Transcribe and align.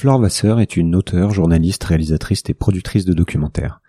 Flore 0.00 0.18
Vasseur 0.18 0.60
est 0.60 0.78
une 0.78 0.96
auteure, 0.96 1.30
journaliste, 1.30 1.84
réalisatrice 1.84 2.42
et 2.48 2.54
productrice 2.54 3.04
de 3.04 3.12
documentaires. 3.12 3.82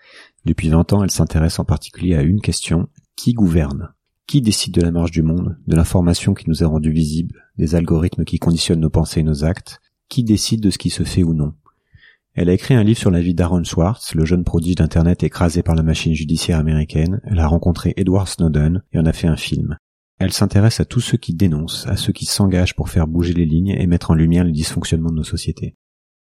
Depuis 0.43 0.67
20 0.67 0.91
ans, 0.91 1.03
elle 1.05 1.09
s'intéresse 1.09 1.57
en 1.57 1.63
particulier 1.63 2.15
à 2.15 2.21
une 2.21 2.41
question, 2.41 2.89
qui 3.15 3.31
gouverne? 3.31 3.93
Qui 4.27 4.41
décide 4.41 4.73
de 4.73 4.81
la 4.81 4.91
marche 4.91 5.11
du 5.11 5.21
monde, 5.21 5.57
de 5.67 5.75
l'information 5.77 6.33
qui 6.33 6.49
nous 6.49 6.63
est 6.63 6.65
rendue 6.65 6.91
visible, 6.91 7.47
des 7.57 7.75
algorithmes 7.75 8.25
qui 8.25 8.39
conditionnent 8.39 8.81
nos 8.81 8.89
pensées 8.89 9.21
et 9.21 9.23
nos 9.23 9.45
actes? 9.45 9.79
Qui 10.09 10.25
décide 10.25 10.59
de 10.59 10.69
ce 10.69 10.77
qui 10.77 10.89
se 10.89 11.03
fait 11.03 11.23
ou 11.23 11.33
non? 11.33 11.53
Elle 12.33 12.49
a 12.49 12.53
écrit 12.53 12.73
un 12.73 12.83
livre 12.83 12.99
sur 12.99 13.09
la 13.09 13.21
vie 13.21 13.33
d'Aaron 13.33 13.63
Swartz, 13.63 14.13
le 14.13 14.25
jeune 14.25 14.43
prodige 14.43 14.75
d'Internet 14.75 15.23
écrasé 15.23 15.63
par 15.63 15.75
la 15.75 15.83
machine 15.83 16.13
judiciaire 16.13 16.59
américaine. 16.59 17.21
Elle 17.23 17.39
a 17.39 17.47
rencontré 17.47 17.93
Edward 17.95 18.27
Snowden 18.27 18.83
et 18.91 18.99
en 18.99 19.05
a 19.05 19.13
fait 19.13 19.27
un 19.27 19.37
film. 19.37 19.77
Elle 20.19 20.33
s'intéresse 20.33 20.81
à 20.81 20.85
tous 20.85 20.99
ceux 20.99 21.17
qui 21.17 21.33
dénoncent, 21.33 21.87
à 21.87 21.95
ceux 21.95 22.11
qui 22.11 22.25
s'engagent 22.25 22.75
pour 22.75 22.89
faire 22.89 23.07
bouger 23.07 23.31
les 23.31 23.45
lignes 23.45 23.77
et 23.79 23.87
mettre 23.87 24.11
en 24.11 24.13
lumière 24.13 24.43
les 24.43 24.51
dysfonctionnements 24.51 25.11
de 25.11 25.15
nos 25.15 25.23
sociétés. 25.23 25.77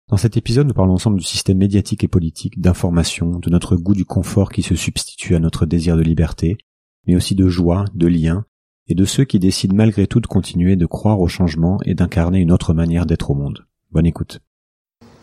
Dans 0.10 0.16
cet 0.16 0.38
épisode, 0.38 0.68
nous 0.68 0.74
parlons 0.74 0.94
ensemble 0.94 1.18
du 1.18 1.26
système 1.26 1.58
médiatique 1.58 2.02
et 2.06 2.08
politique, 2.08 2.62
d'information, 2.62 3.40
de 3.40 3.50
notre 3.50 3.76
goût 3.76 3.94
du 3.94 4.06
confort 4.06 4.54
qui 4.54 4.62
se 4.62 4.74
substitue 4.74 5.36
à 5.36 5.40
notre 5.42 5.66
désir 5.66 5.98
de 5.98 6.02
liberté, 6.02 6.58
mais 7.06 7.16
aussi 7.18 7.36
de 7.36 7.50
joie, 7.50 7.84
de 7.94 8.08
lien, 8.08 8.46
et 8.88 8.96
de 8.96 9.04
ceux 9.04 9.26
qui 9.26 9.38
décident 9.38 9.76
malgré 9.76 10.08
tout 10.08 10.22
de 10.22 10.28
continuer 10.28 10.78
de 10.78 10.86
croire 10.86 11.20
au 11.20 11.28
changement 11.28 11.78
et 11.84 11.94
d'incarner 11.94 12.40
une 12.40 12.54
autre 12.54 12.74
manière 12.74 13.06
d'être 13.06 13.32
au 13.32 13.36
monde. 13.36 13.66
Bonne 13.92 14.06
écoute. 14.06 14.40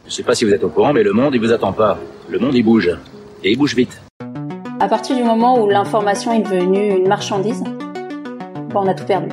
Je 0.05 0.09
ne 0.09 0.11
sais 0.11 0.23
pas 0.23 0.34
si 0.34 0.45
vous 0.45 0.52
êtes 0.52 0.65
au 0.65 0.69
courant, 0.69 0.92
mais 0.92 1.03
le 1.03 1.14
monde, 1.14 1.34
il 1.34 1.41
vous 1.41 1.53
attend 1.53 1.73
pas. 1.73 1.98
Le 2.28 2.39
monde, 2.39 2.55
il 2.55 2.62
bouge. 2.62 2.91
Et 3.42 3.53
il 3.53 3.56
bouge 3.56 3.75
vite. 3.75 4.03
À 4.80 4.89
partir 4.89 5.16
du 5.16 5.25
moment 5.25 5.64
où 5.64 5.70
l'information 5.70 6.30
est 6.34 6.42
devenue 6.42 6.95
une 6.95 7.09
marchandise, 7.09 7.64
on 8.75 8.87
a 8.87 8.92
tout 8.92 9.06
perdu. 9.06 9.30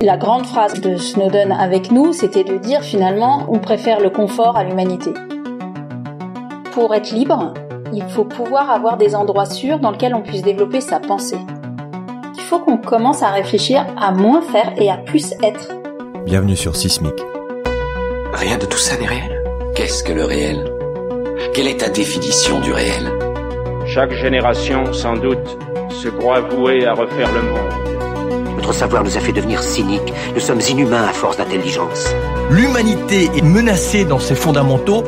La 0.00 0.16
grande 0.16 0.46
phrase 0.46 0.80
de 0.80 0.96
Snowden 0.96 1.50
avec 1.50 1.90
nous, 1.90 2.12
c'était 2.12 2.44
de 2.44 2.56
dire 2.56 2.82
finalement, 2.82 3.44
on 3.48 3.58
préfère 3.58 3.98
le 3.98 4.10
confort 4.10 4.56
à 4.56 4.62
l'humanité. 4.62 5.12
Pour 6.70 6.94
être 6.94 7.10
libre, 7.10 7.52
il 7.92 8.04
faut 8.04 8.24
pouvoir 8.24 8.70
avoir 8.70 8.96
des 8.96 9.16
endroits 9.16 9.46
sûrs 9.46 9.80
dans 9.80 9.90
lesquels 9.90 10.14
on 10.14 10.22
puisse 10.22 10.42
développer 10.42 10.80
sa 10.80 11.00
pensée. 11.00 11.40
Il 12.36 12.42
faut 12.42 12.60
qu'on 12.60 12.76
commence 12.76 13.24
à 13.24 13.30
réfléchir 13.30 13.84
à 14.00 14.12
moins 14.12 14.40
faire 14.40 14.72
et 14.76 14.88
à 14.88 14.98
plus 14.98 15.32
être. 15.42 15.72
Bienvenue 16.24 16.56
sur 16.56 16.76
Sismic. 16.76 17.14
Rien 18.32 18.56
de 18.56 18.66
tout 18.66 18.78
ça 18.78 18.96
n'est 18.98 19.06
réel. 19.06 19.42
Qu'est-ce 19.74 20.04
que 20.04 20.12
le 20.12 20.24
réel? 20.24 20.64
Quelle 21.54 21.66
est 21.66 21.80
ta 21.80 21.88
définition 21.88 22.60
du 22.60 22.70
réel? 22.70 23.10
Chaque 23.84 24.12
génération, 24.12 24.92
sans 24.92 25.16
doute, 25.16 25.58
se 25.90 26.06
croit 26.08 26.40
vouée 26.40 26.86
à 26.86 26.92
refaire 26.92 27.32
le 27.32 27.42
monde. 27.42 27.87
Notre 28.68 28.80
savoir 28.80 29.02
nous 29.02 29.16
a 29.16 29.20
fait 29.20 29.32
devenir 29.32 29.62
cyniques. 29.62 30.12
Nous 30.34 30.40
sommes 30.40 30.60
inhumains 30.60 31.04
à 31.04 31.14
force 31.14 31.38
d'intelligence. 31.38 32.04
L'humanité 32.50 33.30
est 33.34 33.40
menacée 33.40 34.04
dans 34.04 34.18
ses 34.18 34.34
fondamentaux. 34.34 35.04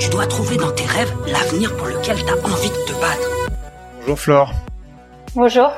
Tu 0.00 0.10
dois 0.10 0.26
trouver 0.26 0.56
dans 0.56 0.72
tes 0.72 0.86
rêves 0.86 1.14
l'avenir 1.28 1.76
pour 1.76 1.86
lequel 1.86 2.16
tu 2.16 2.28
as 2.28 2.44
envie 2.44 2.68
de 2.68 2.92
te 2.92 2.92
battre. 3.00 3.30
Bonjour 4.00 4.18
Flore. 4.18 4.52
Bonjour. 5.36 5.70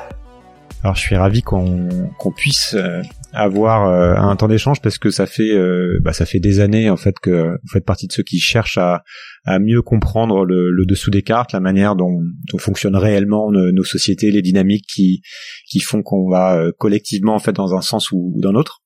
Alors 0.83 0.95
je 0.95 1.01
suis 1.01 1.15
ravi 1.15 1.43
qu'on 1.43 1.87
qu'on 2.17 2.31
puisse 2.31 2.73
euh, 2.73 3.03
avoir 3.33 3.87
euh, 3.87 4.15
un 4.15 4.35
temps 4.35 4.47
d'échange 4.47 4.79
parce 4.81 4.97
que 4.97 5.09
ça 5.09 5.25
fait 5.25 5.51
euh, 5.51 5.99
bah, 6.03 6.13
ça 6.13 6.25
fait 6.25 6.39
des 6.39 6.59
années 6.59 6.89
en 6.89 6.97
fait 6.97 7.15
que 7.19 7.49
vous 7.49 7.69
faites 7.71 7.85
partie 7.85 8.07
de 8.07 8.13
ceux 8.13 8.23
qui 8.23 8.39
cherchent 8.39 8.77
à, 8.77 9.03
à 9.43 9.59
mieux 9.59 9.81
comprendre 9.81 10.45
le, 10.45 10.71
le, 10.71 10.85
dessous 10.85 11.09
des 11.09 11.23
cartes, 11.23 11.51
la 11.51 11.59
manière 11.59 11.95
dont, 11.95 12.21
dont 12.51 12.57
fonctionnent 12.59 12.95
réellement 12.95 13.51
nos, 13.51 13.83
sociétés, 13.83 14.31
les 14.31 14.41
dynamiques 14.41 14.85
qui 14.87 15.21
qui 15.67 15.79
font 15.79 16.03
qu'on 16.03 16.29
va 16.29 16.71
collectivement 16.77 17.35
en 17.35 17.39
fait 17.39 17.53
dans 17.53 17.75
un 17.75 17.81
sens 17.81 18.11
ou, 18.11 18.33
ou 18.35 18.41
dans 18.41 18.51
l'autre. 18.51 18.83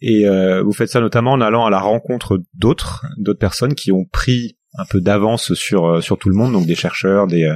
Et 0.00 0.24
vous 0.62 0.72
faites 0.72 0.90
ça 0.90 1.00
notamment 1.00 1.32
en 1.32 1.40
allant 1.40 1.66
à 1.66 1.70
la 1.70 1.80
rencontre 1.80 2.38
d'autres 2.54 3.04
d'autres 3.18 3.38
personnes 3.38 3.74
qui 3.74 3.90
ont 3.90 4.04
pris 4.04 4.56
un 4.76 4.84
peu 4.84 5.00
d'avance 5.00 5.54
sur 5.54 6.02
sur 6.02 6.18
tout 6.18 6.28
le 6.28 6.36
monde, 6.36 6.52
donc 6.52 6.66
des 6.66 6.74
chercheurs, 6.74 7.26
des 7.26 7.54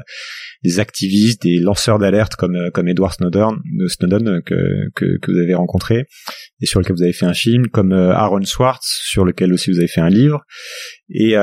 des 0.64 0.80
activistes, 0.80 1.42
des 1.42 1.58
lanceurs 1.58 1.98
d'alerte 1.98 2.36
comme 2.36 2.56
euh, 2.56 2.70
comme 2.70 2.88
Edward 2.88 3.14
Snowden, 3.14 3.58
euh, 4.28 4.40
euh, 4.50 4.88
que, 4.94 5.18
que, 5.18 5.30
vous 5.30 5.38
avez 5.38 5.54
rencontré 5.54 6.06
et 6.60 6.66
sur 6.66 6.80
lequel 6.80 6.96
vous 6.96 7.02
avez 7.02 7.12
fait 7.12 7.26
un 7.26 7.34
film, 7.34 7.68
comme 7.68 7.92
Aaron 7.92 8.44
Swartz 8.44 9.00
sur 9.04 9.24
lequel 9.24 9.52
aussi 9.52 9.70
vous 9.70 9.78
avez 9.78 9.88
fait 9.88 10.00
un 10.00 10.08
livre. 10.08 10.42
Et 11.08 11.34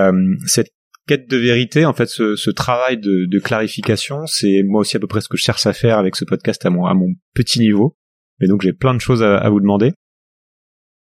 cette 0.45 0.71
quête 1.07 1.29
de 1.29 1.37
vérité, 1.37 1.85
en 1.85 1.93
fait, 1.93 2.07
ce, 2.07 2.49
travail 2.49 2.97
de, 2.97 3.39
clarification, 3.39 4.25
c'est 4.25 4.63
moi 4.63 4.81
aussi 4.81 4.97
à 4.97 4.99
peu 4.99 5.07
près 5.07 5.21
ce 5.21 5.29
que 5.29 5.37
je 5.37 5.43
cherche 5.43 5.65
à 5.65 5.71
faire 5.71 5.97
avec 5.97 6.17
ce 6.17 6.25
podcast 6.25 6.65
à 6.65 6.69
mon 6.69 6.85
à 6.85 6.93
mon 6.93 7.13
petit 7.33 7.59
niveau. 7.59 7.97
Et 8.41 8.47
donc 8.47 8.61
j'ai 8.61 8.73
plein 8.73 8.93
de 8.93 8.99
choses 8.99 9.23
à 9.23 9.49
vous 9.49 9.61
demander. 9.61 9.93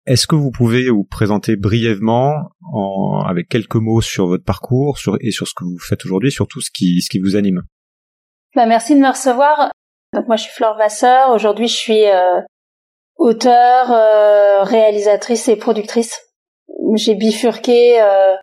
Est-ce 0.07 0.25
que 0.25 0.35
vous 0.35 0.51
pouvez 0.51 0.89
vous 0.89 1.03
présenter 1.03 1.57
brièvement, 1.57 2.49
en, 2.73 3.23
avec 3.27 3.49
quelques 3.49 3.75
mots 3.75 3.99
sur 3.99 4.27
votre 4.27 4.45
parcours 4.45 4.97
et 5.19 5.31
sur 5.31 5.49
ce 5.49 5.53
que 5.53 5.65
vous 5.65 5.77
faites 5.79 6.05
aujourd'hui, 6.05 6.31
surtout 6.31 6.61
ce 6.61 6.71
qui, 6.73 7.01
ce 7.01 7.09
qui 7.09 7.19
vous 7.19 7.35
anime? 7.35 7.63
Bah, 8.55 8.65
merci 8.65 8.95
de 8.95 9.01
me 9.01 9.09
recevoir. 9.09 9.69
Donc 10.13 10.27
moi 10.27 10.37
je 10.37 10.43
suis 10.43 10.53
Flore 10.53 10.77
Vasseur. 10.77 11.31
Aujourd'hui 11.31 11.67
je 11.67 11.75
suis 11.75 12.05
euh, 12.05 12.39
euh, 13.19 14.63
réalisatrice 14.63 15.49
et 15.49 15.57
productrice. 15.57 16.21
J'ai 16.95 17.15
bifurqué 17.15 18.01
euh, 18.01 18.35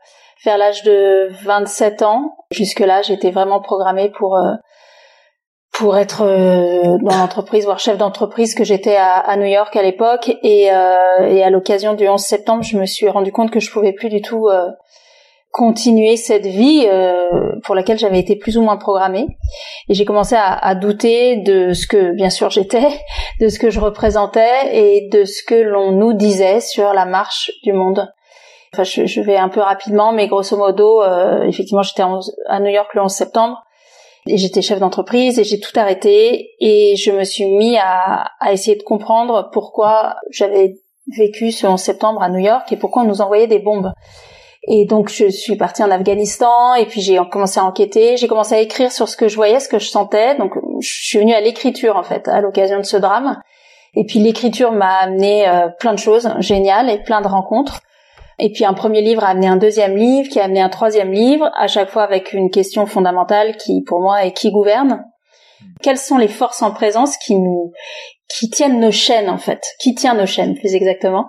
vers 0.44 0.58
l'âge 0.58 0.82
de 0.82 1.30
27 1.44 2.02
ans. 2.02 2.36
Jusque-là 2.52 3.00
j'étais 3.00 3.30
vraiment 3.30 3.62
programmée 3.62 4.10
pour 4.10 4.38
pour 5.74 5.96
être 5.96 6.24
dans 7.02 7.16
l'entreprise, 7.16 7.64
voire 7.64 7.78
chef 7.78 7.98
d'entreprise 7.98 8.54
que 8.54 8.64
j'étais 8.64 8.96
à, 8.96 9.16
à, 9.16 9.36
New 9.36 9.46
York 9.46 9.74
à 9.74 9.82
l'époque. 9.82 10.30
Et, 10.42 10.66
et 10.66 10.70
à 11.42 11.50
l'occasion 11.50 11.94
du 11.94 12.08
11 12.08 12.20
septembre, 12.20 12.62
je 12.62 12.78
me 12.78 12.86
suis 12.86 13.08
rendu 13.08 13.32
compte 13.32 13.50
que 13.50 13.60
je 13.60 13.70
pouvais 13.72 13.92
plus 13.92 14.08
du 14.08 14.22
tout 14.22 14.48
continuer 15.54 16.16
cette 16.16 16.46
vie 16.46 16.84
euh, 16.90 17.52
pour 17.62 17.76
laquelle 17.76 17.96
j'avais 17.96 18.18
été 18.18 18.34
plus 18.34 18.58
ou 18.58 18.62
moins 18.62 18.76
programmée. 18.76 19.28
Et 19.88 19.94
j'ai 19.94 20.04
commencé 20.04 20.34
à, 20.34 20.52
à, 20.52 20.74
douter 20.74 21.36
de 21.36 21.72
ce 21.72 21.86
que 21.86 22.10
bien 22.10 22.28
sûr 22.28 22.50
j'étais 22.50 22.88
de 23.40 23.48
ce 23.48 23.60
que 23.60 23.70
je 23.70 23.78
représentais 23.78 24.76
et 24.76 25.08
de 25.12 25.24
ce 25.24 25.44
que 25.44 25.54
l'on 25.54 25.92
nous 25.92 26.12
disait 26.12 26.58
sur 26.58 26.92
la 26.92 27.06
marche 27.06 27.52
du 27.62 27.72
monde. 27.72 28.12
Enfin 28.72 28.82
je, 28.82 29.06
je 29.06 29.20
vais 29.20 29.36
un 29.36 29.48
peu 29.48 29.60
rapidement 29.60 30.12
mais 30.12 30.26
grosso 30.26 30.56
modo 30.56 31.00
euh, 31.02 31.44
effectivement 31.44 31.82
j'étais 31.82 32.02
à 32.48 32.58
New 32.58 32.70
York 32.70 32.92
le 32.92 33.02
11 33.02 33.12
septembre 33.12 33.63
et 34.26 34.36
j'étais 34.36 34.62
chef 34.62 34.78
d'entreprise 34.78 35.38
et 35.38 35.44
j'ai 35.44 35.60
tout 35.60 35.78
arrêté 35.78 36.50
et 36.60 36.96
je 36.96 37.10
me 37.10 37.24
suis 37.24 37.46
mis 37.46 37.76
à, 37.76 38.30
à 38.40 38.52
essayer 38.52 38.76
de 38.76 38.82
comprendre 38.82 39.50
pourquoi 39.52 40.16
j'avais 40.30 40.76
vécu 41.16 41.52
ce 41.52 41.66
11 41.66 41.80
septembre 41.80 42.22
à 42.22 42.30
New 42.30 42.38
York 42.38 42.72
et 42.72 42.76
pourquoi 42.76 43.02
on 43.02 43.06
nous 43.06 43.20
envoyait 43.20 43.46
des 43.46 43.58
bombes 43.58 43.92
et 44.66 44.86
donc 44.86 45.10
je 45.10 45.28
suis 45.28 45.56
partie 45.56 45.82
en 45.82 45.90
Afghanistan 45.90 46.74
et 46.74 46.86
puis 46.86 47.02
j'ai 47.02 47.18
commencé 47.30 47.60
à 47.60 47.64
enquêter, 47.64 48.16
j'ai 48.16 48.28
commencé 48.28 48.54
à 48.54 48.60
écrire 48.60 48.90
sur 48.90 49.08
ce 49.08 49.16
que 49.16 49.28
je 49.28 49.36
voyais, 49.36 49.60
ce 49.60 49.68
que 49.68 49.78
je 49.78 49.88
sentais. 49.88 50.36
Donc 50.36 50.52
je 50.80 50.88
suis 50.88 51.18
venue 51.18 51.34
à 51.34 51.40
l'écriture 51.40 51.96
en 51.96 52.02
fait 52.02 52.28
à 52.28 52.40
l'occasion 52.40 52.78
de 52.78 52.84
ce 52.84 52.96
drame. 52.96 53.40
Et 53.94 54.04
puis 54.04 54.20
l'écriture 54.20 54.72
m'a 54.72 54.94
amené 54.96 55.46
euh, 55.46 55.68
plein 55.78 55.92
de 55.92 55.98
choses 55.98 56.30
géniales 56.38 56.88
et 56.88 56.98
plein 56.98 57.20
de 57.20 57.28
rencontres. 57.28 57.80
Et 58.38 58.50
puis 58.52 58.64
un 58.64 58.74
premier 58.74 59.00
livre 59.00 59.24
a 59.24 59.28
amené 59.28 59.46
un 59.46 59.56
deuxième 59.56 59.96
livre, 59.96 60.28
qui 60.28 60.40
a 60.40 60.44
amené 60.44 60.60
un 60.60 60.68
troisième 60.68 61.12
livre, 61.12 61.50
à 61.56 61.66
chaque 61.68 61.90
fois 61.90 62.02
avec 62.02 62.32
une 62.32 62.50
question 62.50 62.86
fondamentale 62.86 63.56
qui 63.56 63.82
pour 63.82 64.00
moi 64.00 64.24
est 64.24 64.32
qui 64.32 64.50
gouverne. 64.50 65.04
Quelles 65.82 65.98
sont 65.98 66.18
les 66.18 66.28
forces 66.28 66.62
en 66.62 66.72
présence 66.72 67.16
qui 67.16 67.36
nous 67.36 67.72
qui 68.28 68.50
tiennent 68.50 68.80
nos 68.80 68.90
chaînes 68.90 69.30
en 69.30 69.38
fait, 69.38 69.62
qui 69.78 69.94
tient 69.94 70.14
nos 70.14 70.26
chaînes 70.26 70.54
plus 70.54 70.74
exactement? 70.74 71.28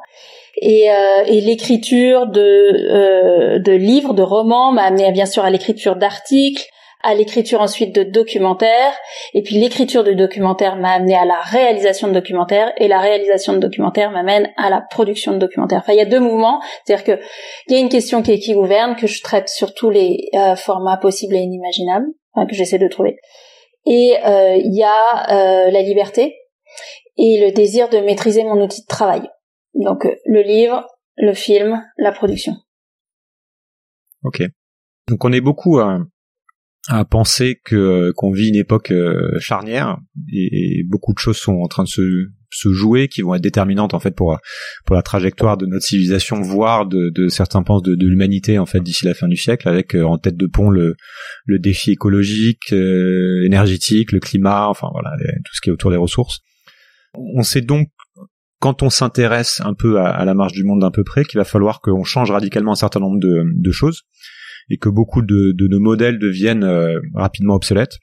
Et, 0.62 0.90
euh, 0.90 1.24
et 1.26 1.42
l'écriture 1.42 2.28
de, 2.28 2.42
euh, 2.42 3.60
de 3.60 3.72
livres, 3.74 4.14
de 4.14 4.24
romans 4.24 4.72
m'a 4.72 4.84
amené 4.84 5.12
bien 5.12 5.26
sûr 5.26 5.44
à 5.44 5.50
l'écriture 5.50 5.98
d'articles, 5.98 6.66
à 7.06 7.14
l'écriture 7.16 7.62
ensuite 7.62 7.96
de 7.96 8.04
documentaires, 8.04 8.94
et 9.34 9.42
puis 9.42 9.56
l'écriture 9.56 10.04
de 10.04 10.14
documentaires 10.14 10.76
m'a 10.76 10.92
amené 10.92 11.16
à 11.16 11.26
la 11.26 11.40
réalisation 11.40 12.08
de 12.08 12.14
documentaires, 12.14 12.74
et 12.78 12.88
la 12.88 13.00
réalisation 13.00 13.54
de 13.54 13.60
documentaires 13.60 14.12
m'amène 14.12 14.52
à 14.58 14.70
la 14.70 14.82
production 14.82 15.32
de 15.34 15.38
documentaires. 15.38 15.80
Enfin, 15.80 15.94
il 15.94 16.00
y 16.00 16.02
a 16.02 16.06
deux 16.06 16.20
mouvements, 16.20 16.62
c'est-à-dire 16.84 17.06
que 17.06 17.24
il 17.68 17.74
y 17.74 17.78
a 17.78 17.80
une 17.80 17.90
question 17.90 18.22
qui 18.22 18.32
est 18.32 18.40
qui 18.40 18.54
gouverne, 18.54 18.96
que 18.96 19.08
je 19.08 19.22
traite 19.22 19.48
sur 19.48 19.74
tous 19.74 19.90
les 19.90 20.30
euh, 20.34 20.56
formats 20.56 20.98
possibles 20.98 21.36
et 21.36 21.40
inimaginables, 21.40 22.08
que 22.50 22.56
j'essaie 22.56 22.80
de 22.80 22.88
trouver. 22.88 23.18
Et 23.86 24.18
euh, 24.26 24.56
il 24.56 24.76
y 24.76 24.84
a 24.84 25.30
euh, 25.30 25.72
la 25.72 25.82
liberté 25.82 26.36
et 27.18 27.40
le 27.40 27.52
désir 27.52 27.90
de 27.90 27.98
maîtriser 28.00 28.44
mon 28.44 28.62
outil 28.62 28.82
de 28.82 28.88
travail. 28.88 29.30
Donc 29.76 30.06
euh, 30.06 30.16
le 30.26 30.42
livre, 30.42 30.86
le 31.18 31.34
film, 31.34 31.82
la 31.98 32.12
production. 32.12 32.54
Ok. 34.24 34.42
Donc 35.08 35.24
on 35.24 35.32
est 35.32 35.42
beaucoup 35.42 35.78
à, 35.80 36.00
à 36.88 37.04
penser 37.04 37.60
que 37.64 38.12
qu'on 38.16 38.32
vit 38.32 38.50
une 38.50 38.56
époque 38.56 38.92
euh, 38.92 39.40
charnière 39.40 39.98
et, 40.32 40.84
beaucoup 40.88 41.14
de 41.14 41.20
choses 41.20 41.38
sont 41.38 41.54
en 41.54 41.68
train 41.68 41.84
de 41.84 41.88
se, 41.88 42.28
se 42.52 42.72
jouer 42.72 43.08
qui 43.08 43.22
vont 43.22 43.34
être 43.34 43.42
déterminantes 43.42 43.96
en 43.96 44.00
fait 44.00 44.12
pour 44.12 44.38
pour 44.86 44.96
la 44.96 45.02
trajectoire 45.02 45.58
de 45.58 45.66
notre 45.66 45.84
civilisation 45.84 46.42
voire 46.42 46.86
de, 46.86 47.10
de 47.10 47.28
certains 47.28 47.64
pensent 47.64 47.82
de, 47.82 47.96
de 47.96 48.08
l'humanité 48.08 48.60
en 48.60 48.68
fait 48.68 48.82
d'ici 48.82 49.06
la 49.06 49.16
fin 49.16 49.28
du 49.28 49.36
siècle 49.36 49.68
avec 49.68 49.96
euh, 49.96 50.04
en 50.04 50.20
tête 50.20 50.38
de 50.38 50.46
pont 50.46 50.70
le 50.70 50.96
le 51.46 51.60
défi 51.60 51.92
écologique 51.92 52.72
énergétique 52.72 54.12
le 54.12 54.20
climat 54.20 54.68
enfin 54.68 54.90
voilà 54.92 55.12
tout 55.44 55.56
ce 55.56 55.62
qui 55.62 55.70
est 55.70 55.74
autour 55.74 55.92
des 55.92 55.98
ressources. 55.98 56.42
On 57.14 57.44
sait 57.44 57.62
donc 57.62 57.90
quand 58.60 58.84
on 58.84 58.90
s'intéresse 58.90 59.62
un 59.64 59.74
peu 59.74 60.00
à, 60.00 60.10
à, 60.10 60.26
la 60.26 60.34
marche 60.34 60.54
du 60.54 60.64
monde 60.64 60.82
d'un 60.82 60.92
peu 60.92 61.04
près, 61.04 61.24
qu'il 61.24 61.38
va 61.38 61.44
falloir 61.44 61.82
qu'on 61.82 62.04
change 62.04 62.32
radicalement 62.32 62.72
un 62.72 62.76
certain 62.76 63.00
nombre 63.00 63.20
de, 63.20 63.44
de 63.46 63.72
choses 63.72 64.04
et 64.70 64.78
que 64.78 64.90
beaucoup 64.90 65.22
de, 65.22 65.54
de 65.56 65.68
nos 65.68 65.80
modèles 65.80 66.20
deviennent 66.20 66.64
euh, 66.64 67.00
rapidement 67.14 67.56
obsolètes. 67.56 67.98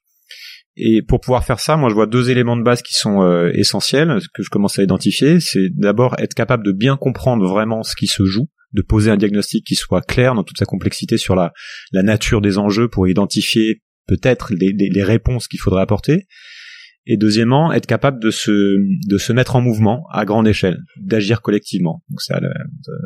Et 0.76 1.02
pour 1.02 1.20
pouvoir 1.20 1.44
faire 1.44 1.60
ça, 1.60 1.76
moi 1.76 1.90
je 1.90 1.94
vois 1.94 2.06
deux 2.06 2.30
éléments 2.30 2.56
de 2.56 2.62
base 2.62 2.82
qui 2.82 2.94
sont 2.94 3.22
euh, 3.22 3.50
essentiels, 3.52 4.18
que 4.34 4.42
je 4.42 4.48
commence 4.48 4.78
à 4.78 4.82
identifier. 4.82 5.38
C'est 5.40 5.68
d'abord 5.70 6.14
être 6.18 6.34
capable 6.34 6.64
de 6.64 6.72
bien 6.72 6.96
comprendre 6.96 7.46
vraiment 7.46 7.82
ce 7.82 7.94
qui 7.94 8.06
se 8.06 8.24
joue, 8.24 8.48
de 8.72 8.82
poser 8.82 9.10
un 9.10 9.16
diagnostic 9.16 9.66
qui 9.66 9.74
soit 9.74 10.00
clair 10.00 10.34
dans 10.34 10.44
toute 10.44 10.58
sa 10.58 10.64
complexité 10.64 11.18
sur 11.18 11.34
la, 11.34 11.52
la 11.92 12.02
nature 12.02 12.40
des 12.40 12.56
enjeux 12.58 12.88
pour 12.88 13.06
identifier 13.06 13.82
peut-être 14.06 14.54
les, 14.54 14.72
les, 14.72 14.88
les 14.88 15.02
réponses 15.02 15.46
qu'il 15.46 15.60
faudrait 15.60 15.82
apporter. 15.82 16.26
Et 17.06 17.16
deuxièmement, 17.16 17.72
être 17.72 17.86
capable 17.86 18.22
de 18.22 18.30
se, 18.30 18.50
de 18.50 19.18
se 19.18 19.32
mettre 19.32 19.56
en 19.56 19.60
mouvement 19.60 20.06
à 20.12 20.24
grande 20.24 20.46
échelle, 20.46 20.78
d'agir 21.00 21.42
collectivement. 21.42 22.04
Donc 22.08 22.20
ça, 22.20 22.40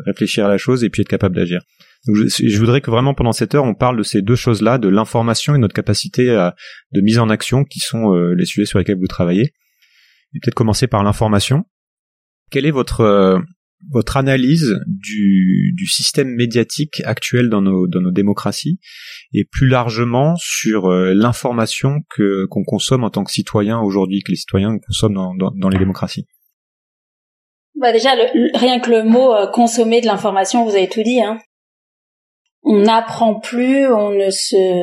réfléchir 0.05 0.45
à 0.45 0.49
la 0.49 0.59
chose 0.59 0.85
et 0.85 0.91
puis 0.91 1.01
être 1.01 1.09
capable 1.09 1.35
d'agir. 1.35 1.63
Je, 2.07 2.29
je, 2.29 2.59
voudrais 2.59 2.83
que 2.83 2.91
vraiment 2.91 3.15
pendant 3.15 3.33
cette 3.33 3.55
heure, 3.55 3.65
on 3.65 3.75
parle 3.75 3.97
de 3.97 4.03
ces 4.03 4.21
deux 4.21 4.37
choses-là, 4.37 4.79
de 4.79 4.89
l'information 4.89 5.55
et 5.55 5.59
notre 5.59 5.75
capacité 5.75 6.31
à, 6.31 6.55
de 6.93 7.01
mise 7.01 7.19
en 7.19 7.31
action, 7.31 7.65
qui 7.65 7.81
sont 7.81 8.15
euh, 8.15 8.35
les 8.35 8.45
sujets 8.45 8.67
sur 8.67 8.79
lesquels 8.79 8.99
vous 8.99 9.07
travaillez. 9.07 9.55
Et 10.35 10.41
peut-être 10.43 10.55
commencer 10.55 10.87
par 10.87 11.03
l'information. 11.03 11.65
Quelle 12.51 12.67
est 12.67 12.71
votre 12.71 13.01
euh, 13.01 13.39
votre 13.91 14.17
analyse 14.17 14.75
du, 14.87 15.75
système 15.89 16.35
médiatique 16.35 17.03
actuel 17.05 17.49
dans 17.49 17.63
nos, 17.63 17.87
démocraties 18.11 18.79
et 19.33 19.45
plus 19.45 19.69
largement 19.69 20.35
sur 20.37 20.87
euh, 20.87 21.15
l'information 21.15 22.01
que 22.11 22.47
qu'on 22.47 22.65
consomme 22.65 23.05
en 23.05 23.11
tant 23.11 23.25
que 23.25 23.31
citoyen 23.31 23.81
aujourd'hui, 23.81 24.23
que 24.23 24.33
les 24.33 24.37
citoyens 24.37 24.79
consomment 24.79 25.37
dans, 25.39 25.69
les 25.69 25.79
démocraties 25.79 26.27
bah 27.79 27.93
déjà, 27.93 28.13
rien 28.55 28.81
que 28.81 28.91
le 28.91 29.05
mot 29.05 29.35
consommer 29.53 30.01
de 30.01 30.07
l'information, 30.07 30.65
vous 30.65 30.75
avez 30.75 30.89
tout 30.89 31.03
dit. 31.03 31.21
Hein 31.21 31.39
on 32.67 32.81
n'apprend 32.81 33.39
plus, 33.39 33.87
on 33.87 34.11
ne 34.11 34.31
se 34.31 34.83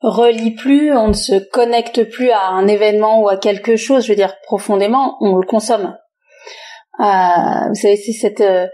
relie 0.00 0.52
plus, 0.52 0.92
on 0.92 1.08
ne 1.08 1.12
se 1.12 1.38
connecte 1.50 2.04
plus 2.08 2.30
à 2.30 2.46
un 2.46 2.68
événement 2.68 3.20
ou 3.20 3.28
à 3.28 3.36
quelque 3.36 3.76
chose, 3.76 4.04
je 4.04 4.12
veux 4.12 4.16
dire 4.16 4.36
profondément, 4.44 5.16
on 5.20 5.36
le 5.36 5.46
consomme. 5.46 5.96
Euh, 7.00 7.68
vous 7.68 7.74
savez, 7.74 7.96
c'est 7.96 8.12
cette, 8.12 8.40
euh, 8.40 8.66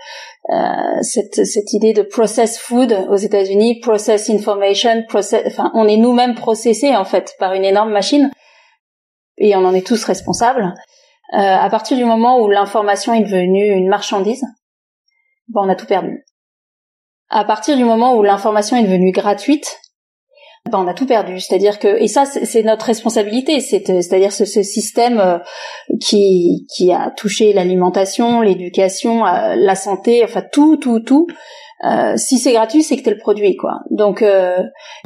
euh, 0.50 1.02
cette 1.02 1.44
cette 1.44 1.72
idée 1.72 1.92
de 1.92 2.02
process 2.02 2.58
food 2.58 2.96
aux 3.08 3.16
États-Unis, 3.16 3.80
process 3.80 4.30
information, 4.30 5.02
process, 5.08 5.42
enfin, 5.46 5.70
on 5.74 5.88
est 5.88 5.96
nous-mêmes 5.96 6.34
processés 6.34 6.94
en 6.96 7.04
fait 7.04 7.34
par 7.38 7.52
une 7.54 7.64
énorme 7.64 7.92
machine 7.92 8.30
et 9.38 9.56
on 9.56 9.64
en 9.64 9.74
est 9.74 9.86
tous 9.86 10.04
responsables. 10.04 10.74
à 11.32 11.68
partir 11.70 11.96
du 11.96 12.04
moment 12.04 12.38
où 12.40 12.48
l'information 12.48 13.14
est 13.14 13.22
devenue 13.22 13.70
une 13.70 13.88
marchandise, 13.88 14.44
bon, 15.48 15.62
on 15.62 15.68
a 15.68 15.74
tout 15.74 15.86
perdu 15.86 16.24
à 17.32 17.44
partir 17.44 17.76
du 17.78 17.84
moment 17.84 18.14
où 18.14 18.22
l'information 18.22 18.76
est 18.76 18.82
devenue 18.82 19.10
gratuite, 19.10 19.80
ben 20.70 20.78
on 20.78 20.86
a 20.86 20.94
tout 20.94 21.06
perdu. 21.06 21.40
C'est-à-dire 21.40 21.78
que 21.78 21.88
et 21.88 22.08
ça 22.08 22.24
c'est 22.24 22.62
notre 22.62 22.86
responsabilité. 22.86 23.60
C'est-à-dire 23.60 24.32
ce, 24.32 24.44
ce, 24.44 24.62
système 24.62 25.18
euh, 25.20 25.38
qui 26.00 26.66
qui 26.74 26.92
a 26.92 27.10
touché 27.16 27.52
l'alimentation, 27.52 28.40
l'éducation, 28.40 29.26
euh, 29.26 29.54
la 29.56 29.74
santé, 29.74 30.22
enfin 30.24 30.42
tout 30.52 30.76
tout 30.76 31.00
tout. 31.00 31.26
Euh, 31.84 32.16
si 32.16 32.38
c'est 32.38 32.52
gratuit, 32.52 32.84
c'est 32.84 32.96
que 32.96 33.02
t'es 33.02 33.10
le 33.10 33.18
produit, 33.18 33.56
quoi. 33.56 33.80
Donc, 33.90 34.22
euh, 34.22 34.58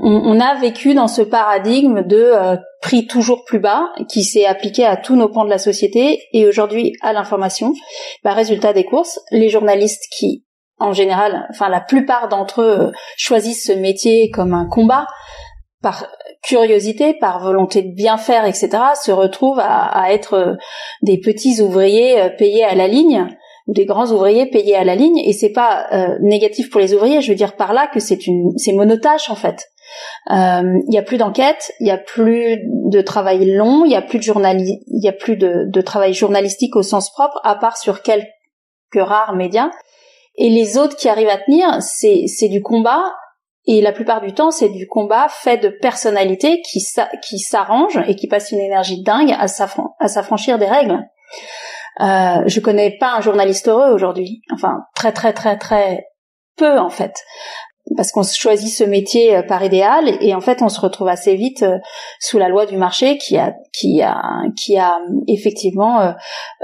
on, 0.03 0.11
on, 0.13 0.41
a 0.41 0.57
vécu 0.57 0.93
dans 0.93 1.09
ce 1.09 1.23
paradigme 1.23 2.03
de 2.07 2.19
euh, 2.19 2.57
prix 2.83 3.07
toujours 3.07 3.45
plus 3.47 3.61
bas 3.61 3.87
qui 4.11 4.25
s'est 4.25 4.45
appliqué 4.45 4.85
à 4.85 4.99
tous 4.99 5.17
nos 5.17 5.31
pans 5.31 5.47
de 5.47 5.51
la 5.51 5.57
société 5.57 6.21
et 6.35 6.47
aujourd'hui 6.47 6.93
à 7.01 7.15
l'information. 7.15 7.73
Bah, 8.25 8.35
résultat 8.35 8.75
des 8.75 8.85
courses, 8.85 9.19
les 9.31 9.49
journalistes 9.49 10.05
qui 10.19 10.45
en 10.79 10.93
général, 10.93 11.47
enfin 11.51 11.69
la 11.69 11.81
plupart 11.81 12.29
d'entre 12.29 12.63
eux 12.63 12.81
euh, 12.81 12.91
choisissent 13.17 13.67
ce 13.67 13.73
métier 13.73 14.31
comme 14.31 14.53
un 14.53 14.67
combat 14.67 15.07
par 15.87 16.09
curiosité, 16.43 17.15
par 17.15 17.41
volonté 17.41 17.81
de 17.81 17.95
bien 17.95 18.17
faire, 18.17 18.45
etc., 18.45 18.71
se 19.01 19.13
retrouvent 19.13 19.61
à, 19.61 20.13
être 20.13 20.35
euh, 20.35 20.55
des 21.03 21.21
petits 21.21 21.61
ouvriers 21.61 22.21
euh, 22.21 22.29
payés 22.29 22.65
à 22.65 22.75
la 22.75 22.89
ligne 22.89 23.29
ou 23.69 23.73
des 23.73 23.85
grands 23.85 24.11
ouvriers 24.11 24.47
payés 24.47 24.75
à 24.75 24.83
la 24.83 24.97
ligne. 24.97 25.17
Et 25.19 25.33
c'est 25.33 25.53
pas 25.53 25.87
négatif 26.21 26.71
pour 26.71 26.81
les 26.81 26.93
ouvriers. 26.95 27.21
Je 27.21 27.31
veux 27.31 27.37
dire 27.37 27.55
par 27.55 27.73
là 27.73 27.89
que 27.93 27.99
c'est 27.99 28.27
une, 28.27 28.51
c'est 28.57 28.73
monotache 28.73 29.29
en 29.29 29.35
fait. 29.35 29.69
Il 30.29 30.93
y 30.93 30.99
a 30.99 31.03
plus 31.03 31.19
d'enquête, 31.19 31.73
il 31.81 31.89
y 31.89 31.91
a 31.91 31.99
plus 31.99 32.59
de 32.65 33.01
travail 33.01 33.45
long, 33.45 33.85
il 33.85 33.91
y 33.91 33.97
a 33.97 34.03
plus 34.03 34.19
de 34.19 34.25
journalisme, 34.25 34.79
il 34.87 35.05
y 35.05 35.09
a 35.09 35.13
plus 35.13 35.37
de, 35.37 35.65
de 35.69 35.81
travail 35.81 36.15
journalistique 36.15 36.77
au 36.77 36.85
sens 36.85 37.11
propre, 37.13 37.41
à 37.43 37.57
part 37.57 37.77
sur 37.77 38.03
quelques 38.03 38.27
rares 38.95 39.35
médias. 39.35 39.71
Et 40.37 40.49
les 40.49 40.79
autres 40.79 40.97
qui 40.97 41.09
arrivent 41.09 41.29
à 41.29 41.39
tenir, 41.39 41.83
c'est 41.83 42.27
c'est 42.29 42.49
du 42.49 42.63
combat. 42.63 43.03
Et 43.67 43.81
la 43.81 43.93
plupart 43.93 44.21
du 44.21 44.33
temps, 44.33 44.51
c'est 44.51 44.69
du 44.69 44.87
combat 44.87 45.27
fait 45.29 45.59
de 45.59 45.69
personnalités 45.69 46.63
qui 46.63 46.81
qui 47.23 47.39
s'arrangent 47.39 48.01
et 48.07 48.15
qui 48.15 48.29
passent 48.29 48.53
une 48.53 48.61
énergie 48.61 49.03
dingue 49.03 49.35
à 49.39 49.49
s'affranchir 49.49 50.59
des 50.59 50.67
règles. 50.67 51.01
Euh, 52.01 52.43
je 52.47 52.61
connais 52.61 52.97
pas 52.99 53.15
un 53.15 53.21
journaliste 53.21 53.69
heureux 53.69 53.91
aujourd'hui. 53.93 54.43
Enfin, 54.53 54.83
très 54.95 55.13
très 55.13 55.33
très 55.33 55.57
très 55.57 56.07
peu 56.57 56.79
en 56.79 56.91
fait 56.91 57.15
parce 57.97 58.11
qu'on 58.11 58.23
choisit 58.23 58.73
ce 58.73 58.85
métier 58.85 59.37
euh, 59.37 59.43
par 59.43 59.63
idéal 59.63 60.17
et, 60.21 60.35
en 60.35 60.41
fait 60.41 60.63
on 60.63 60.69
se 60.69 60.81
retrouve 60.81 61.09
assez 61.09 61.37
vite 61.37 61.63
euh, 61.63 61.79
sous 62.21 62.39
la 62.39 62.49
loi 62.49 62.67
du 62.67 62.77
marché 62.77 63.19
qui 63.19 63.37
a 63.37 63.55
qui 63.73 64.03
a 64.03 64.21
qui 64.57 64.77
a 64.77 64.99
effectivement 65.29 66.01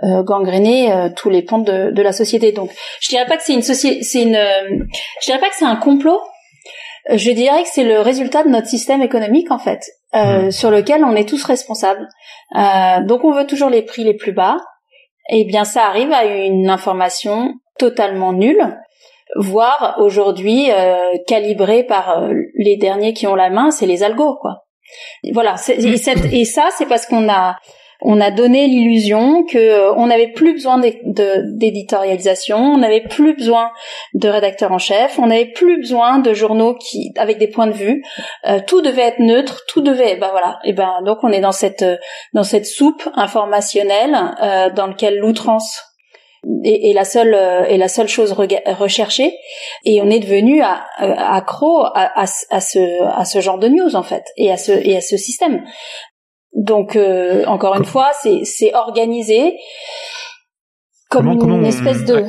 euh, 0.03 0.23
gangréné 0.23 1.11
tous 1.17 1.31
les 1.31 1.43
ponts 1.43 1.59
de, 1.59 1.91
de, 1.91 2.03
la 2.03 2.13
société. 2.13 2.53
Donc 2.53 2.71
je 3.01 3.11
dirais 3.11 3.27
pas 3.27 3.37
que 3.37 3.43
c'est 3.45 3.55
une 3.55 3.63
société, 3.63 4.03
c'est 4.03 4.23
une, 4.23 4.39
je 5.21 5.27
dirais 5.27 5.39
pas 5.39 5.49
que 5.49 5.57
c'est 5.57 5.65
un 5.65 5.77
complot. 5.77 6.21
Je 7.09 7.31
dirais 7.31 7.63
que 7.63 7.69
c'est 7.73 7.85
le 7.85 8.01
résultat 8.01 8.45
de 8.45 8.49
notre 8.49 8.69
système 8.69 9.03
économique 9.03 9.51
en 9.51 9.59
fait, 9.59 9.81
mmh. 10.15 10.51
sur 10.51 10.71
lequel 10.71 11.05
on 11.05 11.17
est 11.17 11.29
tous 11.29 11.43
responsables. 11.45 12.07
donc 12.55 13.25
on 13.25 13.33
veut 13.33 13.47
toujours 13.47 13.71
les 13.71 13.83
prix 13.83 14.05
les 14.05 14.15
plus 14.15 14.33
bas. 14.33 14.59
Eh 15.31 15.45
bien 15.45 15.65
ça 15.65 15.87
arrive 15.87 16.13
à 16.13 16.25
une 16.25 16.71
information 16.71 17.55
totalement 17.79 18.33
nulle 18.33 18.77
voire 19.37 19.97
aujourd'hui 19.99 20.71
euh, 20.71 21.17
calibré 21.27 21.85
par 21.85 22.19
euh, 22.19 22.33
les 22.57 22.77
derniers 22.77 23.13
qui 23.13 23.27
ont 23.27 23.35
la 23.35 23.51
main, 23.51 23.71
c'est 23.71 23.87
les 23.87 24.03
algos 24.03 24.37
quoi. 24.41 24.65
Voilà, 25.33 25.55
et, 25.69 26.45
ça 26.45 26.69
c'est 26.77 26.87
parce 26.87 27.07
qu'on 27.07 27.29
a 27.31 27.57
on 28.05 28.21
a 28.21 28.31
donné 28.31 28.67
l'illusion 28.67 29.45
que 29.45 29.59
euh, 29.59 29.95
on 29.95 30.07
n'avait 30.07 30.33
plus 30.33 30.53
besoin 30.53 30.79
d'éditorialisation, 30.79 32.59
on 32.59 32.79
n'avait 32.79 33.03
plus 33.03 33.35
besoin 33.35 33.71
de 34.15 34.29
rédacteurs 34.29 34.73
en 34.73 34.79
chef, 34.79 35.19
on 35.19 35.27
n'avait 35.27 35.53
plus 35.53 35.79
besoin 35.79 36.19
de 36.19 36.35
journaux 36.35 36.75
qui 36.75 37.13
avec 37.17 37.39
des 37.39 37.49
points 37.49 37.67
de 37.67 37.73
vue, 37.73 38.03
tout 38.67 38.83
devait 38.83 39.03
être 39.03 39.21
neutre, 39.21 39.63
tout 39.69 39.81
devait 39.81 40.17
ben 40.17 40.31
voilà, 40.31 40.59
et 40.65 40.73
ben 40.73 41.01
donc 41.05 41.19
on 41.23 41.31
est 41.31 41.41
dans 41.41 41.53
cette 41.53 41.85
dans 42.33 42.43
cette 42.43 42.67
soupe 42.67 43.09
informationnelle 43.15 44.17
dans 44.75 44.87
lequel 44.87 45.19
l'outrance 45.19 45.83
est, 46.65 46.93
la 46.95 47.05
seule 47.05 47.35
est 47.35 47.77
la 47.77 47.89
seule 47.89 48.09
chose 48.09 48.33
recherchée. 48.33 49.35
Et 49.85 50.01
on 50.03 50.11
est 50.11 50.21
devenu 50.21 50.63
accro 50.63 51.81
à, 51.81 51.91
à, 51.95 52.25
à, 52.51 52.61
ce 52.61 53.03
à 53.05 53.25
ce 53.25 53.41
genre 53.41 53.59
de 53.59 53.69
news 53.69 53.95
en 53.95 54.03
fait 54.03 54.25
et 54.37 54.51
à 54.51 54.57
ce 54.57 54.73
et 54.73 54.97
à 54.97 55.01
ce 55.01 55.17
système 55.17 55.65
donc 56.55 56.97
euh, 56.97 57.45
encore 57.47 57.77
une 57.77 57.85
fois 57.85 58.11
c'est 58.23 58.45
c'est 58.45 58.75
organisé 58.75 59.55
comme 61.09 61.29
une 61.29 61.65
espèce 61.65 62.05
de 62.05 62.25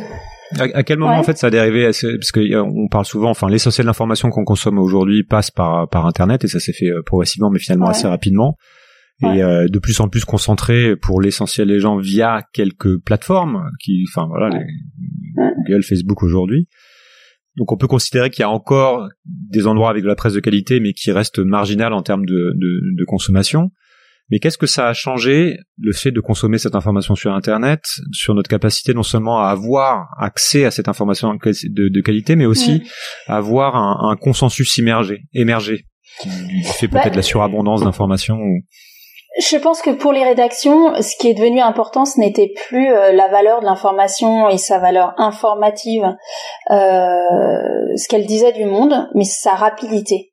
à, 0.60 0.84
quel 0.84 1.00
moment 1.00 1.18
en 1.18 1.24
fait 1.24 1.38
ça 1.38 1.48
a 1.48 1.50
dérivé 1.50 1.86
parce 1.86 2.32
que 2.32 2.56
on 2.62 2.88
parle 2.88 3.06
souvent 3.06 3.30
enfin 3.30 3.50
l'essentiel 3.50 3.86
de 3.86 3.90
l'information 3.90 4.30
qu'on 4.30 4.44
consomme 4.44 4.78
aujourd'hui 4.78 5.24
passe 5.24 5.52
par 5.52 5.90
par 5.90 6.06
internet 6.06 6.44
et 6.44 6.48
ça 6.48 6.60
s'est 6.60 6.74
fait 6.74 6.90
euh, 6.90 7.02
progressivement 7.06 7.50
mais 7.50 7.60
finalement 7.60 7.88
assez 7.88 8.08
rapidement. 8.08 8.58
Et 9.22 9.42
euh, 9.42 9.68
de 9.70 9.80
plus 9.80 10.02
en 10.02 10.10
plus 10.10 10.26
concentré 10.26 10.98
pour 10.98 11.22
l'essentiel 11.22 11.70
des 11.70 11.80
gens 11.80 11.98
via 11.98 12.42
quelques 12.52 12.98
plateformes 12.98 13.70
qui 13.80 14.04
enfin 14.10 14.28
voilà 14.28 14.50
Google 15.66 15.84
Facebook 15.84 16.24
aujourd'hui. 16.24 16.68
Donc 17.56 17.72
on 17.72 17.78
peut 17.78 17.88
considérer 17.88 18.30
qu'il 18.32 18.42
y 18.42 18.46
a 18.46 18.50
encore 18.50 19.08
des 19.26 19.66
endroits 19.66 19.92
avec 19.92 20.04
de 20.04 20.08
la 20.08 20.16
presse 20.16 20.34
de 20.34 20.40
qualité 20.42 20.80
mais 20.82 20.92
qui 20.94 21.12
restent 21.12 21.40
marginal 21.40 21.94
en 21.94 22.02
termes 22.02 22.26
de, 22.26 22.54
de, 22.56 22.98
de 22.98 23.06
consommation 23.06 23.70
mais 24.30 24.40
qu'est-ce 24.40 24.58
que 24.58 24.68
ça 24.68 24.88
a 24.88 24.94
changé 24.94 25.58
le 25.78 25.94
fait 25.94 26.12
de 26.12 26.20
consommer 26.20 26.58
cette 26.58 26.76
information 26.76 27.16
sur 27.16 27.34
Internet, 27.34 27.82
sur 28.12 28.34
notre 28.34 28.50
capacité 28.50 28.94
non 28.94 29.04
seulement 29.04 29.40
à 29.40 29.50
avoir 29.50 30.08
accès 30.20 30.66
à 30.66 30.72
cette 30.72 30.88
information 30.88 31.34
de, 31.34 31.90
de 31.90 32.02
qualité, 32.02 32.36
mais 32.36 32.46
aussi 32.46 32.84
à 33.28 33.38
avoir 33.38 33.76
un, 33.76 34.12
un, 34.12 34.16
consensus 34.16 34.78
immergé, 34.78 35.24
émergé, 35.34 35.86
qui 36.22 36.30
fait 36.64 36.88
peut-être 36.88 37.10
bah, 37.10 37.16
la 37.16 37.22
surabondance 37.22 37.84
d'informations. 37.84 38.38
Je 39.40 39.58
pense 39.58 39.82
que 39.82 39.90
pour 39.90 40.14
les 40.14 40.24
rédactions, 40.24 40.94
ce 41.02 41.18
qui 41.18 41.30
est 41.30 41.34
devenu 41.34 41.60
important, 41.60 42.06
ce 42.06 42.20
n'était 42.20 42.54
plus 42.68 42.94
euh, 42.94 43.12
la 43.12 43.28
valeur 43.30 43.62
de 43.62 43.66
l'information 43.66 44.48
et 44.50 44.60
sa 44.60 44.78
valeur 44.78 45.14
informative, 45.18 46.04
euh, 46.70 46.76
ce 47.96 48.08
qu'elle 48.08 48.28
disait 48.28 48.52
du 48.52 48.66
monde, 48.66 49.10
mais 49.16 49.24
sa 49.24 49.56
rapidité. 49.56 50.33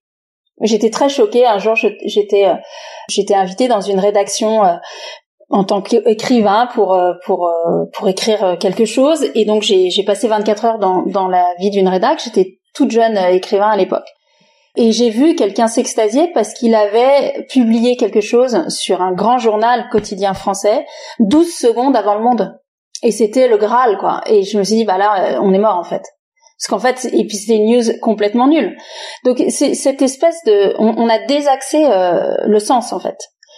J'étais 0.60 0.90
très 0.90 1.08
choquée. 1.08 1.46
Un 1.46 1.58
jour, 1.58 1.74
j'étais 1.74 2.46
euh, 2.46 2.54
j'étais 3.08 3.34
invitée 3.34 3.68
dans 3.68 3.80
une 3.80 3.98
rédaction 3.98 4.62
en 5.48 5.64
tant 5.64 5.82
qu'écrivain 5.82 6.68
pour 6.74 6.98
pour 7.24 7.50
pour 7.92 8.08
écrire 8.08 8.56
quelque 8.58 8.84
chose. 8.84 9.26
Et 9.34 9.44
donc 9.44 9.62
j'ai 9.62 9.90
j'ai 9.90 10.04
passé 10.04 10.28
24 10.28 10.64
heures 10.64 10.78
dans 10.78 11.02
dans 11.06 11.28
la 11.28 11.54
vie 11.58 11.70
d'une 11.70 11.88
rédac. 11.88 12.20
J'étais 12.22 12.58
toute 12.74 12.90
jeune 12.90 13.16
écrivain 13.16 13.68
à 13.68 13.76
l'époque. 13.76 14.06
Et 14.76 14.92
j'ai 14.92 15.10
vu 15.10 15.34
quelqu'un 15.34 15.66
s'extasier 15.66 16.30
parce 16.32 16.54
qu'il 16.54 16.76
avait 16.76 17.44
publié 17.48 17.96
quelque 17.96 18.20
chose 18.20 18.68
sur 18.68 19.02
un 19.02 19.12
grand 19.12 19.38
journal 19.38 19.88
quotidien 19.90 20.32
français 20.32 20.86
12 21.18 21.52
secondes 21.52 21.96
avant 21.96 22.14
le 22.14 22.22
monde. 22.22 22.54
Et 23.02 23.10
c'était 23.10 23.48
le 23.48 23.56
Graal 23.56 23.98
quoi. 23.98 24.20
Et 24.26 24.42
je 24.42 24.58
me 24.58 24.62
suis 24.62 24.76
dit 24.76 24.84
bah 24.84 24.98
là 24.98 25.40
on 25.40 25.52
est 25.52 25.58
mort 25.58 25.76
en 25.76 25.84
fait 25.84 26.02
parce 26.60 26.68
qu'en 26.68 26.78
fait, 26.78 27.08
et 27.14 27.26
puis 27.26 27.38
c'est 27.38 27.56
une 27.56 27.74
news 27.74 27.84
complètement 28.02 28.46
nulle. 28.46 28.76
Donc 29.24 29.42
c'est 29.48 29.72
cette 29.72 30.02
espèce 30.02 30.36
de, 30.44 30.74
on, 30.78 31.08
a 31.08 31.18
désaxé 31.24 31.86
euh, 31.86 32.34
le 32.44 32.58
sens 32.58 32.92
en 32.92 33.00
fait. 33.00 33.16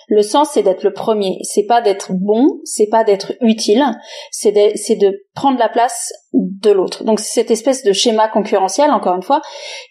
Le 0.09 0.23
sens, 0.23 0.51
c'est 0.53 0.63
d'être 0.63 0.85
le 0.85 0.93
premier. 0.93 1.39
C'est 1.43 1.65
pas 1.65 1.81
d'être 1.81 2.13
bon, 2.13 2.61
c'est 2.65 2.89
pas 2.89 3.03
d'être 3.03 3.33
utile, 3.41 3.85
c'est 4.31 4.53
de, 4.53 4.77
c'est 4.77 4.97
de 4.97 5.25
prendre 5.35 5.59
la 5.59 5.69
place 5.69 6.13
de 6.33 6.71
l'autre. 6.71 7.03
Donc 7.03 7.19
c'est 7.19 7.41
cette 7.41 7.51
espèce 7.51 7.83
de 7.83 7.93
schéma 7.93 8.29
concurrentiel, 8.29 8.91
encore 8.91 9.17
une 9.17 9.23
fois, 9.23 9.41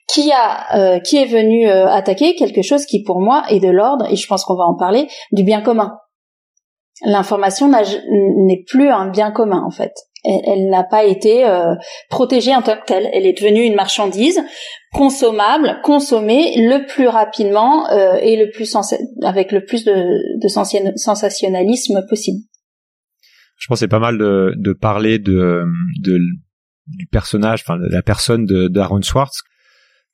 qui 0.07 0.31
a, 0.31 0.77
euh, 0.77 0.99
qui 0.99 1.17
est 1.17 1.25
venu 1.25 1.67
euh, 1.67 1.87
attaquer 1.87 2.35
quelque 2.35 2.61
chose 2.61 2.85
qui, 2.85 3.03
pour 3.03 3.19
moi, 3.19 3.43
est 3.49 3.59
de 3.59 3.69
l'ordre, 3.69 4.05
et 4.09 4.15
je 4.15 4.27
pense 4.27 4.45
qu'on 4.45 4.55
va 4.55 4.65
en 4.65 4.75
parler, 4.75 5.07
du 5.31 5.43
bien 5.43 5.61
commun. 5.61 5.97
L'information 7.03 7.69
n'est 7.69 8.63
plus 8.67 8.89
un 8.89 9.09
bien 9.09 9.31
commun, 9.31 9.63
en 9.65 9.71
fait 9.71 9.93
elle, 10.23 10.69
n'a 10.69 10.83
pas 10.83 11.03
été 11.03 11.45
euh, 11.45 11.75
protégée 12.09 12.55
en 12.55 12.61
tant 12.61 12.77
que 12.77 12.85
telle. 12.85 13.09
Elle 13.13 13.25
est 13.25 13.39
devenue 13.39 13.63
une 13.63 13.75
marchandise 13.75 14.41
consommable, 14.93 15.79
consommée 15.83 16.53
le 16.57 16.85
plus 16.85 17.07
rapidement 17.07 17.89
euh, 17.91 18.15
et 18.15 18.37
le 18.37 18.51
plus 18.51 18.75
avec 19.23 19.51
le 19.51 19.65
plus 19.65 19.83
de, 19.85 19.93
de 20.41 20.47
sensationnalisme 20.97 22.05
possible. 22.07 22.39
Je 23.57 23.67
pense 23.67 23.79
c'est 23.79 23.87
pas 23.87 23.99
mal 23.99 24.17
de, 24.17 24.53
de 24.57 24.73
parler 24.73 25.19
de, 25.19 25.63
de, 26.01 26.19
du 26.87 27.05
personnage, 27.07 27.61
enfin 27.61 27.77
de 27.77 27.87
la 27.91 28.01
personne 28.01 28.45
d'Aaron 28.45 29.01
Swartz 29.01 29.41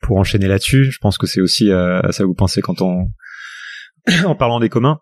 pour 0.02 0.18
enchaîner 0.18 0.48
là-dessus. 0.48 0.92
Je 0.92 1.00
pense 1.00 1.18
que 1.18 1.28
c'est 1.28 1.42
aussi 1.42 1.72
euh, 1.72 2.02
à 2.02 2.12
ça 2.12 2.24
que 2.24 2.28
vous 2.28 2.34
pensez 2.34 2.62
quand 2.62 2.82
on 2.82 3.10
en 4.26 4.36
parlant 4.36 4.60
des 4.60 4.70
communs. 4.70 5.00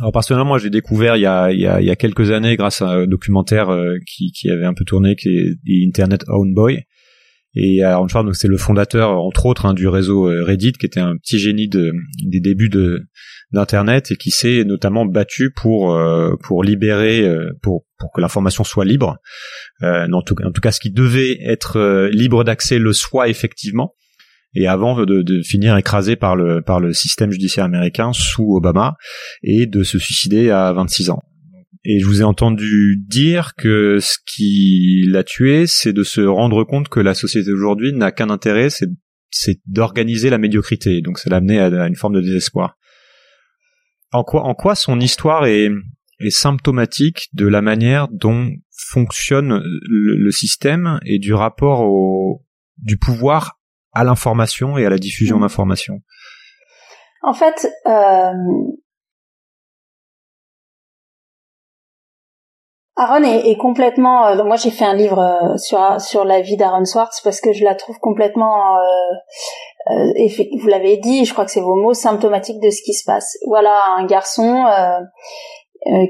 Alors 0.00 0.12
personnellement, 0.12 0.46
moi, 0.46 0.58
j'ai 0.58 0.70
découvert 0.70 1.16
il 1.16 1.22
y, 1.22 1.26
a, 1.26 1.96
quelques 1.96 2.32
années 2.32 2.56
grâce 2.56 2.82
à 2.82 2.88
un 2.88 3.06
documentaire 3.06 3.70
euh, 3.70 3.96
qui, 4.06 4.50
avait 4.50 4.64
un 4.64 4.74
peu 4.74 4.84
tourné, 4.84 5.14
qui 5.14 5.28
est 5.28 5.86
Internet 5.86 6.24
Own 6.28 6.52
Boy. 6.52 6.82
Et 7.56 7.84
Aaron 7.84 8.08
Schwartz, 8.08 8.26
donc 8.26 8.34
c'est 8.34 8.48
le 8.48 8.56
fondateur, 8.56 9.10
entre 9.10 9.46
autres, 9.46 9.66
hein, 9.66 9.74
du 9.74 9.86
réseau 9.86 10.28
euh, 10.28 10.42
Reddit, 10.42 10.72
qui 10.72 10.86
était 10.86 10.98
un 10.98 11.16
petit 11.16 11.38
génie 11.38 11.68
de, 11.68 11.92
des 12.24 12.40
débuts 12.40 12.68
de 12.68 13.06
d'internet 13.52 14.10
et 14.10 14.16
qui 14.16 14.30
s'est 14.30 14.64
notamment 14.64 15.06
battu 15.06 15.52
pour 15.54 15.94
euh, 15.94 16.34
pour 16.42 16.64
libérer, 16.64 17.24
pour 17.62 17.84
que 18.12 18.20
l'information 18.20 18.64
soit 18.64 18.84
libre. 18.84 19.18
en, 19.80 20.08
en 20.12 20.22
tout 20.22 20.34
cas, 20.34 20.72
ce 20.72 20.80
qui 20.80 20.90
devait 20.90 21.38
être 21.44 22.08
libre 22.10 22.42
d'accès 22.42 22.80
le 22.80 22.92
soit 22.92 23.28
effectivement 23.28 23.94
et 24.54 24.66
avant 24.66 25.04
de, 25.04 25.22
de, 25.22 25.42
finir 25.42 25.76
écrasé 25.76 26.16
par 26.16 26.36
le 26.36 26.62
par 26.62 26.80
le 26.80 26.92
système 26.92 27.30
judiciaire 27.30 27.64
américain 27.64 28.12
sous 28.12 28.56
Obama 28.56 28.96
et 29.42 29.66
de 29.66 29.82
se 29.82 29.98
suicider 29.98 30.50
à 30.50 30.72
26 30.72 31.10
ans. 31.10 31.22
Et 31.84 32.00
je 32.00 32.06
vous 32.06 32.22
ai 32.22 32.24
entendu 32.24 33.02
dire 33.06 33.54
que 33.56 33.98
ce 34.00 34.16
qui 34.26 35.04
l'a 35.06 35.22
tué, 35.22 35.66
c'est 35.66 35.92
de 35.92 36.02
se 36.02 36.22
rendre 36.22 36.64
compte 36.64 36.88
que 36.88 37.00
la 37.00 37.14
société 37.14 37.52
aujourd'hui 37.52 37.92
n'a 37.92 38.10
qu'un 38.10 38.30
intérêt, 38.30 38.70
c'est 38.70 38.88
c'est 39.30 39.60
d'organiser 39.66 40.30
la 40.30 40.38
médiocrité. 40.38 41.02
Donc 41.02 41.18
ça 41.18 41.28
l'a 41.28 41.36
amené 41.36 41.58
à, 41.58 41.86
une 41.86 41.96
forme 41.96 42.14
de 42.14 42.20
désespoir. 42.20 42.78
En 44.12 44.22
quoi 44.22 44.44
en 44.44 44.54
quoi 44.54 44.74
son 44.74 45.00
histoire 45.00 45.46
est 45.46 45.70
est 46.20 46.30
symptomatique 46.30 47.28
de 47.32 47.46
la 47.46 47.60
manière 47.60 48.06
dont 48.08 48.48
fonctionne 48.70 49.60
le, 49.64 50.16
le 50.16 50.30
système 50.30 51.00
et 51.04 51.18
du 51.18 51.34
rapport 51.34 51.80
au 51.80 52.46
du 52.78 52.96
pouvoir 52.96 53.58
à 53.94 54.04
l'information 54.04 54.78
et 54.78 54.86
à 54.86 54.90
la 54.90 54.98
diffusion 54.98 55.38
mmh. 55.38 55.42
d'informations 55.42 56.00
En 57.22 57.34
fait, 57.34 57.68
euh... 57.86 58.32
Aaron 62.96 63.24
est, 63.24 63.56
complètement. 63.56 64.26
Euh, 64.26 64.44
moi, 64.44 64.56
j'ai 64.56 64.70
fait 64.70 64.84
un 64.84 64.94
livre 64.94 65.18
euh, 65.18 65.56
sur 65.56 66.00
sur 66.00 66.24
la 66.24 66.40
vie 66.40 66.56
d'Aaron 66.56 66.84
Swartz 66.84 67.20
parce 67.22 67.40
que 67.40 67.52
je 67.52 67.64
la 67.64 67.74
trouve 67.74 67.98
complètement. 67.98 68.76
Euh, 68.76 70.12
vous 70.60 70.68
l'avez 70.68 70.96
dit, 70.98 71.24
je 71.24 71.32
crois 71.32 71.44
que 71.44 71.50
c'est 71.50 71.60
vos 71.60 71.74
mots 71.74 71.92
symptomatiques 71.92 72.60
de 72.60 72.70
ce 72.70 72.82
qui 72.82 72.92
se 72.94 73.04
passe. 73.04 73.36
Voilà 73.46 73.76
un 73.98 74.06
garçon 74.06 74.64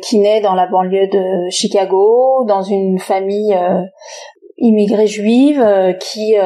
qui 0.03 0.21
naît 0.21 0.41
dans 0.41 0.55
la 0.55 0.69
banlieue 0.69 1.09
de 1.09 1.50
Chicago, 1.50 2.45
dans 2.47 2.62
une 2.62 3.00
famille 3.00 3.59
immigrée 4.59 5.09
juive, 5.09 5.67
qui 5.99 6.37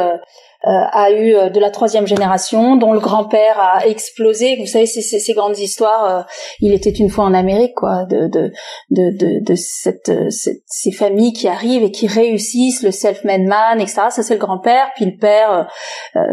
a 0.65 1.11
eu 1.13 1.35
euh, 1.35 1.51
de 1.51 1.61
la 1.61 1.71
troisième 1.71 2.07
génération, 2.07 2.77
dont 2.77 2.93
le 2.93 2.99
grand-père 2.99 3.61
a 3.61 3.87
explosé. 3.87 4.57
Vous 4.57 4.67
savez, 4.67 4.87
ces, 4.87 5.33
grandes 5.33 5.59
histoires. 5.59 6.05
Euh, 6.05 6.23
il 6.61 6.73
était 6.73 6.91
une 6.91 7.09
fois 7.09 7.25
en 7.25 7.35
Amérique, 7.35 7.75
quoi, 7.77 8.05
de 8.07 8.27
de 8.27 8.51
de 8.91 9.45
de, 9.45 9.55
cette, 9.55 10.11
cette, 10.31 10.63
ces 10.67 10.91
familles 10.91 11.33
qui 11.33 11.47
arrivent 11.47 11.85
et 11.85 11.93
qui 11.93 12.09
réussissent, 12.09 12.83
le 12.83 12.91
self-made 12.91 13.43
man, 13.43 13.81
etc. 13.81 14.03
Ça 14.11 14.23
c'est 14.23 14.35
le 14.35 14.41
grand-père, 14.41 14.89
puis 14.97 15.05
le 15.05 15.17
père, 15.17 15.69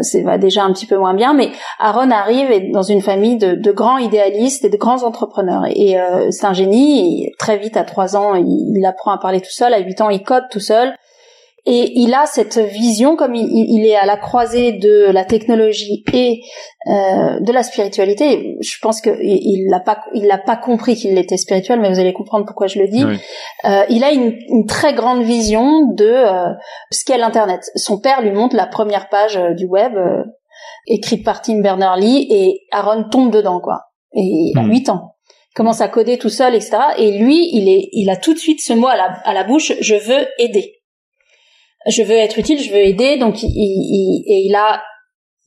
c'est 0.00 0.22
va 0.22 0.38
déjà 0.38 0.64
un 0.64 0.72
petit 0.72 0.86
peu 0.86 0.96
moins 0.96 1.14
bien. 1.14 1.32
Mais 1.32 1.50
Aaron 1.78 2.10
arrive 2.10 2.50
et 2.50 2.70
dans 2.72 2.82
une 2.82 3.02
famille 3.02 3.36
de, 3.36 3.54
de 3.54 3.72
grands 3.72 3.98
idéalistes 3.98 4.64
et 4.64 4.70
de 4.70 4.76
grands 4.76 5.04
entrepreneurs. 5.04 5.64
Et 5.68 5.96
c'est 6.30 6.46
un 6.46 6.52
génie. 6.52 7.32
Très 7.38 7.58
vite, 7.58 7.76
à 7.76 7.84
trois 7.84 8.16
ans, 8.16 8.34
il, 8.34 8.74
il 8.76 8.84
apprend 8.86 9.12
à 9.12 9.18
parler 9.18 9.40
tout 9.40 9.50
seul. 9.50 9.72
À 9.72 9.78
huit 9.78 10.00
ans, 10.00 10.10
il 10.10 10.22
code 10.22 10.44
tout 10.50 10.60
seul. 10.60 10.94
Et 11.68 11.98
il 11.98 12.14
a 12.14 12.26
cette 12.26 12.58
vision, 12.58 13.16
comme 13.16 13.34
il, 13.34 13.48
il 13.50 13.84
est 13.84 13.96
à 13.96 14.06
la 14.06 14.16
croisée 14.16 14.72
de 14.72 15.10
la 15.10 15.24
technologie 15.24 16.04
et 16.12 16.40
euh, 16.86 17.40
de 17.40 17.52
la 17.52 17.64
spiritualité. 17.64 18.56
Je 18.60 18.78
pense 18.80 19.00
que 19.00 19.10
il 19.20 19.66
l'a 19.68 19.80
pas, 19.80 20.04
il 20.14 20.28
l'a 20.28 20.38
pas 20.38 20.56
compris 20.56 20.94
qu'il 20.94 21.18
était 21.18 21.36
spirituel, 21.36 21.80
mais 21.80 21.90
vous 21.90 21.98
allez 21.98 22.12
comprendre 22.12 22.46
pourquoi 22.46 22.68
je 22.68 22.78
le 22.78 22.86
dis. 22.86 23.04
Euh, 23.64 23.84
il 23.88 24.04
a 24.04 24.12
une, 24.12 24.38
une, 24.48 24.66
très 24.66 24.94
grande 24.94 25.22
vision 25.22 25.92
de 25.92 26.06
euh, 26.06 26.52
ce 26.92 27.04
qu'est 27.04 27.18
l'internet. 27.18 27.62
Son 27.74 27.98
père 27.98 28.22
lui 28.22 28.30
montre 28.30 28.54
la 28.54 28.66
première 28.66 29.08
page 29.08 29.36
euh, 29.36 29.54
du 29.54 29.66
web 29.66 29.96
euh, 29.96 30.22
écrite 30.86 31.24
par 31.24 31.42
Tim 31.42 31.62
Berners-Lee 31.62 32.28
et 32.30 32.60
Aaron 32.70 33.08
tombe 33.10 33.32
dedans, 33.32 33.60
quoi. 33.60 33.86
Et 34.14 34.52
il 34.52 34.56
a 34.56 34.62
8 34.62 34.88
hmm. 34.88 34.92
ans 34.92 35.12
commence 35.56 35.80
à 35.80 35.88
coder 35.88 36.18
tout 36.18 36.28
seul, 36.28 36.54
etc. 36.54 36.76
Et 36.98 37.12
lui, 37.16 37.48
il 37.54 37.66
est, 37.70 37.88
il 37.92 38.10
a 38.10 38.16
tout 38.16 38.34
de 38.34 38.38
suite 38.38 38.60
ce 38.60 38.74
mot 38.74 38.88
à 38.88 38.96
la, 38.96 39.04
à 39.24 39.32
la 39.32 39.42
bouche, 39.42 39.72
je 39.80 39.94
veux 39.94 40.26
aider 40.38 40.76
je 41.88 42.02
veux 42.02 42.16
être 42.16 42.38
utile, 42.38 42.60
je 42.60 42.70
veux 42.70 42.84
aider. 42.84 43.16
Donc, 43.16 43.42
il, 43.42 43.48
il, 43.48 44.24
et 44.26 44.46
il 44.46 44.54
a 44.54 44.82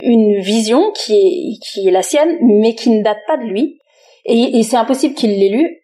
une 0.02 0.40
vision 0.40 0.92
qui 0.94 1.14
est, 1.14 1.60
qui 1.66 1.88
est 1.88 1.92
la 1.92 2.02
sienne, 2.02 2.38
mais 2.42 2.76
qui 2.76 2.90
ne 2.90 3.04
date 3.04 3.20
pas 3.28 3.38
de 3.38 3.44
lui. 3.44 3.80
Et, 4.26 4.62
c'est 4.64 4.78
impossible 4.78 5.16
qu'il 5.16 5.32
l'ait 5.32 5.50
lu. 5.50 5.82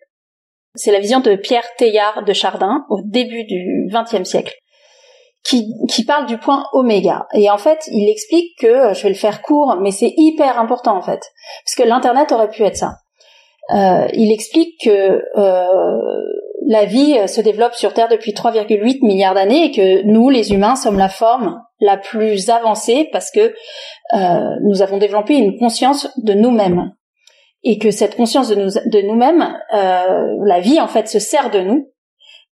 C'est 0.75 0.91
la 0.91 0.99
vision 0.99 1.19
de 1.19 1.35
Pierre 1.35 1.65
Teilhard 1.77 2.23
de 2.25 2.33
Chardin 2.33 2.85
au 2.89 2.99
début 3.03 3.45
du 3.45 3.89
XXe 3.91 4.27
siècle. 4.27 4.53
Qui, 5.43 5.67
qui, 5.89 6.03
parle 6.05 6.25
du 6.25 6.39
point 6.39 6.65
oméga. 6.73 7.27
Et 7.35 7.51
en 7.51 7.57
fait, 7.59 7.87
il 7.91 8.09
explique 8.09 8.57
que, 8.59 8.93
je 8.93 9.03
vais 9.03 9.09
le 9.09 9.15
faire 9.15 9.43
court, 9.43 9.77
mais 9.79 9.91
c'est 9.91 10.11
hyper 10.17 10.59
important 10.59 10.97
en 10.97 11.03
fait, 11.03 11.21
parce 11.63 11.75
que 11.77 11.83
l'internet 11.83 12.31
aurait 12.31 12.49
pu 12.49 12.63
être 12.63 12.77
ça. 12.77 12.93
Euh, 13.71 14.07
il 14.13 14.31
explique 14.31 14.83
que 14.83 15.21
euh, 15.37 16.21
la 16.67 16.85
vie 16.85 17.17
euh, 17.17 17.27
se 17.27 17.41
développe 17.41 17.75
sur 17.75 17.93
Terre 17.93 18.09
depuis 18.09 18.33
3,8 18.33 19.05
milliards 19.05 19.35
d'années 19.35 19.65
et 19.65 19.71
que 19.71 20.03
nous, 20.03 20.29
les 20.29 20.51
humains, 20.51 20.75
sommes 20.75 20.97
la 20.97 21.09
forme 21.09 21.61
la 21.79 21.97
plus 21.97 22.49
avancée 22.49 23.09
parce 23.11 23.31
que 23.31 23.53
euh, 24.13 24.39
nous 24.63 24.81
avons 24.81 24.97
développé 24.97 25.35
une 25.35 25.57
conscience 25.57 26.07
de 26.17 26.33
nous-mêmes 26.33 26.91
et 27.63 27.77
que 27.77 27.91
cette 27.91 28.15
conscience 28.15 28.49
de, 28.49 28.55
nous, 28.55 28.69
de 28.69 29.07
nous-mêmes, 29.07 29.57
euh, 29.73 30.37
la 30.45 30.59
vie 30.59 30.79
en 30.79 30.87
fait 30.87 31.07
se 31.07 31.19
sert 31.19 31.51
de 31.51 31.59
nous 31.59 31.91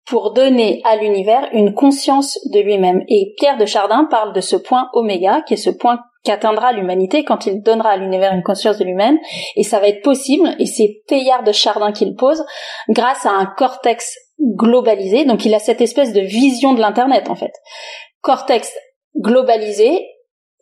pour 0.06 0.34
donner 0.34 0.82
à 0.86 0.96
l'univers 0.96 1.48
une 1.54 1.74
conscience 1.74 2.39
de 2.51 2.60
lui-même. 2.60 3.04
Et 3.10 3.34
Pierre 3.38 3.58
de 3.58 3.66
Chardin 3.66 4.08
parle 4.10 4.34
de 4.34 4.42
ce 4.42 4.56
point 4.56 4.89
oméga, 4.94 5.42
qui 5.42 5.54
est 5.54 5.58
ce 5.58 5.70
point 5.70 6.00
qu'atteindra 6.24 6.74
l'humanité 6.74 7.24
quand 7.24 7.46
il 7.46 7.62
donnera 7.62 7.92
à 7.92 7.98
l'univers 7.98 8.34
une 8.34 8.44
conscience 8.44 8.78
de 8.78 8.84
lui-même, 8.84 9.18
et 9.56 9.64
ça 9.64 9.80
va 9.80 9.88
être 9.88 10.02
possible, 10.02 10.56
et 10.60 10.66
c'est 10.66 11.02
Teilhard 11.08 11.44
de 11.44 11.52
Chardin 11.52 11.92
qui 11.92 12.06
le 12.06 12.16
pose, 12.16 12.44
grâce 12.90 13.26
à 13.26 13.32
un 13.32 13.46
cortex 13.46 14.18
globalisé, 14.40 15.26
donc 15.26 15.46
il 15.46 15.54
a 15.54 15.60
cette 15.60 15.82
espèce 15.82 16.14
de 16.14 16.22
vision 16.22 16.74
de 16.74 16.82
l'Internet 16.82 17.30
en 17.30 17.36
fait. 17.36 17.54
Cortex 18.22 18.72
globalisé, 19.18 20.06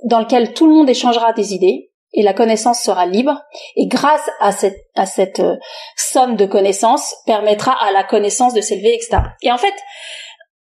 dans 0.05 0.19
lequel 0.19 0.53
tout 0.53 0.67
le 0.67 0.73
monde 0.73 0.89
échangera 0.89 1.33
des 1.33 1.53
idées, 1.53 1.91
et 2.13 2.23
la 2.23 2.33
connaissance 2.33 2.81
sera 2.81 3.05
libre, 3.05 3.41
et 3.75 3.87
grâce 3.87 4.29
à 4.39 4.51
cette, 4.51 4.77
à 4.95 5.05
cette 5.05 5.39
euh, 5.39 5.57
somme 5.97 6.35
de 6.35 6.45
connaissances, 6.45 7.15
permettra 7.25 7.73
à 7.73 7.91
la 7.91 8.03
connaissance 8.03 8.53
de 8.53 8.61
s'élever, 8.61 8.93
etc. 8.93 9.17
Et 9.41 9.51
en 9.51 9.57
fait, 9.57 9.73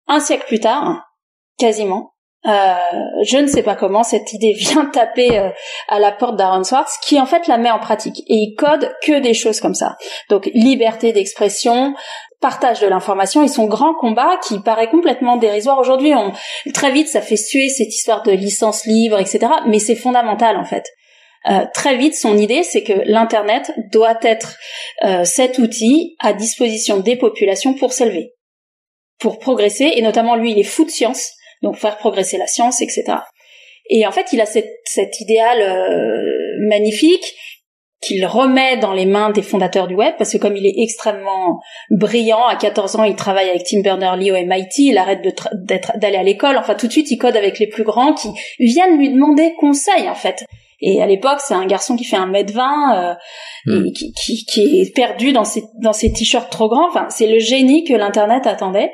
un 0.08 0.20
siècle 0.20 0.46
plus 0.48 0.62
tard, 0.62 1.02
quasiment, 1.58 2.12
euh, 2.46 2.74
je 3.24 3.38
ne 3.38 3.48
sais 3.48 3.64
pas 3.64 3.76
comment 3.76 4.04
cette 4.04 4.34
idée 4.34 4.54
vient 4.58 4.86
taper 4.86 5.38
euh, 5.38 5.50
à 5.88 6.00
la 6.00 6.12
porte 6.12 6.36
d'Aaron 6.36 6.64
Swartz, 6.64 6.98
qui 7.02 7.20
en 7.20 7.26
fait 7.26 7.48
la 7.48 7.58
met 7.58 7.72
en 7.72 7.80
pratique. 7.80 8.20
Et 8.28 8.36
il 8.36 8.56
code 8.56 8.94
que 9.04 9.20
des 9.20 9.34
choses 9.34 9.60
comme 9.60 9.76
ça. 9.76 9.96
Donc 10.30 10.50
liberté 10.54 11.14
d'expression, 11.14 11.94
partage 12.42 12.82
de 12.82 12.88
l'information 12.88 13.44
et 13.44 13.48
son 13.48 13.66
grand 13.66 13.94
combat 13.94 14.38
qui 14.46 14.60
paraît 14.60 14.90
complètement 14.90 15.38
dérisoire 15.38 15.80
aujourd'hui. 15.80 16.14
On, 16.14 16.34
très 16.74 16.92
vite, 16.92 17.08
ça 17.08 17.22
fait 17.22 17.38
suer 17.38 17.70
cette 17.70 17.94
histoire 17.94 18.24
de 18.24 18.32
licence 18.32 18.86
libre, 18.86 19.20
etc. 19.20 19.48
Mais 19.68 19.80
c'est 19.80 19.96
fondamental 19.96 20.58
en 20.58 20.66
fait. 20.66 20.86
Euh, 21.50 21.66
très 21.74 21.98
vite, 21.98 22.16
son 22.16 22.38
idée, 22.38 22.64
c'est 22.64 22.84
que 22.84 22.94
l'Internet 23.06 23.74
doit 23.92 24.18
être 24.22 24.58
euh, 25.04 25.26
cet 25.26 25.58
outil 25.58 26.16
à 26.20 26.34
disposition 26.34 27.00
des 27.00 27.18
populations 27.18 27.74
pour 27.74 27.92
s'élever, 27.92 28.34
pour 29.20 29.40
progresser, 29.40 29.92
et 29.96 30.02
notamment 30.02 30.36
lui, 30.36 30.52
il 30.52 30.60
est 30.60 30.64
fou 30.64 30.86
de 30.86 30.90
science, 30.90 31.34
donc 31.63 31.77
faire 31.77 31.98
progresser 31.98 32.38
la 32.38 32.48
science, 32.48 32.82
etc. 32.82 33.03
Et 33.89 34.05
en 34.05 34.12
fait, 34.12 34.27
il 34.32 34.41
a 34.41 34.46
cette, 34.46 34.70
cet 34.86 35.20
idéal 35.20 35.62
euh, 35.62 36.67
magnifique 36.70 37.36
qu'il 38.01 38.25
remet 38.25 38.77
dans 38.77 38.93
les 38.93 39.05
mains 39.05 39.29
des 39.29 39.41
fondateurs 39.41 39.88
du 39.88 39.96
web, 39.96 40.13
parce 40.17 40.34
que 40.34 40.38
comme 40.38 40.58
il 40.58 40.65
est 40.65 40.75
extrêmement 40.77 41.60
brillant, 41.89 42.46
à 42.46 42.58
14 42.58 42.98
ans, 42.98 43.03
il 43.03 43.15
travaille 43.15 43.50
avec 43.50 43.63
Tim 43.63 43.82
Berners-Lee 43.82 44.32
au 44.32 44.36
MIT, 44.36 44.89
il 44.89 44.98
arrête 44.98 45.22
d'aller 45.96 46.17
à 46.17 46.24
l'école, 46.24 46.58
enfin 46.58 46.75
tout 46.75 46.88
de 46.88 46.91
suite, 46.91 47.10
il 47.12 47.17
code 47.17 47.38
avec 47.38 47.60
les 47.60 47.67
plus 47.67 47.84
grands 47.84 48.13
qui 48.13 48.27
viennent 48.60 48.98
lui 48.98 49.10
demander 49.10 49.53
conseil, 49.58 50.10
en 50.10 50.15
fait. 50.15 50.43
Et 50.82 51.01
à 51.01 51.05
l'époque, 51.05 51.39
c'est 51.39 51.53
un 51.53 51.65
garçon 51.65 51.96
qui 51.96 52.03
fait 52.03 52.17
un 52.17 52.25
mètre 52.25 52.53
vingt 52.53 52.98
euh, 52.98 53.13
et 53.67 53.72
hmm. 53.72 53.93
qui, 53.93 54.12
qui, 54.12 54.46
qui, 54.46 54.82
est 54.82 54.93
perdu 54.93 55.32
dans 55.32 55.46
ses 55.46 55.63
dans 55.82 55.93
ses 55.93 56.12
t-shirts 56.12 56.51
trop 56.51 56.67
grands. 56.67 56.89
Enfin, 56.89 57.08
c'est 57.10 57.27
le 57.27 57.39
génie 57.39 57.86
que 57.86 57.93
l'internet 57.93 58.46
attendait. 58.48 58.91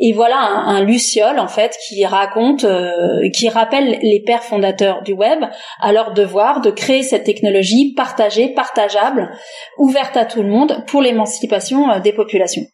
Et 0.00 0.12
voilà 0.12 0.38
un, 0.38 0.76
un 0.76 0.84
Luciole 0.84 1.38
en 1.38 1.48
fait 1.48 1.76
qui 1.86 2.04
raconte, 2.04 2.64
euh, 2.64 3.28
qui 3.34 3.48
rappelle 3.48 3.98
les 4.02 4.22
pères 4.24 4.42
fondateurs 4.42 5.02
du 5.02 5.12
web 5.12 5.44
à 5.80 5.92
leur 5.92 6.12
devoir 6.12 6.60
de 6.60 6.70
créer 6.70 7.02
cette 7.02 7.24
technologie 7.24 7.94
partagée, 7.94 8.48
partageable, 8.48 9.30
ouverte 9.78 10.16
à 10.16 10.24
tout 10.24 10.42
le 10.42 10.48
monde 10.48 10.84
pour 10.86 11.02
l'émancipation 11.02 11.90
euh, 11.90 12.00
des 12.00 12.12
populations. 12.12 12.64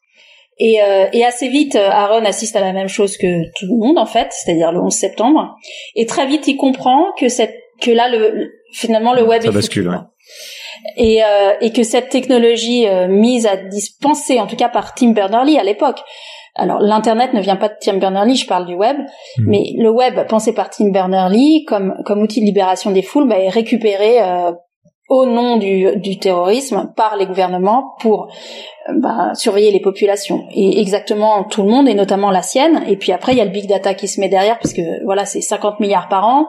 Et, 0.58 0.80
euh, 0.82 1.06
et, 1.12 1.22
assez 1.22 1.48
vite, 1.48 1.76
Aaron 1.76 2.24
assiste 2.24 2.56
à 2.56 2.60
la 2.60 2.72
même 2.72 2.88
chose 2.88 3.18
que 3.18 3.42
tout 3.58 3.66
le 3.66 3.76
monde 3.76 3.98
en 3.98 4.06
fait, 4.06 4.28
c'est-à-dire 4.30 4.72
le 4.72 4.80
11 4.80 4.90
septembre. 4.90 5.54
Et 5.96 6.06
très 6.06 6.26
vite, 6.26 6.48
il 6.48 6.56
comprend 6.56 7.12
que 7.18 7.28
cette 7.28 7.54
que 7.80 7.90
là 7.90 8.08
le 8.08 8.52
finalement 8.72 9.14
le 9.14 9.22
web 9.22 9.42
ça 9.42 9.48
est 9.48 9.52
bascule, 9.52 9.88
ouais. 9.88 9.96
et 10.96 11.22
euh, 11.24 11.52
et 11.60 11.72
que 11.72 11.82
cette 11.82 12.08
technologie 12.08 12.86
euh, 12.86 13.08
mise 13.08 13.46
à 13.46 13.56
dispenser 13.56 14.40
en 14.40 14.46
tout 14.46 14.56
cas 14.56 14.68
par 14.68 14.94
Tim 14.94 15.10
Berners-Lee 15.10 15.58
à 15.58 15.64
l'époque 15.64 16.00
alors 16.56 16.80
l'internet 16.80 17.32
ne 17.34 17.40
vient 17.40 17.56
pas 17.56 17.68
de 17.68 17.74
Tim 17.80 17.98
Berners-Lee, 17.98 18.36
je 18.36 18.46
parle 18.46 18.66
du 18.66 18.74
web, 18.74 18.96
hmm. 19.38 19.44
mais 19.46 19.72
le 19.76 19.90
web 19.90 20.26
pensé 20.28 20.54
par 20.54 20.70
Tim 20.70 20.90
Berners-Lee 20.90 21.64
comme 21.66 21.94
comme 22.04 22.22
outil 22.22 22.40
de 22.40 22.46
libération 22.46 22.90
des 22.90 23.02
foules 23.02 23.28
bah, 23.28 23.38
est 23.38 23.48
récupéré 23.48 24.22
euh, 24.22 24.52
au 25.08 25.24
nom 25.24 25.56
du, 25.56 25.96
du, 25.96 26.18
terrorisme 26.18 26.92
par 26.96 27.16
les 27.16 27.26
gouvernements 27.26 27.94
pour 28.00 28.28
euh, 28.88 28.92
bah, 28.96 29.34
surveiller 29.34 29.70
les 29.70 29.80
populations. 29.80 30.44
Et 30.52 30.80
exactement 30.80 31.44
tout 31.44 31.62
le 31.62 31.68
monde 31.68 31.88
et 31.88 31.94
notamment 31.94 32.30
la 32.30 32.42
sienne. 32.42 32.82
Et 32.88 32.96
puis 32.96 33.12
après 33.12 33.32
il 33.32 33.38
y 33.38 33.40
a 33.40 33.44
le 33.44 33.50
big 33.50 33.68
data 33.68 33.94
qui 33.94 34.08
se 34.08 34.20
met 34.20 34.28
derrière 34.28 34.58
parce 34.58 34.74
que 34.74 35.04
voilà 35.04 35.24
c'est 35.24 35.40
50 35.40 35.80
milliards 35.80 36.08
par 36.08 36.26
an. 36.26 36.48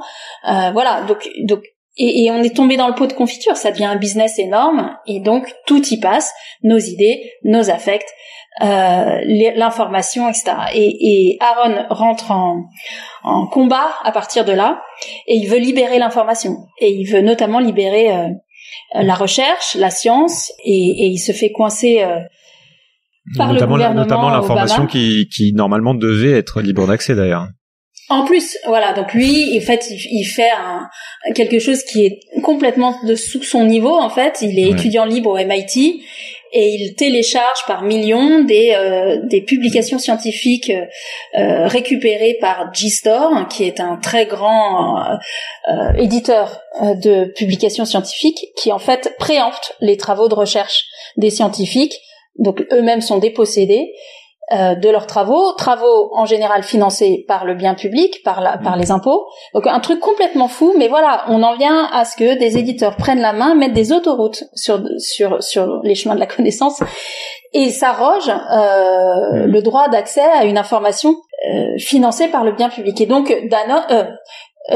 Euh, 0.50 0.72
voilà 0.72 1.04
donc 1.08 1.30
donc 1.44 1.62
et, 2.00 2.26
et, 2.26 2.32
on 2.32 2.44
est 2.44 2.56
tombé 2.56 2.78
dans 2.78 2.88
le 2.88 2.94
pot 2.94 3.08
de 3.08 3.14
confiture. 3.14 3.58
Ça 3.58 3.72
devient 3.72 3.86
un 3.86 3.96
business 3.96 4.38
énorme 4.38 4.96
et 5.08 5.20
donc 5.20 5.52
tout 5.66 5.84
y 5.88 6.00
passe. 6.00 6.32
Nos 6.64 6.78
idées 6.78 7.32
nos 7.44 7.72
affects 7.72 8.06
euh, 8.62 9.20
l'information 9.56 10.30
etc 10.30 10.54
et, 10.74 10.88
et 11.00 11.38
Aaron 11.40 11.86
rentre 11.90 12.32
en, 12.32 12.64
en 13.24 13.48
combat 13.48 13.90
à 14.04 14.12
partir 14.12 14.46
de 14.46 14.52
là 14.52 14.82
et 15.28 15.36
il 15.36 15.48
veut 15.48 15.60
libérer 15.60 16.00
l'information 16.00 16.56
et 16.80 16.90
il 16.90 17.06
veut 17.06 17.22
notamment 17.22 17.60
libérer 17.60 18.12
euh, 18.12 18.28
euh, 18.96 19.04
la 19.04 19.16
recherche, 19.16 19.76
la 19.76 19.90
science, 19.90 20.52
et, 20.64 20.72
et 20.72 21.08
il 21.08 21.18
se 21.18 21.34
fait 21.34 21.52
coincer 21.52 22.02
euh, 22.02 22.20
par 23.36 23.52
notamment, 23.52 23.76
le 23.76 23.84
gouvernement 23.84 24.02
notamment 24.04 24.30
l'information 24.30 24.88
qui, 24.88 25.28
qui 25.30 25.52
normalement 25.54 25.94
devait 25.94 26.32
être 26.32 26.62
libre 26.62 26.88
d'accès 26.88 27.14
d'ailleurs. 27.14 27.48
En 28.10 28.24
plus, 28.24 28.58
voilà, 28.66 28.94
donc 28.94 29.14
lui, 29.14 29.58
en 29.58 29.62
fait, 29.62 29.86
il, 29.90 30.24
fait 30.24 30.50
un, 30.50 30.88
quelque 31.34 31.60
chose 31.60 31.84
qui 31.84 32.06
est 32.06 32.20
complètement 32.42 32.96
de 33.06 33.16
sous 33.16 33.44
son 33.44 33.66
niveau. 33.66 33.94
En 33.94 34.10
fait, 34.10 34.38
il 34.42 34.58
est 34.58 34.70
étudiant 34.70 35.04
libre 35.04 35.32
au 35.32 35.38
MIT 35.38 36.02
et 36.54 36.70
il 36.70 36.96
télécharge 36.96 37.66
par 37.68 37.84
millions 37.84 38.44
des, 38.44 38.74
euh, 38.76 39.18
publications 39.46 40.00
scientifiques 40.00 40.70
euh, 40.70 40.86
euh 41.38 41.68
récupérées 41.68 42.38
par 42.40 42.74
G-Store, 42.74 43.48
qui 43.50 43.64
est 43.64 43.80
un 43.80 43.98
très 43.98 44.26
grand 44.26 45.18
éditeur 45.98 46.62
de 46.82 47.26
publications 47.36 47.86
scientifiques, 47.86 48.48
qui 48.56 48.72
en 48.72 48.80
fait 48.80 49.16
préempte 49.20 49.76
les 49.82 49.98
travaux 49.98 50.28
de 50.28 50.36
recherche 50.36 50.86
des 51.18 51.30
scientifiques. 51.30 52.00
Donc 52.38 52.64
eux-mêmes 52.72 53.02
sont 53.02 53.18
dépossédés 53.18 53.92
euh, 54.54 54.76
de 54.76 54.90
leurs 54.90 55.08
travaux, 55.08 55.52
travaux 55.54 56.10
en 56.14 56.26
général 56.26 56.64
financés 56.64 57.26
par 57.28 57.44
le 57.44 57.54
bien 57.54 57.76
public, 57.76 58.24
par, 58.24 58.40
la, 58.40 58.58
par 58.58 58.78
les 58.78 58.92
impôts. 58.92 59.28
Donc 59.54 59.68
un 59.68 59.80
truc 59.82 60.00
complètement 60.00 60.48
fou, 60.48 60.74
mais 60.78 60.88
voilà, 60.88 61.26
on 61.28 61.44
en 61.44 61.56
vient 61.56 61.90
à 61.92 62.06
ce 62.06 62.16
que 62.16 62.40
des 62.40 62.58
éditeurs 62.58 62.96
prennent 62.96 63.20
la 63.20 63.34
main, 63.34 63.56
mettent 63.56 63.74
des 63.74 63.92
autoroutes 63.92 64.46
sur 64.56 64.82
sur 65.00 65.44
sur 65.44 65.82
les 65.84 65.96
chemins 65.96 66.16
de 66.16 66.22
la 66.22 66.26
connaissance 66.36 66.82
et 67.54 67.70
s'arrogent 67.72 68.30
euh, 68.30 69.48
le 69.48 69.62
droit 69.62 69.90
d'accès 69.90 70.22
à 70.22 70.46
une 70.46 70.58
information 70.58 71.16
euh, 71.50 71.78
financée 71.78 72.30
par 72.30 72.44
le 72.44 72.54
bien 72.54 72.70
public. 72.70 73.02
Et 73.02 73.06
donc 73.06 73.28
Dano, 73.50 73.82
euh, 73.92 74.06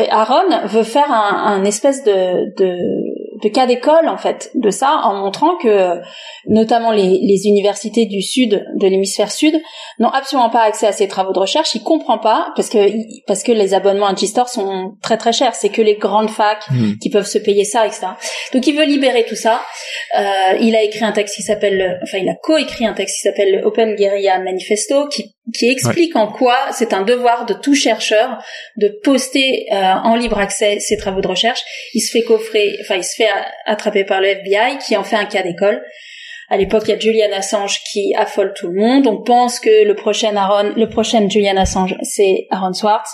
Aaron 0.10 0.68
veut 0.68 0.84
faire 0.84 1.12
un, 1.12 1.46
un 1.46 1.64
espèce 1.64 2.04
de, 2.04 2.54
de 2.58 3.11
de 3.42 3.50
cas 3.50 3.66
d'école 3.66 4.08
en 4.08 4.18
fait 4.18 4.52
de 4.56 4.70
ça 4.70 5.02
en 5.04 5.16
montrant 5.16 5.58
que 5.58 6.00
notamment 6.48 6.92
les, 6.92 7.20
les 7.22 7.46
universités 7.46 8.06
du 8.06 8.22
sud 8.22 8.66
de 8.76 8.88
l'hémisphère 8.88 9.32
sud 9.32 9.60
n'ont 10.00 10.10
absolument 10.10 10.50
pas 10.50 10.62
accès 10.62 10.88
à 10.88 10.92
ces 10.92 11.08
travaux 11.08 11.34
de 11.34 11.40
recherche. 11.40 11.76
Il 11.76 11.84
comprend 11.84 12.18
pas 12.18 12.52
parce 12.56 12.70
que 12.70 12.78
parce 13.26 13.44
que 13.44 13.52
les 13.52 13.74
abonnements 13.74 14.08
à 14.08 14.16
G-Store 14.16 14.50
sont 14.50 14.94
très 15.02 15.18
très 15.18 15.34
chers. 15.34 15.56
C'est 15.56 15.70
que 15.70 15.82
les 15.82 15.96
grandes 15.96 16.30
facs 16.30 16.70
hmm. 16.70 16.98
qui 17.02 17.10
peuvent 17.10 17.28
se 17.28 17.38
payer 17.38 17.66
ça 17.66 17.86
etc 17.86 18.08
donc 18.54 18.68
il 18.68 18.76
veut 18.76 18.86
libérer 18.86 19.26
tout 19.26 19.36
ça. 19.36 19.62
Euh, 20.18 20.58
il 20.60 20.76
a 20.76 20.84
écrit 20.84 21.04
un 21.04 21.12
texte 21.12 21.36
qui 21.36 21.44
s'appelle 21.44 22.00
enfin 22.04 22.18
il 22.20 22.30
a 22.30 22.36
coécrit 22.36 22.86
un 22.86 22.94
texte 22.94 23.18
qui 23.18 23.22
s'appelle 23.22 23.62
Open 23.66 23.96
Guerilla 23.96 24.40
Manifesto 24.40 25.08
qui 25.08 25.36
qui 25.54 25.70
explique 25.70 26.16
en 26.16 26.28
quoi 26.28 26.56
c'est 26.72 26.94
un 26.94 27.02
devoir 27.02 27.46
de 27.46 27.54
tout 27.54 27.74
chercheur 27.74 28.38
de 28.78 29.00
poster 29.04 29.68
euh, 29.72 29.94
en 30.04 30.16
libre 30.16 30.38
accès 30.38 30.80
ses 30.80 30.98
travaux 30.98 31.22
de 31.22 31.28
recherche. 31.28 31.62
Il 31.94 32.02
se 32.02 32.12
fait 32.12 32.24
coffrer, 32.24 32.78
enfin 32.82 32.96
il 32.96 33.04
se 33.04 33.16
fait 33.16 33.30
attraper 33.66 34.04
par 34.04 34.22
le 34.22 34.28
FBI 34.28 34.78
qui 34.86 34.96
en 34.96 35.04
fait 35.04 35.16
un 35.16 35.26
cas 35.26 35.44
d'école. 35.44 35.84
À 36.52 36.58
l'époque, 36.58 36.84
il 36.88 36.92
y 36.92 36.94
a 36.94 37.00
Julian 37.00 37.32
Assange 37.32 37.80
qui 37.94 38.14
affole 38.14 38.54
tout 38.54 38.68
le 38.68 38.78
monde. 38.78 39.08
On 39.08 39.24
pense 39.24 39.58
que 39.58 39.86
le 39.86 39.96
prochain 39.96 40.36
Aaron, 40.36 40.74
le 40.76 40.90
prochain 40.90 41.30
Julian 41.30 41.56
Assange, 41.56 41.96
c'est 42.02 42.48
Aaron 42.52 42.74
Swartz. 42.74 43.10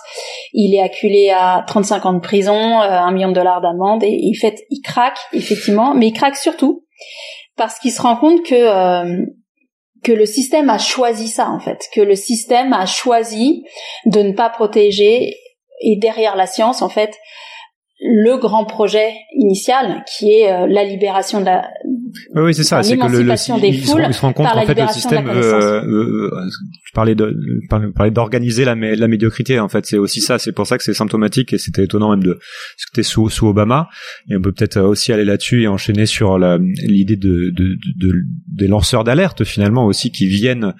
Il 0.53 0.73
est 0.73 0.81
acculé 0.81 1.29
à 1.29 1.63
35 1.67 2.05
ans 2.07 2.13
de 2.13 2.19
prison, 2.19 2.81
euh, 2.81 2.89
un 2.89 3.11
million 3.11 3.29
de 3.29 3.35
dollars 3.35 3.61
d'amende 3.61 4.03
et 4.03 4.09
il 4.09 4.33
fait, 4.33 4.65
il 4.71 4.81
craque 4.81 5.19
effectivement, 5.33 5.93
mais 5.93 6.07
il 6.07 6.13
craque 6.13 6.35
surtout 6.35 6.83
parce 7.57 7.77
qu'il 7.77 7.91
se 7.91 8.01
rend 8.01 8.15
compte 8.15 8.43
que 8.43 8.55
euh, 8.55 9.25
que 10.07 10.13
le 10.13 10.25
système 10.25 10.69
a 10.69 10.77
choisi 10.77 11.27
ça 11.27 11.49
en 11.49 11.59
fait, 11.59 11.89
que 11.93 11.99
le 11.99 12.15
système 12.15 12.71
a 12.71 12.85
choisi 12.85 13.65
de 14.05 14.21
ne 14.21 14.31
pas 14.31 14.49
protéger 14.49 15.35
et 15.81 15.97
derrière 15.97 16.37
la 16.37 16.47
science 16.47 16.81
en 16.81 16.87
fait 16.87 17.13
le 17.99 18.37
grand 18.37 18.63
projet 18.63 19.15
initial 19.33 20.05
qui 20.07 20.31
est 20.31 20.49
euh, 20.49 20.65
la 20.69 20.85
libération 20.85 21.41
de 21.41 21.45
la 21.45 21.69
oui, 22.35 22.41
oui 22.41 22.53
c'est 22.53 22.63
ça 22.63 22.83
c'est 22.83 22.97
que 22.97 23.07
le, 23.07 23.23
le 23.23 23.33
ils, 23.33 23.85
se, 23.85 24.21
rendent 24.21 24.33
compte 24.33 24.47
en 24.47 24.65
fait 24.65 24.79
le 24.79 24.87
système 24.87 25.27
euh, 25.27 25.83
euh, 25.83 26.49
je 26.85 26.91
parlais 26.93 27.15
de 27.15 27.35
parlais 27.95 28.11
d'organiser 28.11 28.65
la, 28.65 28.75
la 28.75 29.07
médiocrité 29.07 29.59
en 29.59 29.69
fait 29.69 29.85
c'est 29.85 29.97
aussi 29.97 30.21
ça 30.21 30.39
c'est 30.39 30.51
pour 30.51 30.67
ça 30.67 30.77
que 30.77 30.83
c'est 30.83 30.93
symptomatique 30.93 31.53
et 31.53 31.57
c'était 31.57 31.83
étonnant 31.83 32.11
même 32.11 32.23
de 32.23 32.39
ce 32.77 32.85
que 32.85 32.91
c'était 32.95 33.03
sous 33.03 33.29
sous 33.29 33.47
Obama 33.47 33.89
et 34.29 34.35
on 34.35 34.41
peut 34.41 34.51
peut-être 34.51 34.79
aussi 34.79 35.13
aller 35.13 35.25
là-dessus 35.25 35.63
et 35.63 35.67
enchaîner 35.67 36.05
sur 36.05 36.37
l'idée 36.37 37.17
de, 37.17 37.51
de, 37.55 37.77
de, 37.97 38.13
des 38.47 38.67
lanceurs 38.67 39.03
d'alerte 39.03 39.43
finalement 39.43 39.85
aussi 39.85 40.11
qui 40.11 40.27
viennent 40.27 40.73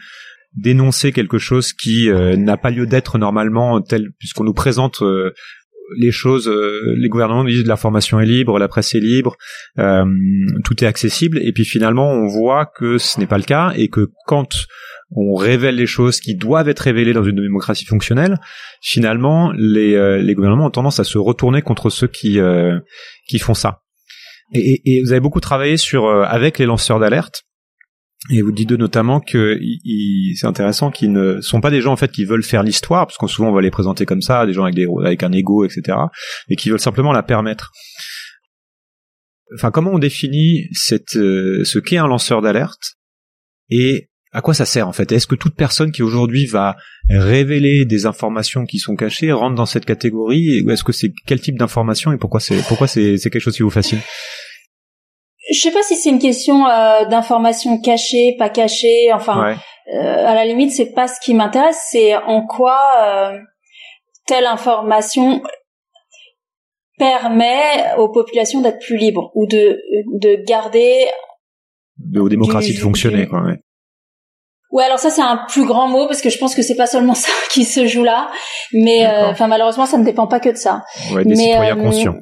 dénoncer 0.57 1.11
quelque 1.11 1.37
chose 1.37 1.71
qui 1.71 2.09
euh, 2.09 2.35
n'a 2.35 2.57
pas 2.57 2.71
lieu 2.71 2.87
d'être 2.87 3.17
normalement 3.17 3.79
tel 3.81 4.11
puisqu'on 4.17 4.43
nous 4.43 4.53
présente 4.53 5.01
euh, 5.01 5.31
les 5.95 6.11
choses, 6.11 6.47
euh, 6.47 6.95
les 6.97 7.09
gouvernements 7.09 7.43
disent 7.43 7.65
l'information 7.65 8.19
est 8.19 8.25
libre, 8.25 8.59
la 8.59 8.67
presse 8.67 8.93
est 8.95 8.99
libre, 8.99 9.37
euh, 9.79 10.05
tout 10.63 10.83
est 10.83 10.87
accessible, 10.87 11.39
et 11.41 11.51
puis 11.53 11.65
finalement 11.65 12.11
on 12.11 12.27
voit 12.27 12.65
que 12.65 12.97
ce 12.97 13.19
n'est 13.19 13.27
pas 13.27 13.37
le 13.37 13.43
cas 13.43 13.73
et 13.75 13.87
que 13.87 14.09
quand 14.25 14.49
on 15.11 15.35
révèle 15.35 15.75
les 15.75 15.85
choses 15.85 16.19
qui 16.19 16.35
doivent 16.35 16.67
être 16.67 16.79
révélées 16.79 17.13
dans 17.13 17.23
une 17.23 17.41
démocratie 17.41 17.85
fonctionnelle, 17.85 18.37
finalement 18.81 19.51
les, 19.55 19.95
euh, 19.95 20.17
les 20.17 20.35
gouvernements 20.35 20.65
ont 20.65 20.71
tendance 20.71 20.99
à 20.99 21.03
se 21.03 21.17
retourner 21.17 21.61
contre 21.61 21.89
ceux 21.89 22.07
qui 22.07 22.39
qui 23.27 23.39
font 23.39 23.53
ça. 23.53 23.81
Et, 24.53 24.81
et, 24.85 25.01
vous 25.03 25.11
avez 25.11 25.19
beaucoup 25.19 25.41
travaillé 25.41 25.77
sur 25.77 26.07
avec 26.07 26.57
les 26.57 26.65
lanceurs 26.65 26.99
d'alerte 26.99 27.43
Et 28.31 28.41
vous 28.41 28.51
dites 28.51 28.71
notamment 28.71 29.19
que 29.19 29.59
c'est 30.35 30.47
intéressant 30.47 30.91
qu'ils 30.91 31.11
ne 31.11 31.39
sont 31.39 31.61
pas 31.61 31.69
des 31.69 31.81
gens 31.81 31.93
en 31.93 31.97
fait 31.97 32.11
qui 32.11 32.25
veulent 32.25 32.43
faire 32.43 32.63
l'histoire, 32.63 33.05
parce 33.05 33.17
qu'on 33.17 33.27
souvent 33.27 33.49
on 33.49 33.53
va 33.53 33.61
les 33.61 33.71
présenter 33.71 34.05
comme 34.05 34.21
ça, 34.21 34.45
des 34.45 34.53
gens 34.53 34.63
avec, 34.63 34.75
des, 34.75 34.87
avec 35.03 35.23
un 35.23 35.31
ego, 35.31 35.65
etc., 35.65 35.97
mais 36.49 36.55
qui 36.55 36.69
veulent 36.69 36.79
simplement 36.79 37.13
la 37.13 37.23
permettre. 37.23 37.71
Enfin, 39.53 39.71
comment 39.71 39.91
on 39.91 39.99
définit 39.99 40.67
cette, 40.73 41.15
euh, 41.15 41.63
ce 41.63 41.79
qu'est 41.79 41.97
un 41.97 42.07
lanceur 42.07 42.41
d'alerte 42.41 42.95
et 43.69 44.09
à 44.33 44.41
quoi 44.41 44.53
ça 44.53 44.65
sert 44.65 44.87
en 44.87 44.93
fait? 44.93 45.11
Est-ce 45.11 45.27
que 45.27 45.35
toute 45.35 45.55
personne 45.55 45.91
qui 45.91 46.03
aujourd'hui 46.03 46.47
va 46.47 46.75
révéler 47.09 47.85
des 47.85 48.05
informations 48.05 48.65
qui 48.65 48.79
sont 48.79 48.95
cachées 48.95 49.31
rentre 49.31 49.55
dans 49.55 49.65
cette 49.65 49.85
catégorie? 49.85 50.63
Ou 50.63 50.71
est-ce 50.71 50.83
que 50.83 50.91
c'est 50.91 51.13
quel 51.25 51.39
type 51.39 51.57
d'information 51.57 52.11
et 52.11 52.17
pourquoi 52.17 52.41
c'est 52.41 52.61
pourquoi 52.67 52.87
c'est 52.87 53.17
quelque 53.17 53.39
chose 53.39 53.55
qui 53.55 53.63
vous 53.63 53.69
fascine? 53.69 53.99
Je 55.51 55.59
sais 55.59 55.71
pas 55.71 55.83
si 55.83 55.95
c'est 55.95 56.09
une 56.09 56.19
question 56.19 56.67
euh, 56.67 57.05
d'information 57.05 57.79
cachée, 57.79 58.35
pas 58.37 58.49
cachée. 58.49 59.11
Enfin, 59.13 59.55
euh, 59.93 60.27
à 60.27 60.35
la 60.35 60.45
limite, 60.45 60.71
c'est 60.71 60.93
pas 60.93 61.07
ce 61.07 61.19
qui 61.21 61.33
m'intéresse. 61.33 61.79
C'est 61.89 62.15
en 62.15 62.45
quoi 62.45 62.79
euh, 63.01 63.37
telle 64.25 64.45
information 64.45 65.41
permet 66.97 67.93
aux 67.97 68.09
populations 68.09 68.61
d'être 68.61 68.79
plus 68.79 68.97
libres 68.97 69.31
ou 69.35 69.45
de 69.45 69.79
de 70.19 70.43
garder 70.45 71.05
de, 71.97 72.19
aux 72.19 72.29
démocraties 72.29 72.73
de 72.73 72.79
fonctionner, 72.79 73.27
quoi. 73.27 73.41
Ouais. 73.41 73.59
Ouais, 74.69 74.83
alors 74.83 74.99
ça 74.99 75.09
c'est 75.09 75.21
un 75.21 75.45
plus 75.47 75.65
grand 75.65 75.87
mot 75.87 76.07
parce 76.07 76.21
que 76.21 76.29
je 76.29 76.37
pense 76.37 76.53
que 76.53 76.61
c'est 76.61 76.75
pas 76.75 76.87
seulement 76.87 77.13
ça 77.15 77.31
qui 77.51 77.63
se 77.63 77.87
joue 77.87 78.03
là, 78.03 78.29
mais 78.73 79.07
enfin 79.07 79.47
malheureusement 79.47 79.85
ça 79.85 79.97
ne 79.97 80.03
dépend 80.03 80.27
pas 80.27 80.41
que 80.41 80.49
de 80.49 80.57
ça. 80.57 80.83
Ouais, 81.13 81.23
des 81.23 81.35
mais, 81.35 81.51
citoyens 81.51 81.77
conscients 81.77 82.15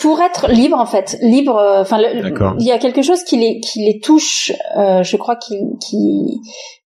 pour 0.00 0.20
être 0.20 0.48
libre 0.48 0.78
en 0.78 0.86
fait. 0.86 1.16
Libre 1.22 1.56
euh, 1.56 1.80
enfin 1.80 1.98
il 2.00 2.66
y 2.66 2.72
a 2.72 2.78
quelque 2.78 3.02
chose 3.02 3.24
qui 3.24 3.36
les 3.36 3.60
qui 3.60 3.84
les 3.84 4.00
touche 4.00 4.52
euh, 4.76 5.02
je 5.02 5.16
crois 5.16 5.36
qui 5.36 5.56
qui 5.80 6.40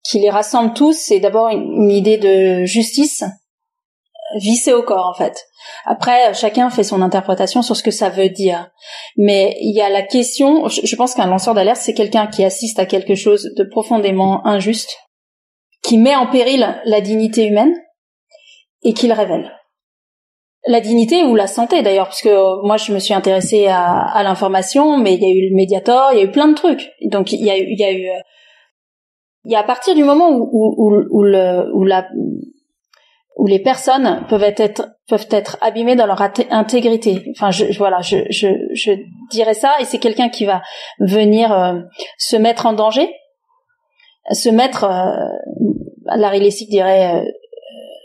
qui 0.05 0.19
les 0.19 0.31
rassemble 0.31 0.75
tous. 0.75 0.97
C'est 0.97 1.21
d'abord 1.21 1.49
une, 1.49 1.91
idée 1.91 2.19
de 2.19 2.65
justice. 2.65 3.25
Vissée 4.37 4.73
au 4.73 4.85
corps 4.85 5.09
en 5.09 5.15
fait. 5.15 5.47
Après 5.87 6.35
chacun 6.35 6.71
fait 6.71 6.85
son 6.85 7.03
interprétation 7.03 7.63
sur 7.63 7.75
ce 7.75 7.83
que 7.83 7.91
ça 7.91 8.11
veut 8.11 8.29
dire. 8.29 8.71
Mais 9.17 9.57
il 9.61 9.75
y 9.75 9.81
a 9.81 9.89
la 9.89 10.03
question 10.03 10.69
je 10.69 10.97
pense 10.97 11.15
qu'un 11.15 11.27
lanceur 11.27 11.55
d'alerte 11.55 11.81
c'est 11.81 11.95
quelqu'un 11.95 12.27
qui 12.29 12.45
assiste 12.45 12.79
à 12.79 12.87
quelque 12.87 13.17
chose 13.17 13.51
de 13.57 13.65
profondément 13.65 14.47
injuste 14.47 14.97
qui 15.83 15.99
met 15.99 16.15
en 16.15 16.27
péril 16.27 16.81
la 16.85 17.01
dignité 17.01 17.47
humaine 17.47 17.75
et 18.83 18.93
qui 18.93 19.09
le 19.09 19.15
révèle 19.15 19.51
la 20.66 20.81
dignité 20.81 21.25
ou 21.25 21.35
la 21.35 21.46
santé 21.46 21.83
d'ailleurs, 21.83 22.07
parce 22.07 22.23
que 22.23 22.29
euh, 22.29 22.62
moi 22.62 22.77
je 22.77 22.92
me 22.92 22.99
suis 22.99 23.14
intéressée 23.14 23.66
à, 23.66 24.03
à 24.03 24.23
l'information, 24.23 24.99
mais 24.99 25.14
il 25.14 25.23
y 25.23 25.27
a 25.27 25.31
eu 25.31 25.51
le 25.51 25.57
Mediator, 25.57 26.11
il 26.12 26.18
y 26.18 26.20
a 26.20 26.25
eu 26.25 26.31
plein 26.31 26.49
de 26.49 26.55
trucs. 26.55 26.90
Donc 27.03 27.33
il 27.33 27.44
y 27.44 27.51
a 27.51 27.59
eu, 27.59 27.66
il 27.68 27.79
y 27.79 27.85
a 27.85 27.92
eu, 27.92 28.09
euh, 28.09 28.20
il 29.44 29.53
y 29.53 29.57
a 29.57 29.61
à 29.61 29.64
partir 29.64 29.94
du 29.94 30.05
moment 30.05 30.29
où 30.31 30.49
où, 30.53 30.94
où, 31.11 31.23
le, 31.23 31.70
où 31.75 31.85
la 31.85 32.07
où 33.37 33.46
les 33.46 33.59
personnes 33.59 34.27
peuvent 34.29 34.42
être 34.42 34.83
peuvent 35.09 35.29
être 35.31 35.57
abîmées 35.62 35.96
dans 35.96 36.07
leur 36.07 36.20
intégrité. 36.20 37.25
Enfin, 37.31 37.51
je, 37.51 37.77
voilà, 37.79 38.01
je, 38.03 38.18
je, 38.29 38.49
je 38.75 38.92
dirais 39.31 39.55
ça, 39.55 39.73
et 39.81 39.85
c'est 39.85 39.99
quelqu'un 39.99 40.29
qui 40.29 40.44
va 40.44 40.61
venir 41.01 41.53
euh, 41.53 41.81
se 42.18 42.37
mettre 42.37 42.66
en 42.66 42.75
danger, 42.75 43.09
se 44.31 44.51
mettre, 44.51 44.85
euh, 44.85 46.16
Larry 46.16 46.40
Lessig 46.40 46.68
dirait, 46.68 47.25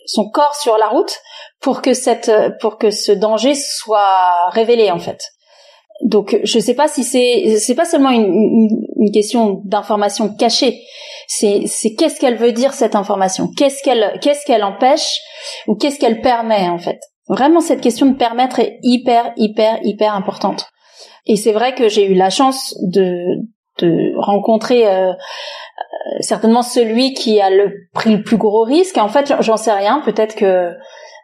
son 0.06 0.30
corps 0.30 0.56
sur 0.56 0.78
la 0.78 0.88
route 0.88 1.20
pour 1.62 1.82
que 1.82 1.94
cette 1.94 2.32
pour 2.60 2.78
que 2.78 2.92
ce 2.92 3.12
danger 3.12 3.54
soit 3.56 4.50
révélé 4.50 4.92
en 4.92 5.00
fait. 5.00 5.20
Donc 6.04 6.38
je 6.44 6.60
sais 6.60 6.74
pas 6.74 6.88
si 6.88 7.04
c'est 7.04 7.58
c'est 7.58 7.76
pas 7.76 7.86
seulement 7.86 8.10
une, 8.10 8.70
une, 8.98 9.12
question 9.12 9.62
d'information 9.64 10.34
cachée. 10.34 10.82
C'est 11.28 11.68
c'est 11.68 11.96
qu'est-ce 11.96 12.20
qu'elle 12.20 12.36
veut 12.36 12.52
dire 12.52 12.74
cette 12.74 12.96
information? 12.96 13.50
Qu'est-ce 13.56 13.82
qu'elle 13.82 14.20
qu'est-ce 14.22 14.46
qu'elle 14.46 14.64
empêche 14.64 15.20
ou 15.68 15.76
qu'est-ce 15.76 15.98
qu'elle 15.98 16.22
permet 16.22 16.68
en 16.68 16.80
fait? 16.80 17.00
Vraiment 17.30 17.62
cette 17.62 17.82
question 17.82 18.08
de 18.08 18.18
permettre 18.18 18.60
est 18.60 18.78
hyper 18.84 19.32
hyper 19.38 19.80
hyper 19.84 20.14
importante. 20.14 20.68
Et 21.26 21.38
c'est 21.38 21.54
vrai 21.54 21.74
que 21.74 21.88
j'ai 21.88 22.06
eu 22.06 22.14
la 22.14 22.30
chance 22.30 22.76
de 22.82 23.24
de 23.80 24.14
rencontrer 24.18 24.88
euh, 24.88 25.14
certainement 26.20 26.62
celui 26.62 27.14
qui 27.14 27.42
a 27.42 27.50
le 27.50 27.88
pris 27.94 28.16
le 28.16 28.24
plus 28.24 28.38
gros 28.38 28.64
risque. 28.64 28.98
En 28.98 29.10
fait, 29.10 29.34
j'en 29.40 29.58
sais 29.58 29.72
rien. 29.72 30.02
Peut-être 30.06 30.36
que 30.36 30.74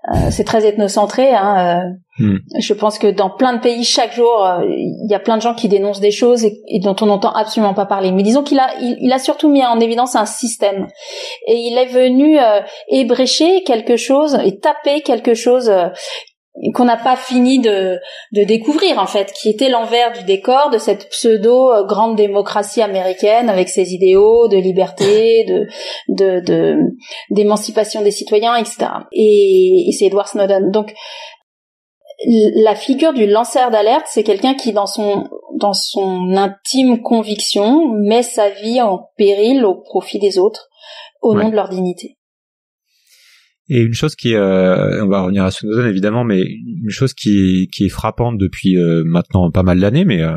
euh, 0.09 0.29
c'est 0.31 0.43
très 0.43 0.65
ethnocentré. 0.65 1.31
Hein, 1.31 1.93
euh. 2.19 2.23
hmm. 2.23 2.37
Je 2.59 2.73
pense 2.73 2.97
que 2.97 3.07
dans 3.07 3.29
plein 3.29 3.53
de 3.53 3.59
pays, 3.59 3.83
chaque 3.83 4.13
jour, 4.13 4.43
euh, 4.43 4.63
il 4.67 5.07
y 5.09 5.13
a 5.13 5.19
plein 5.19 5.37
de 5.37 5.43
gens 5.43 5.53
qui 5.53 5.67
dénoncent 5.67 5.99
des 5.99 6.11
choses 6.11 6.43
et, 6.43 6.79
dont 6.79 6.95
on 7.01 7.05
n'entend 7.05 7.31
absolument 7.31 7.75
pas 7.75 7.85
parler. 7.85 8.11
Mais 8.11 8.23
disons 8.23 8.41
qu'il 8.41 8.59
a, 8.59 8.69
il, 8.79 9.11
a 9.13 9.19
surtout 9.19 9.49
mis 9.49 9.63
en 9.63 9.79
évidence 9.79 10.15
un 10.15 10.25
système 10.25 10.87
et 11.47 11.55
il 11.55 11.77
est 11.77 11.85
venu 11.85 12.39
ébrécher 12.89 13.63
quelque 13.63 13.95
chose 13.95 14.39
et 14.43 14.57
taper 14.57 15.01
quelque 15.01 15.35
chose 15.35 15.71
qu'on 16.73 16.85
n'a 16.85 16.97
pas 16.97 17.15
fini 17.15 17.59
de, 17.59 17.97
de 18.33 18.43
découvrir 18.43 18.99
en 18.99 19.07
fait, 19.07 19.31
qui 19.33 19.49
était 19.49 19.69
l'envers 19.69 20.11
du 20.11 20.23
décor 20.25 20.69
de 20.69 20.77
cette 20.77 21.09
pseudo 21.09 21.71
euh, 21.71 21.85
grande 21.85 22.15
démocratie 22.15 22.81
américaine 22.81 23.49
avec 23.49 23.69
ses 23.69 23.93
idéaux 23.93 24.47
de 24.47 24.57
liberté, 24.57 25.45
de 25.45 25.67
de 26.09 26.75
d'émancipation 27.29 28.01
des 28.01 28.11
citoyens, 28.11 28.55
etc. 28.55 28.87
Et, 29.11 29.85
et 29.87 29.91
c'est 29.93 30.05
Edward 30.05 30.27
Snowden. 30.27 30.71
Donc 30.71 30.93
la 32.25 32.75
figure 32.75 33.13
du 33.13 33.25
lanceur 33.25 33.71
d'alerte, 33.71 34.05
c'est 34.07 34.23
quelqu'un 34.23 34.53
qui 34.53 34.73
dans 34.73 34.85
son 34.85 35.27
dans 35.55 35.73
son 35.73 36.35
intime 36.35 37.01
conviction 37.01 37.87
met 37.87 38.23
sa 38.23 38.49
vie 38.49 38.81
en 38.81 39.09
péril 39.17 39.65
au 39.65 39.75
profit 39.75 40.19
des 40.19 40.37
autres 40.37 40.69
au 41.21 41.33
nom 41.33 41.49
de 41.49 41.55
leur 41.55 41.69
dignité. 41.69 42.17
Et 43.73 43.79
une 43.79 43.93
chose 43.93 44.17
qui, 44.17 44.35
euh, 44.35 45.01
on 45.01 45.07
va 45.07 45.21
revenir 45.21 45.45
à 45.45 45.49
évidemment, 45.87 46.25
mais 46.25 46.41
une 46.41 46.89
chose 46.89 47.13
qui 47.13 47.29
est, 47.39 47.67
qui 47.67 47.85
est 47.85 47.89
frappante 47.89 48.37
depuis 48.37 48.77
euh, 48.77 49.03
maintenant 49.05 49.49
pas 49.49 49.63
mal 49.63 49.79
d'années, 49.79 50.03
mais, 50.03 50.21
euh, 50.21 50.35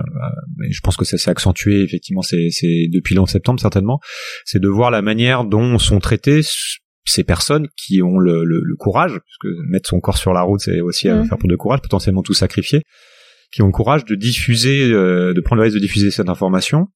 mais, 0.57 0.70
je 0.70 0.81
pense 0.81 0.97
que 0.97 1.05
ça 1.05 1.18
s'est 1.18 1.33
accentué 1.33 1.83
effectivement, 1.83 2.23
c'est, 2.23 2.47
depuis 2.92 3.18
11 3.18 3.29
septembre 3.29 3.59
certainement, 3.59 3.99
c'est 4.44 4.61
de 4.61 4.68
voir 4.68 4.92
la 4.92 5.03
manière 5.03 5.44
dont 5.44 5.79
sont 5.79 5.99
traitées 5.99 6.42
ces 7.05 7.25
personnes 7.25 7.66
qui 7.77 8.03
ont 8.03 8.20
le, 8.20 8.44
le, 8.44 8.61
le, 8.62 8.77
courage, 8.77 9.14
parce 9.14 9.38
que 9.40 9.49
mettre 9.68 9.90
son 9.90 9.99
corps 9.99 10.16
sur 10.16 10.33
la 10.33 10.42
route, 10.42 10.61
c'est 10.61 10.81
aussi 10.81 11.09
mmh. 11.09 11.25
faire 11.25 11.37
pour 11.37 11.49
de 11.49 11.57
courage, 11.57 11.81
potentiellement 11.81 12.23
tout 12.23 12.35
sacrifier, 12.35 12.83
qui 13.51 13.62
ont 13.62 13.66
le 13.66 13.73
courage 13.73 14.05
de 14.05 14.14
diffuser, 14.14 14.90
de 14.90 15.40
prendre 15.40 15.61
le 15.61 15.64
risque 15.64 15.75
de 15.75 15.83
diffuser 15.83 16.12
cette 16.12 16.29
information, 16.29 16.87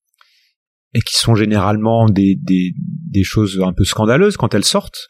et 0.95 1.01
qui 1.01 1.17
sont 1.17 1.35
généralement 1.35 2.09
des, 2.09 2.37
des, 2.41 2.75
des 3.11 3.25
choses 3.25 3.61
un 3.61 3.73
peu 3.73 3.83
scandaleuses 3.83 4.37
quand 4.37 4.55
elles 4.55 4.63
sortent 4.63 5.09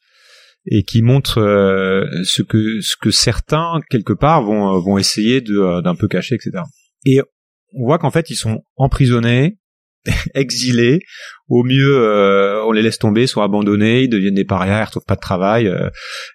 et 0.70 0.83
qui 0.83 1.02
montre 1.02 1.38
euh, 1.38 2.04
ce 2.24 2.42
que 2.42 2.81
ce 2.81 2.96
que 3.00 3.11
certains 3.11 3.81
quelque 3.90 4.12
part 4.12 4.42
vont 4.42 4.74
euh, 4.74 4.81
vont 4.81 4.98
essayer 4.98 5.40
de 5.40 5.57
euh, 5.57 5.83
d'un 5.83 5.94
peu 5.94 6.09
cacher 6.09 6.35
etc 6.35 6.62
et 7.07 7.20
on 7.74 7.87
voit 7.87 7.98
qu'en 7.98 8.11
fait 8.11 8.31
ils 8.31 8.37
sont 8.37 8.62
emprisonnés 8.76 9.59
exilés. 10.35 11.00
Au 11.48 11.64
mieux 11.64 12.62
on 12.66 12.72
les 12.72 12.83
laisse 12.83 12.98
tomber 12.98 13.26
sont 13.26 13.42
abandonnés 13.42 14.02
ils 14.02 14.09
deviennent 14.09 14.35
des 14.35 14.44
parias 14.44 14.81
ils 14.81 14.85
retrouvent 14.85 15.04
pas 15.04 15.16
de 15.16 15.20
travail 15.20 15.72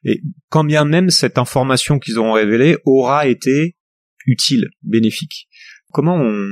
et 0.04 0.22
quand 0.50 0.64
bien 0.64 0.86
même 0.86 1.10
cette 1.10 1.38
information 1.38 2.00
qu'ils 2.00 2.18
auront 2.18 2.34
révélée 2.34 2.78
aura 2.86 3.28
été 3.28 3.76
utile 4.26 4.70
bénéfique 4.82 5.48
comment 5.92 6.16
on 6.16 6.48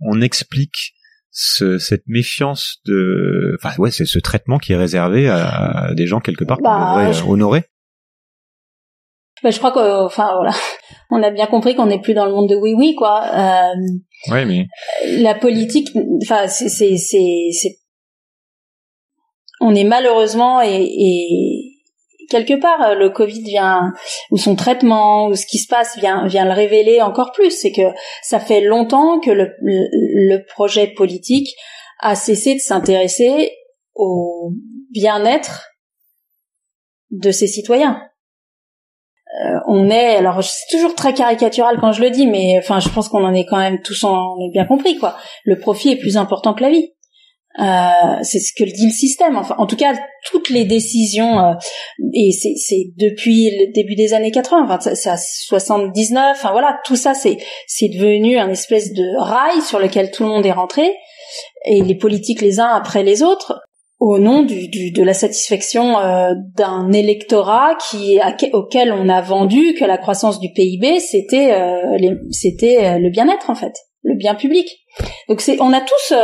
on 0.00 0.20
explique 0.20 0.94
ce, 1.30 1.78
cette 1.78 2.02
méfiance 2.06 2.78
de, 2.86 3.56
enfin 3.62 3.74
ouais, 3.78 3.90
c'est 3.90 4.04
ce 4.04 4.18
traitement 4.18 4.58
qui 4.58 4.72
est 4.72 4.76
réservé 4.76 5.28
à, 5.28 5.90
des 5.94 6.06
gens 6.06 6.20
quelque 6.20 6.44
part 6.44 6.58
qu'on 6.58 6.64
bah, 6.64 7.06
devrait 7.08 7.28
honorer. 7.28 7.64
Bah, 9.42 9.50
je 9.50 9.58
crois 9.58 9.72
que, 9.72 10.04
enfin 10.04 10.32
voilà, 10.34 10.52
on 11.10 11.22
a 11.22 11.30
bien 11.30 11.46
compris 11.46 11.74
qu'on 11.74 11.86
n'est 11.86 12.00
plus 12.00 12.14
dans 12.14 12.26
le 12.26 12.32
monde 12.32 12.48
de 12.48 12.56
oui 12.56 12.74
oui 12.76 12.94
quoi. 12.96 13.22
Euh, 13.32 13.74
oui 14.30 14.44
mais 14.44 14.66
la 15.22 15.34
politique, 15.34 15.88
enfin 16.22 16.48
c'est 16.48 16.68
c'est 16.68 16.96
c'est 16.96 17.78
on 19.60 19.74
est 19.74 19.84
malheureusement 19.84 20.62
et, 20.62 20.82
et 20.82 21.59
quelque 22.30 22.58
part 22.58 22.82
euh, 22.82 22.94
le 22.94 23.10
Covid 23.10 23.42
vient 23.42 23.92
ou 24.30 24.38
son 24.38 24.56
traitement 24.56 25.26
ou 25.26 25.34
ce 25.34 25.44
qui 25.44 25.58
se 25.58 25.68
passe 25.68 25.98
vient 25.98 26.26
vient 26.26 26.46
le 26.46 26.52
révéler 26.52 27.02
encore 27.02 27.32
plus. 27.32 27.50
C'est 27.50 27.72
que 27.72 27.92
ça 28.22 28.40
fait 28.40 28.62
longtemps 28.62 29.20
que 29.20 29.30
le, 29.30 29.52
le, 29.60 30.38
projet 30.46 30.86
politique 30.86 31.54
a 31.98 32.14
cessé 32.14 32.54
de 32.54 32.60
s'intéresser 32.60 33.52
au 33.94 34.52
bien-être 34.90 35.68
de 37.10 37.30
ses 37.30 37.46
citoyens. 37.46 38.00
Euh, 39.44 39.58
on 39.68 39.90
est, 39.90 40.16
alors 40.16 40.42
c'est 40.42 40.76
toujours 40.76 40.94
très 40.94 41.14
caricatural 41.14 41.78
quand 41.80 41.92
je 41.92 42.02
le 42.02 42.10
dis, 42.10 42.26
mais 42.26 42.56
enfin 42.58 42.80
je 42.80 42.88
pense 42.88 43.08
qu'on 43.08 43.24
en 43.24 43.34
est 43.34 43.46
quand 43.46 43.58
même 43.58 43.80
tous 43.80 44.02
en 44.04 44.36
bien 44.52 44.64
compris 44.64 44.98
quoi. 44.98 45.16
Le 45.44 45.58
profit 45.58 45.92
est 45.92 46.00
plus 46.00 46.16
important 46.16 46.54
que 46.54 46.62
la 46.62 46.70
vie. 46.70 46.92
Euh, 47.58 48.22
c'est 48.22 48.38
ce 48.38 48.52
que 48.56 48.62
dit 48.64 48.86
le 48.86 48.92
système. 48.92 49.36
Enfin, 49.36 49.56
en 49.58 49.66
tout 49.66 49.76
cas, 49.76 49.94
toutes 50.30 50.50
les 50.50 50.64
décisions 50.64 51.40
euh, 51.40 51.54
et 52.14 52.30
c'est 52.32 52.92
depuis 52.96 53.50
le 53.50 53.72
début 53.72 53.96
des 53.96 54.14
années 54.14 54.30
80, 54.30 54.66
enfin, 54.68 54.94
ça, 54.94 55.16
79. 55.16 56.36
Enfin 56.36 56.52
voilà, 56.52 56.78
tout 56.84 56.96
ça 56.96 57.14
c'est 57.14 57.38
c'est 57.66 57.88
devenu 57.88 58.38
un 58.38 58.50
espèce 58.50 58.92
de 58.92 59.18
rail 59.18 59.60
sur 59.62 59.80
lequel 59.80 60.10
tout 60.12 60.22
le 60.22 60.28
monde 60.28 60.46
est 60.46 60.52
rentré. 60.52 60.94
et 61.66 61.82
les 61.82 61.96
politiques 61.96 62.40
les 62.40 62.60
uns 62.60 62.72
après 62.72 63.02
les 63.02 63.22
autres 63.22 63.60
au 64.00 64.18
nom 64.18 64.42
du, 64.42 64.68
du 64.68 64.90
de 64.90 65.02
la 65.02 65.12
satisfaction 65.12 65.98
euh, 65.98 66.32
d'un 66.56 66.90
électorat 66.90 67.76
qui 67.90 68.18
auquel 68.54 68.92
on 68.92 69.08
a 69.10 69.20
vendu 69.20 69.74
que 69.78 69.84
la 69.84 69.98
croissance 69.98 70.40
du 70.40 70.50
PIB 70.52 70.98
c'était 71.00 71.52
euh, 71.52 71.98
c'était 72.30 72.78
euh, 72.84 72.98
le 72.98 73.10
bien-être 73.10 73.50
en 73.50 73.54
fait, 73.54 73.74
le 74.02 74.14
bien 74.16 74.34
public. 74.34 74.66
Donc 75.28 75.42
c'est 75.42 75.60
on 75.60 75.72
a 75.74 75.82
tous 75.82 76.14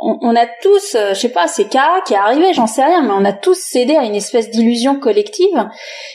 on, 0.00 0.34
a 0.34 0.46
tous 0.62 0.96
je 0.96 1.14
sais 1.14 1.28
pas 1.30 1.46
c'est 1.46 1.68
cas 1.68 2.00
qui 2.06 2.14
est 2.14 2.18
arrivé, 2.18 2.52
j'en 2.52 2.66
sais 2.66 2.84
rien 2.84 3.02
mais 3.02 3.14
on 3.14 3.24
a 3.24 3.32
tous 3.32 3.58
cédé 3.58 3.96
à 3.96 4.04
une 4.04 4.14
espèce 4.14 4.50
d'illusion 4.50 4.98
collective 4.98 5.68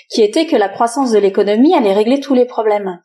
qui 0.09 0.21
était 0.21 0.45
que 0.45 0.55
la 0.55 0.69
croissance 0.69 1.11
de 1.11 1.19
l'économie 1.19 1.75
allait 1.75 1.93
régler 1.93 2.19
tous 2.19 2.33
les 2.33 2.45
problèmes. 2.45 2.99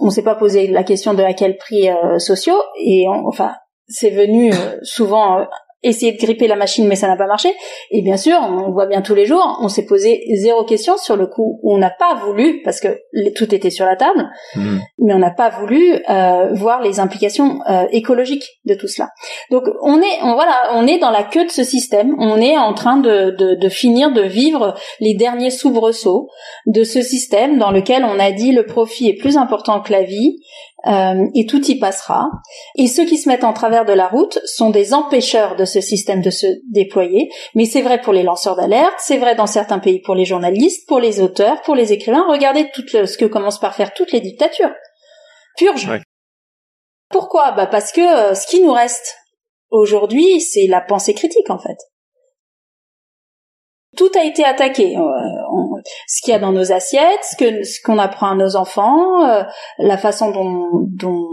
On 0.00 0.10
s'est 0.10 0.22
pas 0.22 0.36
posé 0.36 0.68
la 0.68 0.84
question 0.84 1.14
de 1.14 1.22
à 1.22 1.34
quel 1.34 1.56
prix 1.56 1.88
sociaux 2.18 2.60
et 2.80 3.06
enfin 3.08 3.54
c'est 3.88 4.10
venu 4.10 4.52
souvent 4.82 5.46
essayer 5.82 6.12
de 6.12 6.18
gripper 6.18 6.48
la 6.48 6.56
machine 6.56 6.86
mais 6.86 6.96
ça 6.96 7.08
n'a 7.08 7.16
pas 7.16 7.26
marché. 7.26 7.54
Et 7.90 8.02
bien 8.02 8.16
sûr 8.16 8.38
on 8.40 8.70
voit 8.70 8.86
bien 8.86 9.02
tous 9.02 9.14
les 9.14 9.26
jours 9.26 9.58
on 9.62 9.68
s'est 9.68 9.86
posé 9.86 10.22
zéro 10.36 10.64
question 10.64 10.96
sur 10.96 11.16
le 11.16 11.26
coup. 11.26 11.60
On 11.62 11.78
n'a 11.78 11.90
pas 11.90 12.14
voulu 12.14 12.62
parce 12.62 12.80
que 12.80 13.00
tout 13.34 13.54
était 13.54 13.70
sur 13.70 13.86
la 13.86 13.96
table 13.96 14.28
mmh. 14.56 14.78
mais 14.98 15.14
on 15.14 15.18
n'a 15.18 15.30
pas 15.30 15.50
voulu 15.50 15.98
euh, 16.08 16.52
voir 16.54 16.82
les 16.82 17.00
implications 17.00 17.60
euh, 17.68 17.86
écologiques 17.92 18.60
de 18.64 18.74
tout 18.74 18.88
cela. 18.88 19.10
Donc 19.50 19.64
on 19.82 20.00
est 20.00 20.22
on, 20.22 20.34
voilà 20.34 20.70
on 20.74 20.86
est 20.86 20.98
dans 20.98 21.10
la 21.10 21.22
queue 21.22 21.44
de 21.44 21.50
ce 21.50 21.64
système. 21.64 22.14
On 22.18 22.40
est 22.40 22.56
en 22.56 22.74
train 22.74 22.96
de, 22.96 23.30
de, 23.30 23.54
de 23.54 23.68
finir 23.68 24.12
de 24.12 24.22
vivre 24.22 24.74
les 25.00 25.14
derniers 25.14 25.50
soubresauts 25.50 26.28
de 26.66 26.84
ce 26.84 27.02
système 27.02 27.58
dans 27.58 27.70
lequel 27.70 28.04
on 28.04 28.18
a 28.18 28.32
dit 28.32 28.52
le 28.52 28.66
profit 28.66 29.08
est 29.08 29.16
plus 29.16 29.36
important 29.36 29.80
que 29.80 29.92
la 29.92 30.02
vie 30.02 30.38
euh, 30.86 31.26
et 31.34 31.46
tout 31.46 31.64
y 31.70 31.78
passera. 31.78 32.28
Et 32.76 32.86
ceux 32.86 33.04
qui 33.04 33.18
se 33.18 33.28
mettent 33.28 33.44
en 33.44 33.52
travers 33.52 33.84
de 33.84 33.92
la 33.92 34.08
route 34.08 34.38
sont 34.44 34.70
des 34.70 34.94
empêcheurs 34.94 35.56
de 35.56 35.64
ce 35.64 35.80
système 35.80 36.22
de 36.22 36.30
se 36.30 36.46
déployer. 36.70 37.30
Mais 37.54 37.64
c'est 37.64 37.82
vrai 37.82 38.00
pour 38.00 38.12
les 38.12 38.22
lanceurs 38.22 38.56
d'alerte, 38.56 38.94
c'est 38.98 39.18
vrai 39.18 39.34
dans 39.34 39.46
certains 39.46 39.78
pays 39.80 40.00
pour 40.00 40.14
les 40.14 40.24
journalistes, 40.24 40.86
pour 40.88 41.00
les 41.00 41.20
auteurs, 41.20 41.60
pour 41.62 41.74
les 41.74 41.92
écrivains. 41.92 42.26
Regardez 42.28 42.70
tout 42.72 42.82
ce 42.88 43.18
que 43.18 43.24
commencent 43.24 43.60
par 43.60 43.74
faire 43.74 43.92
toutes 43.92 44.12
les 44.12 44.20
dictatures. 44.20 44.72
Purge. 45.56 45.88
Pourquoi? 47.10 47.52
Bah 47.52 47.66
parce 47.66 47.90
que 47.90 48.00
euh, 48.00 48.34
ce 48.34 48.46
qui 48.46 48.60
nous 48.62 48.72
reste 48.72 49.16
aujourd'hui, 49.70 50.40
c'est 50.40 50.66
la 50.66 50.80
pensée 50.80 51.14
critique 51.14 51.50
en 51.50 51.58
fait 51.58 51.78
tout 53.98 54.10
a 54.16 54.24
été 54.24 54.44
attaqué. 54.44 54.96
Ce 56.06 56.22
qu'il 56.22 56.32
y 56.32 56.36
a 56.36 56.38
dans 56.38 56.52
nos 56.52 56.72
assiettes, 56.72 57.22
ce 57.22 57.36
que 57.36 57.64
ce 57.64 57.80
qu'on 57.82 57.98
apprend 57.98 58.30
à 58.30 58.34
nos 58.34 58.56
enfants, 58.56 59.24
euh, 59.24 59.42
la 59.78 59.98
façon 59.98 60.30
dont, 60.30 60.68
dont, 60.86 61.28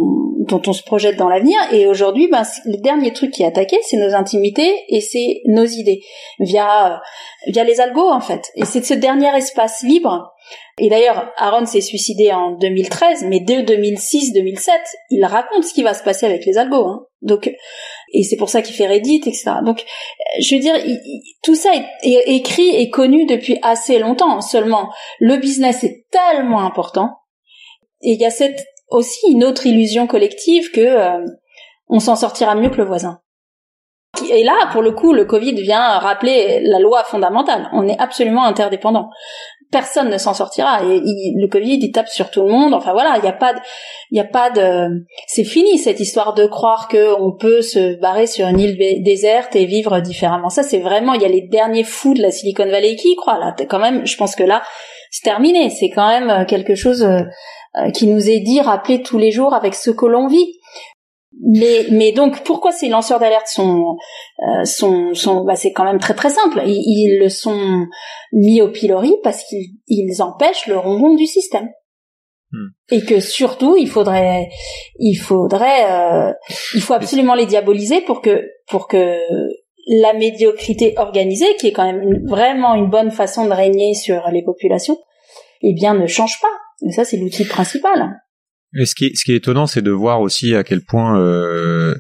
dont 0.48 0.62
on 0.68 0.74
se 0.74 0.84
projette 0.84 1.18
dans 1.18 1.30
l'avenir. 1.30 1.58
Et 1.72 1.88
aujourd'hui, 1.88 2.28
ben, 2.28 2.44
le 2.66 2.78
dernier 2.78 3.14
truc 3.14 3.32
qui 3.32 3.44
est 3.44 3.48
attaqué, 3.48 3.78
c'est 3.84 3.98
nos 3.98 4.14
intimités 4.14 4.74
et 4.90 5.02
c'est 5.02 5.42
nos 5.46 5.66
idées 5.66 6.02
via 6.40 6.94
euh, 6.94 6.98
via 7.48 7.64
les 7.64 7.80
algos 7.80 8.10
en 8.10 8.22
fait. 8.22 8.52
Et 8.56 8.66
c'est 8.66 8.84
ce 8.84 8.94
dernier 8.94 9.36
espace 9.36 9.84
libre. 9.84 10.34
Et 10.78 10.90
d'ailleurs, 10.90 11.32
Aaron 11.38 11.66
s'est 11.66 11.82
suicidé 11.82 12.32
en 12.32 12.52
2013, 12.52 13.26
mais 13.28 13.40
dès 13.40 13.64
2006-2007, 13.64 14.70
il 15.10 15.26
raconte 15.26 15.64
ce 15.64 15.74
qui 15.74 15.84
va 15.84 15.94
se 15.94 16.04
passer 16.04 16.26
avec 16.26 16.46
les 16.46 16.58
algos. 16.58 16.86
Hein. 16.86 17.06
Donc, 17.22 17.50
et 18.14 18.24
c'est 18.24 18.38
pour 18.38 18.50
ça 18.50 18.62
qu'il 18.62 18.76
fait 18.76 18.88
Reddit, 18.88 19.22
etc. 19.26 19.56
Donc, 19.66 19.84
je 20.42 20.56
veux 20.56 20.62
dire, 20.62 20.76
tout 21.44 21.56
ça 21.56 21.72
est, 22.04 22.24
écrit 22.28 22.76
et 22.76 22.90
connu 22.90 23.26
depuis 23.26 23.58
assez 23.62 24.00
longtemps. 24.00 24.42
Seulement, 24.42 24.92
le 25.20 25.38
business 25.38 25.84
est 25.84 26.06
tellement 26.12 26.62
important, 26.66 27.10
et 28.02 28.12
il 28.12 28.20
y 28.20 28.26
a 28.26 28.30
cette 28.30 28.64
aussi 28.90 29.32
une 29.32 29.44
autre 29.44 29.66
illusion 29.66 30.08
collective 30.08 30.72
que 30.72 30.82
euh, 30.82 31.26
on 31.88 32.00
s'en 32.00 32.16
sortira 32.16 32.56
mieux 32.56 32.70
que 32.70 32.78
le 32.78 32.86
voisin. 32.86 33.20
Et 34.30 34.44
là, 34.44 34.54
pour 34.72 34.82
le 34.82 34.92
coup, 34.92 35.14
le 35.14 35.26
Covid 35.26 35.54
vient 35.62 36.00
rappeler 36.00 36.62
la 36.64 36.80
loi 36.80 37.04
fondamentale. 37.04 37.70
On 37.74 37.88
est 37.88 38.00
absolument 38.00 38.44
interdépendants 38.46 39.10
personne 39.76 40.10
ne 40.10 40.18
s'en 40.18 40.34
sortira. 40.34 40.84
Et 40.84 41.34
le 41.36 41.48
Covid, 41.48 41.80
il 41.82 41.92
tape 41.92 42.08
sur 42.08 42.30
tout 42.32 42.44
le 42.44 42.50
monde. 42.50 42.74
Enfin 42.74 42.94
voilà, 42.94 43.16
il 43.18 43.24
n'y 43.24 43.28
a 43.28 43.34
pas, 43.34 43.54
il 44.10 44.20
a 44.20 44.24
pas 44.24 44.50
de, 44.50 45.04
c'est 45.28 45.44
fini 45.44 45.78
cette 45.78 46.00
histoire 46.00 46.34
de 46.34 46.46
croire 46.46 46.88
que 46.88 47.20
on 47.20 47.36
peut 47.36 47.62
se 47.62 48.00
barrer 48.00 48.26
sur 48.26 48.48
une 48.48 48.60
île 48.60 49.04
déserte 49.04 49.56
et 49.56 49.66
vivre 49.66 50.00
différemment. 50.00 50.50
Ça, 50.50 50.64
c'est 50.64 50.80
vraiment, 50.80 51.14
il 51.14 51.22
y 51.22 51.26
a 51.26 51.30
les 51.30 51.42
derniers 51.42 51.84
fous 51.84 52.14
de 52.14 52.22
la 52.22 52.32
Silicon 52.32 52.70
Valley 52.70 52.96
qui 52.96 53.12
y 53.12 53.16
croient. 53.16 53.38
Là, 53.38 53.54
quand 53.68 53.80
même, 53.80 54.06
je 54.06 54.16
pense 54.16 54.36
que 54.36 54.44
là, 54.44 54.64
c'est 55.12 55.24
terminé. 55.24 55.70
C'est 55.70 55.90
quand 55.90 56.08
même 56.08 56.30
euh, 56.30 56.46
quelque 56.46 56.76
chose 56.76 57.04
euh, 57.04 57.22
euh, 57.78 57.92
qui 57.92 58.08
nous 58.08 58.30
est 58.30 58.40
dit, 58.40 58.62
rappelé 58.62 59.02
tous 59.02 59.18
les 59.18 59.32
jours 59.32 59.54
avec 59.54 59.76
ce 59.76 59.92
que 59.92 60.06
l'on 60.06 60.28
vit. 60.28 60.54
Mais, 61.42 61.88
mais 61.92 62.12
donc 62.12 62.44
pourquoi 62.44 62.72
ces 62.72 62.88
lanceurs 62.88 63.20
d'alerte 63.20 63.48
sont 63.48 63.98
euh, 64.40 64.64
sont 64.64 65.14
sont 65.14 65.44
bah 65.44 65.56
c'est 65.56 65.74
quand 65.74 65.84
même 65.84 66.00
très 66.00 66.14
très 66.14 66.30
simple. 66.30 66.62
Ils, 66.66 66.82
ils, 66.86 67.20
le 67.20 67.30
sont 67.30 67.88
mis 68.32 68.62
au 68.62 68.70
pilori 68.72 69.14
parce 69.22 69.44
qu'ils 69.44 69.74
ils 69.88 70.22
empêchent 70.22 70.68
le 70.68 70.78
ronron 70.78 71.16
du 71.16 71.26
système. 71.26 71.70
Hmm. 72.52 72.68
Et 72.92 73.02
que 73.02 73.20
surtout 73.20 73.76
il 73.76 73.90
faudrait 73.90 74.48
il 74.98 75.16
faudrait 75.16 75.92
euh, 75.92 76.32
il 76.74 76.82
faut 76.82 76.94
absolument 76.94 77.36
les 77.36 77.46
diaboliser 77.46 78.02
pour 78.02 78.22
que 78.22 78.44
pour 78.68 78.88
que 78.88 79.20
la 79.88 80.14
médiocrité 80.14 80.94
organisée 80.98 81.56
qui 81.60 81.68
est 81.68 81.74
quand 81.74 81.86
même 81.86 82.26
vraiment 82.28 82.76
une 82.76 82.90
bonne 82.90 83.12
façon 83.12 83.46
de 83.46 83.52
régner 83.52 83.94
sur 83.94 84.30
les 84.32 84.44
populations 84.44 84.98
eh 85.62 85.74
bien 85.74 85.94
ne 85.96 86.08
change 86.08 86.40
pas. 86.42 86.88
Et 86.88 86.92
ça 86.92 87.04
c'est 87.04 87.18
l'outil 87.18 87.46
principal. 87.46 88.22
Et 88.78 88.86
ce 88.86 88.96
qui 88.96 89.06
est, 89.06 89.16
ce 89.16 89.24
qui 89.24 89.32
est 89.32 89.38
étonnant, 89.38 89.68
c'est 89.68 89.82
de 89.82 89.92
voir 89.92 90.22
aussi 90.22 90.54
à 90.56 90.64
quel 90.64 90.82
point, 90.82 91.20
euh, 91.20 91.96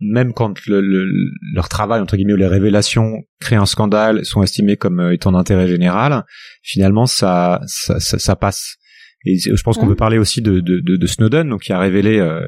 même 0.00 0.34
quand 0.34 0.66
le, 0.66 1.06
leur 1.54 1.68
travail 1.68 2.00
entre 2.00 2.16
guillemets 2.16 2.34
ou 2.34 2.36
les 2.36 2.46
révélations 2.46 3.22
créent 3.40 3.56
un 3.56 3.66
scandale, 3.66 4.24
sont 4.24 4.42
estimées 4.42 4.76
comme 4.76 5.00
euh, 5.00 5.14
étant 5.14 5.32
d'intérêt 5.32 5.66
général, 5.66 6.24
finalement 6.62 7.06
ça 7.06 7.60
ça, 7.66 8.00
ça, 8.00 8.18
ça 8.18 8.36
passe. 8.36 8.76
Et 9.24 9.38
je 9.38 9.62
pense 9.62 9.78
qu'on 9.78 9.86
peut 9.86 9.96
parler 9.96 10.18
aussi 10.18 10.42
de, 10.42 10.60
de, 10.60 10.80
de, 10.80 11.06
Snowden, 11.06 11.48
donc 11.48 11.62
qui 11.62 11.72
a 11.72 11.78
révélé 11.78 12.18
euh, 12.18 12.46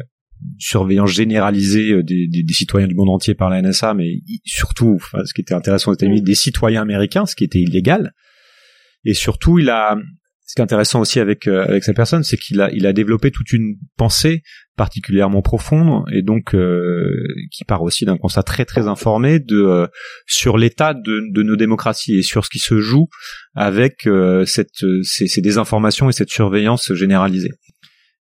surveillance 0.58 1.10
généralisée 1.10 1.92
euh, 1.92 2.02
des, 2.02 2.28
des, 2.28 2.42
des, 2.42 2.52
citoyens 2.52 2.86
du 2.86 2.94
monde 2.94 3.08
entier 3.08 3.34
par 3.34 3.48
la 3.48 3.62
NSA, 3.62 3.94
mais 3.94 4.20
surtout, 4.44 4.94
enfin, 4.96 5.24
ce 5.24 5.32
qui 5.32 5.40
était 5.40 5.54
intéressant 5.54 5.92
aux 5.92 5.94
États-Unis, 5.94 6.20
des 6.20 6.34
citoyens 6.34 6.82
américains, 6.82 7.24
ce 7.24 7.34
qui 7.34 7.44
était 7.44 7.60
illégal. 7.60 8.12
Et 9.04 9.14
surtout, 9.14 9.58
il 9.58 9.70
a 9.70 9.96
ce 10.46 10.54
qui 10.54 10.60
est 10.60 10.64
intéressant 10.64 11.00
aussi 11.00 11.18
avec 11.18 11.48
euh, 11.48 11.64
avec 11.64 11.82
cette 11.82 11.96
personne, 11.96 12.22
c'est 12.22 12.36
qu'il 12.36 12.60
a 12.60 12.70
il 12.72 12.86
a 12.86 12.92
développé 12.92 13.32
toute 13.32 13.52
une 13.52 13.74
pensée 13.96 14.42
particulièrement 14.76 15.42
profonde 15.42 16.04
et 16.12 16.22
donc 16.22 16.54
euh, 16.54 17.10
qui 17.50 17.64
part 17.64 17.82
aussi 17.82 18.04
d'un 18.04 18.16
constat 18.16 18.44
très 18.44 18.64
très 18.64 18.86
informé 18.86 19.40
de 19.40 19.56
euh, 19.56 19.86
sur 20.26 20.56
l'état 20.56 20.94
de, 20.94 21.32
de, 21.32 21.42
nos 21.42 21.56
démocraties 21.56 22.18
et 22.18 22.22
sur 22.22 22.44
ce 22.44 22.50
qui 22.50 22.60
se 22.60 22.78
joue 22.80 23.08
avec 23.56 24.08
cette 24.44 24.84
ces, 25.02 25.26
ces 25.26 25.40
désinformations 25.40 26.08
et 26.08 26.12
cette 26.12 26.30
surveillance 26.30 26.92
généralisée. 26.94 27.50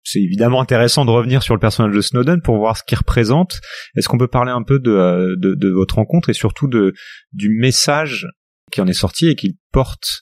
C'est 0.02 0.22
évidemment 0.22 0.62
intéressant 0.62 1.06
de 1.06 1.12
revenir 1.12 1.44
sur 1.44 1.54
le 1.54 1.60
personnage 1.60 1.96
de 1.96 2.02
Snowden 2.02 2.42
pour 2.42 2.58
voir 2.58 2.78
ce 2.78 2.84
qu'il 2.84 2.98
représente. 2.98 3.60
Est-ce 3.96 4.08
qu'on 4.08 4.20
peut 4.20 4.28
parler 4.28 4.52
un 4.52 4.62
peu 4.62 4.80
de, 4.80 5.36
de, 5.36 5.56
de 5.56 5.70
votre 5.70 5.96
rencontre 5.96 6.30
et 6.30 6.34
surtout 6.34 6.68
de 6.68 6.94
du 7.34 7.50
message 7.50 8.28
qui 8.72 8.82
en 8.82 8.88
est 8.88 8.94
sorti 8.94 9.28
et 9.28 9.36
qu'il 9.36 9.54
porte 9.72 10.22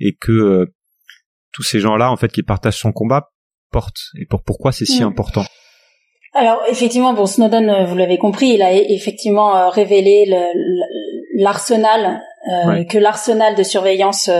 et 0.00 0.16
que 0.18 0.66
tous 1.52 1.62
ces 1.62 1.80
gens-là, 1.80 2.10
en 2.10 2.16
fait, 2.16 2.30
qui 2.30 2.42
partagent 2.42 2.78
son 2.78 2.92
combat, 2.92 3.30
portent 3.70 4.02
et 4.20 4.26
pour 4.26 4.42
pourquoi 4.42 4.72
c'est 4.72 4.84
si 4.84 5.02
mm. 5.02 5.08
important. 5.08 5.44
Alors 6.34 6.62
effectivement, 6.68 7.12
bon, 7.12 7.26
Snowden, 7.26 7.68
euh, 7.68 7.84
vous 7.84 7.96
l'avez 7.96 8.16
compris, 8.16 8.48
il 8.48 8.62
a 8.62 8.72
effectivement 8.72 9.54
euh, 9.54 9.68
révélé 9.68 10.24
l'arsenal 11.36 12.22
euh, 12.50 12.84
que 12.84 12.96
l'arsenal 12.96 13.54
de 13.54 13.62
surveillance 13.62 14.30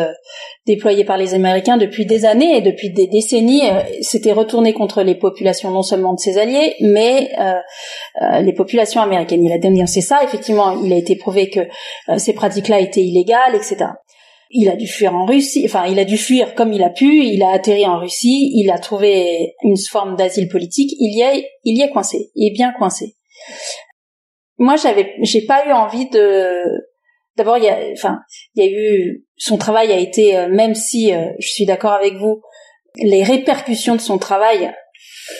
déployé 0.66 1.04
par 1.04 1.18
les 1.18 1.34
Américains 1.34 1.76
depuis 1.76 2.06
des 2.06 2.24
années 2.24 2.56
et 2.56 2.60
depuis 2.62 2.90
des 2.92 3.06
décennies 3.06 3.62
s'était 4.00 4.32
retourné 4.32 4.72
contre 4.72 5.02
les 5.02 5.14
populations 5.14 5.70
non 5.70 5.82
seulement 5.82 6.14
de 6.14 6.18
ses 6.18 6.38
alliés, 6.38 6.74
mais 6.80 7.30
les 8.40 8.52
populations 8.54 9.00
américaines. 9.02 9.44
Il 9.44 9.52
a 9.52 9.58
dénoncé 9.58 10.00
ça. 10.00 10.24
Effectivement, 10.24 10.82
il 10.82 10.92
a 10.92 10.96
été 10.96 11.14
prouvé 11.14 11.48
que 11.48 11.60
ces 12.18 12.32
pratiques-là 12.32 12.80
étaient 12.80 13.02
illégales, 13.02 13.54
etc 13.54 13.90
il 14.52 14.68
a 14.68 14.76
dû 14.76 14.86
fuir 14.86 15.14
en 15.14 15.24
Russie, 15.24 15.62
enfin 15.64 15.86
il 15.86 15.98
a 15.98 16.04
dû 16.04 16.18
fuir 16.18 16.54
comme 16.54 16.72
il 16.72 16.82
a 16.82 16.90
pu, 16.90 17.24
il 17.24 17.42
a 17.42 17.50
atterri 17.50 17.86
en 17.86 17.98
Russie, 17.98 18.52
il 18.54 18.70
a 18.70 18.78
trouvé 18.78 19.54
une 19.62 19.76
forme 19.76 20.14
d'asile 20.14 20.48
politique, 20.48 20.90
il 20.98 21.16
y 21.16 21.22
est, 21.22 21.48
il 21.64 21.76
y 21.76 21.82
est 21.82 21.90
coincé, 21.90 22.30
il 22.34 22.48
est 22.48 22.54
bien 22.54 22.72
coincé. 22.78 23.16
Moi 24.58 24.76
j'avais, 24.76 25.14
j'ai 25.22 25.46
pas 25.46 25.66
eu 25.66 25.72
envie 25.72 26.08
de, 26.10 26.64
d'abord 27.36 27.56
il 27.56 27.64
y 27.64 27.68
a, 27.68 27.78
enfin 27.92 28.20
il 28.54 28.64
y 28.64 28.68
a 28.68 28.70
eu, 28.70 29.24
son 29.36 29.56
travail 29.56 29.90
a 29.90 29.98
été, 29.98 30.36
euh, 30.36 30.48
même 30.48 30.74
si 30.74 31.12
euh, 31.14 31.30
je 31.38 31.48
suis 31.48 31.64
d'accord 31.64 31.92
avec 31.92 32.14
vous, 32.14 32.42
les 32.96 33.22
répercussions 33.22 33.96
de 33.96 34.02
son 34.02 34.18
travail, 34.18 34.70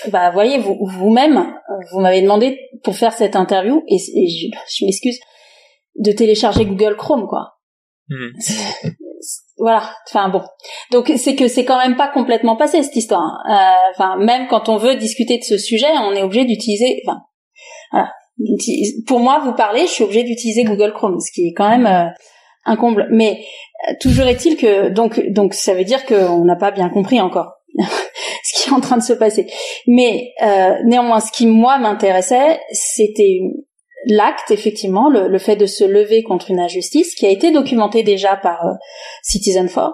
bah 0.08 0.30
voyez 0.30 0.58
vous 0.58 0.78
vous-même, 0.80 1.54
vous 1.92 2.00
m'avez 2.00 2.22
demandé 2.22 2.58
pour 2.82 2.96
faire 2.96 3.12
cette 3.12 3.36
interview 3.36 3.82
et, 3.88 3.98
je, 3.98 4.46
je 4.78 4.84
m'excuse 4.86 5.20
de 5.96 6.12
télécharger 6.12 6.64
Google 6.64 6.96
Chrome 6.96 7.26
quoi. 7.28 7.58
Mmh 8.08 8.88
voilà. 9.56 9.90
Enfin 10.08 10.28
bon. 10.28 10.42
Donc 10.90 11.12
c'est 11.16 11.36
que 11.36 11.48
c'est 11.48 11.64
quand 11.64 11.78
même 11.78 11.96
pas 11.96 12.08
complètement 12.08 12.56
passé 12.56 12.82
cette 12.82 12.96
histoire. 12.96 13.22
Hein. 13.22 13.38
Euh, 13.48 13.90
enfin 13.94 14.16
même 14.16 14.48
quand 14.48 14.68
on 14.68 14.76
veut 14.76 14.96
discuter 14.96 15.38
de 15.38 15.44
ce 15.44 15.58
sujet, 15.58 15.86
on 16.02 16.12
est 16.12 16.22
obligé 16.22 16.44
d'utiliser. 16.44 17.00
Enfin 17.06 17.20
voilà. 17.92 18.10
Pour 19.06 19.20
moi, 19.20 19.40
vous 19.44 19.52
parlez, 19.52 19.82
je 19.82 19.92
suis 19.92 20.04
obligée 20.04 20.24
d'utiliser 20.24 20.64
Google 20.64 20.92
Chrome, 20.92 21.20
ce 21.20 21.30
qui 21.32 21.48
est 21.48 21.52
quand 21.52 21.68
même 21.68 21.86
euh, 21.86 22.10
un 22.64 22.76
comble. 22.76 23.06
Mais 23.10 23.44
euh, 23.88 23.92
toujours 24.00 24.26
est-il 24.26 24.56
que 24.56 24.88
donc 24.88 25.20
donc 25.30 25.54
ça 25.54 25.74
veut 25.74 25.84
dire 25.84 26.04
qu'on 26.06 26.44
n'a 26.44 26.56
pas 26.56 26.70
bien 26.70 26.88
compris 26.88 27.20
encore 27.20 27.52
ce 28.44 28.62
qui 28.62 28.70
est 28.70 28.72
en 28.72 28.80
train 28.80 28.96
de 28.96 29.02
se 29.02 29.12
passer. 29.12 29.46
Mais 29.86 30.32
euh, 30.42 30.74
néanmoins, 30.84 31.20
ce 31.20 31.30
qui 31.30 31.46
moi 31.46 31.78
m'intéressait, 31.78 32.60
c'était 32.72 33.40
l'acte, 34.06 34.50
effectivement, 34.50 35.08
le, 35.08 35.38
fait 35.38 35.56
de 35.56 35.66
se 35.66 35.84
lever 35.84 36.22
contre 36.22 36.50
une 36.50 36.60
injustice, 36.60 37.14
qui 37.14 37.26
a 37.26 37.30
été 37.30 37.50
documenté 37.50 38.02
déjà 38.02 38.36
par 38.36 38.64
euh, 38.66 38.72
Citizen 39.22 39.68
4. 39.68 39.92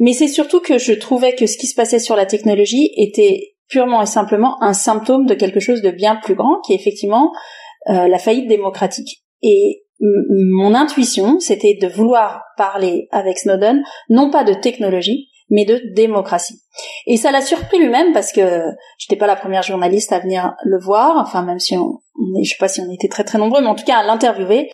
Mais 0.00 0.12
c'est 0.12 0.28
surtout 0.28 0.60
que 0.60 0.78
je 0.78 0.92
trouvais 0.92 1.34
que 1.34 1.46
ce 1.46 1.56
qui 1.56 1.66
se 1.66 1.74
passait 1.74 1.98
sur 1.98 2.16
la 2.16 2.26
technologie 2.26 2.90
était 2.96 3.54
purement 3.68 4.02
et 4.02 4.06
simplement 4.06 4.62
un 4.62 4.72
symptôme 4.72 5.26
de 5.26 5.34
quelque 5.34 5.60
chose 5.60 5.82
de 5.82 5.90
bien 5.90 6.16
plus 6.16 6.34
grand, 6.34 6.60
qui 6.66 6.72
est 6.72 6.76
effectivement 6.76 7.32
euh, 7.88 8.08
la 8.08 8.18
faillite 8.18 8.48
démocratique. 8.48 9.22
Et 9.42 9.82
mon 10.00 10.74
intuition, 10.74 11.40
c'était 11.40 11.78
de 11.80 11.86
vouloir 11.86 12.42
parler 12.56 13.08
avec 13.12 13.38
Snowden, 13.38 13.82
non 14.10 14.30
pas 14.30 14.44
de 14.44 14.52
technologie, 14.52 15.28
mais 15.48 15.64
de 15.64 15.80
démocratie. 15.94 16.60
Et 17.06 17.16
ça 17.16 17.30
l'a 17.30 17.40
surpris 17.40 17.78
lui-même 17.78 18.12
parce 18.12 18.32
que 18.32 18.62
j'étais 18.98 19.16
pas 19.16 19.26
la 19.26 19.36
première 19.36 19.62
journaliste 19.62 20.12
à 20.12 20.18
venir 20.18 20.54
le 20.64 20.78
voir, 20.78 21.16
enfin 21.18 21.42
même 21.42 21.58
si 21.58 21.76
on, 21.76 22.00
on 22.16 22.42
je 22.42 22.50
sais 22.50 22.56
pas 22.58 22.68
si 22.68 22.80
on 22.80 22.92
était 22.92 23.08
très 23.08 23.24
très 23.24 23.38
nombreux, 23.38 23.60
mais 23.60 23.68
en 23.68 23.74
tout 23.74 23.84
cas 23.84 23.98
à 23.98 24.02
l'interviewer. 24.04 24.70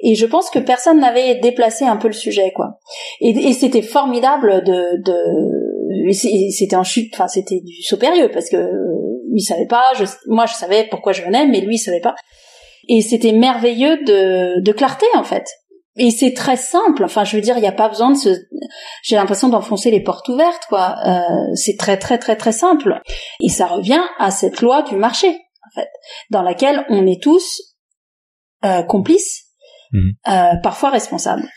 Et 0.00 0.14
je 0.14 0.26
pense 0.26 0.50
que 0.50 0.58
personne 0.58 1.00
n'avait 1.00 1.36
déplacé 1.36 1.84
un 1.86 1.96
peu 1.96 2.08
le 2.08 2.14
sujet, 2.14 2.52
quoi. 2.54 2.78
Et, 3.20 3.52
c'était 3.54 3.80
formidable 3.80 4.62
de, 4.62 5.02
de 5.02 6.12
c'était 6.12 6.76
en 6.76 6.84
chute, 6.84 7.14
enfin 7.14 7.28
c'était 7.28 7.60
du 7.60 7.82
saut 7.82 7.96
périlleux 7.96 8.30
parce 8.30 8.50
que 8.50 8.56
lui 9.32 9.40
savait 9.40 9.66
pas, 9.66 9.84
moi 10.26 10.46
je 10.46 10.54
savais 10.54 10.86
pourquoi 10.90 11.12
je 11.12 11.22
venais, 11.22 11.46
mais 11.46 11.60
lui 11.60 11.76
il 11.76 11.78
savait 11.78 12.00
pas. 12.00 12.14
Et 12.88 13.00
c'était 13.00 13.32
merveilleux 13.32 13.96
de, 14.04 14.60
de 14.60 14.72
clarté 14.72 15.06
en 15.14 15.24
fait 15.24 15.46
et 15.96 16.10
c'est 16.10 16.34
très 16.34 16.56
simple. 16.56 17.04
Enfin, 17.04 17.24
je 17.24 17.36
veux 17.36 17.42
dire, 17.42 17.56
il 17.56 17.60
n'y 17.60 17.66
a 17.66 17.72
pas 17.72 17.88
besoin 17.88 18.10
de 18.10 18.16
se. 18.16 18.28
J'ai 19.02 19.16
l'impression 19.16 19.48
d'enfoncer 19.48 19.90
les 19.90 20.02
portes 20.02 20.28
ouvertes, 20.28 20.64
quoi. 20.68 20.96
Euh, 21.06 21.54
c'est 21.54 21.76
très, 21.78 21.98
très, 21.98 22.18
très, 22.18 22.36
très 22.36 22.52
simple. 22.52 23.00
Et 23.40 23.48
ça 23.48 23.66
revient 23.66 24.02
à 24.18 24.30
cette 24.30 24.60
loi 24.60 24.82
du 24.82 24.96
marché, 24.96 25.28
en 25.28 25.80
fait, 25.80 25.88
dans 26.30 26.42
laquelle 26.42 26.84
on 26.90 27.06
est 27.06 27.22
tous 27.22 27.76
euh, 28.64 28.82
complices, 28.82 29.46
mhm. 29.92 30.12
euh, 30.28 30.56
parfois 30.62 30.90
responsables. 30.90 31.48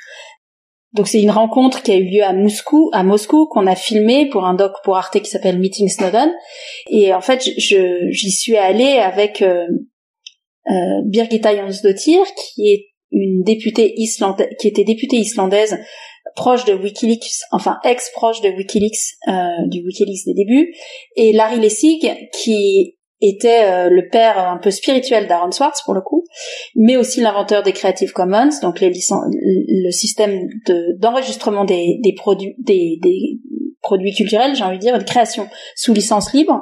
Donc 0.94 1.08
c'est 1.08 1.22
une 1.22 1.32
rencontre 1.32 1.84
qui 1.84 1.92
a 1.92 1.98
eu 1.98 2.06
lieu 2.06 2.24
à 2.24 2.34
Moscou, 2.34 2.90
à 2.94 3.04
Moscou, 3.04 3.48
qu'on 3.48 3.68
a 3.68 3.76
filmé 3.76 4.28
pour 4.28 4.46
un 4.46 4.56
doc 4.56 4.74
pour 4.84 4.98
Arte 4.98 5.20
qui 5.20 5.30
s'appelle 5.30 5.60
Meeting 5.60 5.88
Snowden. 5.88 6.32
Et 6.90 7.14
en 7.14 7.22
fait, 7.22 7.44
je 7.58 8.08
j'y 8.10 8.32
suis 8.32 8.58
allée 8.58 8.98
avec 8.98 9.44
euh, 9.44 9.68
euh, 10.70 11.02
Birgitta 11.06 11.56
Jonsdottir, 11.56 12.24
qui 12.36 12.72
est 12.72 12.88
une 13.12 13.44
députée 13.44 13.94
islandaise, 13.98 14.50
qui 14.60 14.68
était 14.68 14.84
députée 14.84 15.18
islandaise 15.18 15.78
proche 16.36 16.66
de 16.66 16.74
WikiLeaks, 16.74 17.42
enfin 17.52 17.78
ex-proche 17.84 18.42
de 18.42 18.50
WikiLeaks, 18.50 19.18
euh, 19.28 19.68
du 19.68 19.82
WikiLeaks 19.82 20.26
des 20.26 20.34
débuts, 20.34 20.74
et 21.16 21.34
Larry 21.34 21.60
Lessig, 21.60 22.18
qui 22.34 22.96
était 23.22 23.66
euh, 23.66 23.90
le 23.90 24.08
père 24.10 24.38
un 24.38 24.58
peu 24.58 24.72
spirituel 24.72 25.28
d'Aaron 25.28 25.52
Swartz 25.52 25.82
pour 25.84 25.94
le 25.94 26.02
coup, 26.02 26.24
mais 26.76 26.96
aussi 26.96 27.20
l'inventeur 27.20 27.64
des 27.64 27.74
Creative 27.74 28.14
Commons, 28.14 28.50
donc 28.62 28.80
les 28.80 28.90
le 28.92 29.92
système 29.92 30.48
d'enregistrement 30.98 31.66
des, 31.66 32.00
des 32.02 32.14
produits 32.14 32.56
des, 32.60 32.98
des 33.02 33.40
produits 33.82 34.14
culturels, 34.14 34.56
j'ai 34.56 34.64
envie 34.64 34.78
de 34.78 34.82
dire, 34.82 34.98
de 34.98 35.04
création 35.04 35.48
sous 35.76 35.94
licence 35.94 36.34
libre, 36.34 36.62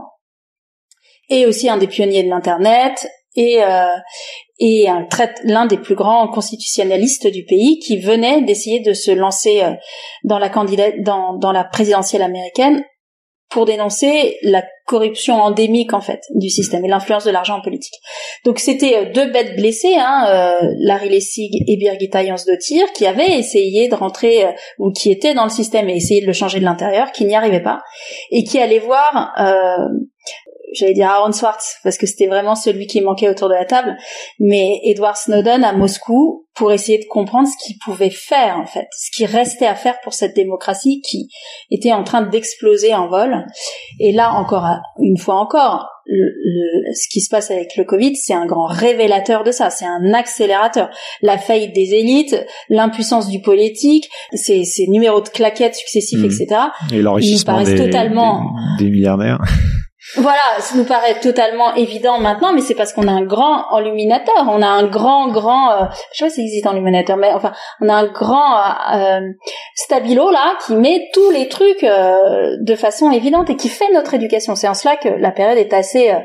et 1.29 1.45
aussi 1.45 1.69
un 1.69 1.77
des 1.77 1.88
pionniers 1.88 2.23
de 2.23 2.29
l'internet 2.29 3.07
et 3.36 3.62
euh, 3.62 3.95
et 4.59 4.87
l'un 5.43 5.65
des 5.65 5.77
plus 5.77 5.95
grands 5.95 6.27
constitutionnalistes 6.27 7.27
du 7.27 7.45
pays 7.45 7.79
qui 7.79 7.99
venait 7.99 8.41
d'essayer 8.41 8.79
de 8.79 8.93
se 8.93 9.11
lancer 9.11 9.61
euh, 9.61 9.73
dans 10.23 10.39
la 10.39 10.49
candidate 10.49 10.95
dans, 11.01 11.37
dans 11.37 11.51
la 11.51 11.63
présidentielle 11.63 12.23
américaine 12.23 12.83
pour 13.49 13.65
dénoncer 13.65 14.37
la 14.41 14.61
corruption 14.87 15.35
endémique 15.35 15.93
en 15.93 16.01
fait 16.01 16.19
du 16.35 16.49
système 16.49 16.83
et 16.83 16.89
l'influence 16.89 17.23
de 17.23 17.31
l'argent 17.31 17.59
en 17.59 17.61
politique. 17.61 17.93
Donc 18.45 18.57
c'était 18.57 18.95
euh, 18.95 19.13
deux 19.13 19.31
bêtes 19.31 19.55
blessées, 19.55 19.95
hein, 19.95 20.25
euh, 20.27 20.67
Larry 20.79 21.09
Lessig 21.09 21.51
et 21.67 21.77
Birgitta 21.77 22.25
Jonsdottir, 22.25 22.91
qui 22.93 23.05
avaient 23.05 23.37
essayé 23.37 23.87
de 23.89 23.95
rentrer 23.95 24.47
ou 24.79 24.91
qui 24.91 25.11
étaient 25.11 25.35
dans 25.35 25.43
le 25.43 25.49
système 25.49 25.87
et 25.87 25.95
essayer 25.95 26.21
de 26.21 26.27
le 26.27 26.33
changer 26.33 26.59
de 26.59 26.65
l'intérieur, 26.65 27.11
qui 27.11 27.25
n'y 27.25 27.35
arrivaient 27.35 27.63
pas 27.63 27.81
et 28.31 28.43
qui 28.43 28.59
allaient 28.59 28.79
voir 28.79 29.33
j'allais 30.73 30.93
dire 30.93 31.10
Aaron 31.10 31.32
Swartz 31.32 31.77
parce 31.84 31.97
que 31.97 32.06
c'était 32.06 32.27
vraiment 32.27 32.56
celui 32.56 32.88
qui 32.88 33.01
manquait 33.01 33.30
autour 33.30 33.49
de 33.49 33.53
la 33.53 33.65
table, 33.65 33.95
mais 34.39 34.80
Edward 34.84 35.15
Snowden 35.15 35.63
à 35.63 35.73
Moscou 35.73 36.45
pour 36.56 36.71
essayer 36.71 36.97
de 36.97 37.06
comprendre 37.06 37.47
ce 37.47 37.65
qu'il 37.65 37.77
pouvait 37.84 38.10
faire 38.10 38.58
en 38.58 38.65
fait, 38.65 38.88
ce 38.97 39.15
qui 39.15 39.25
restait 39.25 39.67
à 39.67 39.75
faire 39.75 39.99
pour 40.01 40.13
cette 40.13 40.36
démocratie 40.36 41.01
qui 41.01 41.30
était 41.69 41.93
en 41.93 42.03
train 42.03 42.23
d'exploser 42.23 42.93
en 42.93 43.08
vol. 43.08 43.45
Et 43.99 44.12
là 44.12 44.34
encore, 44.34 44.65
une 44.99 45.17
fois 45.17 45.36
encore, 45.36 45.88
ce 46.08 47.10
qui 47.10 47.21
se 47.21 47.30
passe 47.30 47.51
avec 47.51 47.75
le 47.75 47.84
Covid, 47.84 48.15
c'est 48.15 48.34
un 48.34 48.45
grand 48.45 48.65
révélateur 48.65 49.43
de 49.43 49.51
ça, 49.51 49.69
c'est 49.69 49.86
un 49.86 50.13
accélérateur. 50.13 50.89
La 51.21 51.38
faillite 51.38 51.73
des 51.73 51.93
élites, 51.93 52.36
l'impuissance 52.69 53.27
du 53.27 53.41
politique, 53.41 54.10
ces, 54.34 54.63
ces 54.63 54.88
numéros 54.88 55.21
de 55.21 55.30
claquettes 55.30 55.75
successifs, 55.75 56.19
mmh. 56.19 56.25
etc. 56.25 56.47
Et 56.91 57.01
l'enrichissement 57.01 57.62
des, 57.62 57.75
totalement... 57.75 58.51
des 58.80 58.89
milliardaires. 58.89 59.41
Voilà, 60.15 60.59
ça 60.59 60.77
nous 60.77 60.85
paraît 60.85 61.19
totalement 61.19 61.75
évident 61.75 62.17
maintenant, 62.17 62.53
mais 62.53 62.61
c'est 62.61 62.75
parce 62.75 62.93
qu'on 62.93 63.09
a 63.09 63.11
un 63.11 63.25
grand 63.25 63.65
enluminateur, 63.71 64.47
on 64.49 64.61
a 64.61 64.67
un 64.67 64.87
grand, 64.87 65.27
grand, 65.27 65.71
euh, 65.71 65.85
je 66.13 66.19
sais 66.19 66.25
pas 66.25 66.29
si 66.29 66.41
existe 66.41 66.65
enluminateur, 66.65 67.17
mais 67.17 67.33
enfin, 67.33 67.51
on 67.81 67.89
a 67.89 67.93
un 67.93 68.07
grand 68.07 68.57
euh, 68.93 69.19
stabilo 69.75 70.31
là 70.31 70.53
qui 70.65 70.75
met 70.75 71.09
tous 71.13 71.29
les 71.31 71.49
trucs 71.49 71.83
euh, 71.83 72.55
de 72.61 72.75
façon 72.75 73.11
évidente 73.11 73.49
et 73.49 73.57
qui 73.57 73.67
fait 73.67 73.91
notre 73.93 74.13
éducation. 74.13 74.55
C'est 74.55 74.69
en 74.69 74.73
cela 74.73 74.95
que 74.95 75.09
la 75.09 75.31
période 75.31 75.57
est 75.57 75.73
assez 75.73 76.09
euh, 76.09 76.19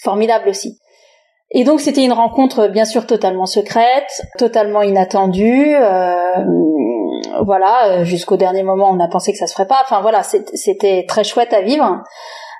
formidable 0.00 0.48
aussi. 0.48 0.78
Et 1.50 1.64
donc 1.64 1.80
c'était 1.80 2.04
une 2.04 2.12
rencontre 2.12 2.68
bien 2.68 2.84
sûr 2.84 3.06
totalement 3.06 3.46
secrète, 3.46 4.22
totalement 4.38 4.82
inattendue. 4.82 5.74
voilà, 7.44 8.04
jusqu'au 8.04 8.36
dernier 8.36 8.62
moment, 8.62 8.90
on 8.90 9.00
a 9.00 9.08
pensé 9.08 9.32
que 9.32 9.38
ça 9.38 9.46
se 9.46 9.52
ferait 9.52 9.66
pas. 9.66 9.80
Enfin 9.84 10.00
voilà, 10.00 10.22
c'était 10.22 11.04
très 11.08 11.24
chouette 11.24 11.52
à 11.52 11.62
vivre 11.62 12.02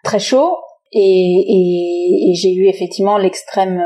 très 0.05 0.19
chaud 0.19 0.57
et, 0.93 2.33
j'ai 2.35 2.55
eu 2.55 2.69
effectivement 2.69 3.19
l'extrême 3.19 3.83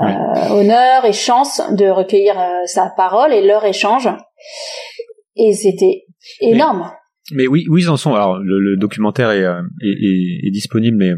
euh, 0.00 0.50
honneur 0.50 1.04
et 1.04 1.12
chance 1.12 1.60
de 1.72 1.86
recueillir 1.86 2.38
euh, 2.38 2.66
sa 2.66 2.92
parole 2.96 3.32
et 3.32 3.46
leur 3.46 3.64
échange 3.64 4.08
et 5.36 5.52
c'était 5.52 6.04
énorme. 6.40 6.90
Mais, 7.32 7.46
oui, 7.46 7.64
oui, 7.70 7.82
ils 7.82 7.90
en 7.90 7.96
sont? 7.96 8.14
Alors 8.14 8.38
le, 8.38 8.76
documentaire 8.76 9.30
est, 9.30 9.44
euh, 9.44 9.62
est, 9.82 10.46
est, 10.46 10.50
disponible, 10.50 10.96
mais 10.96 11.12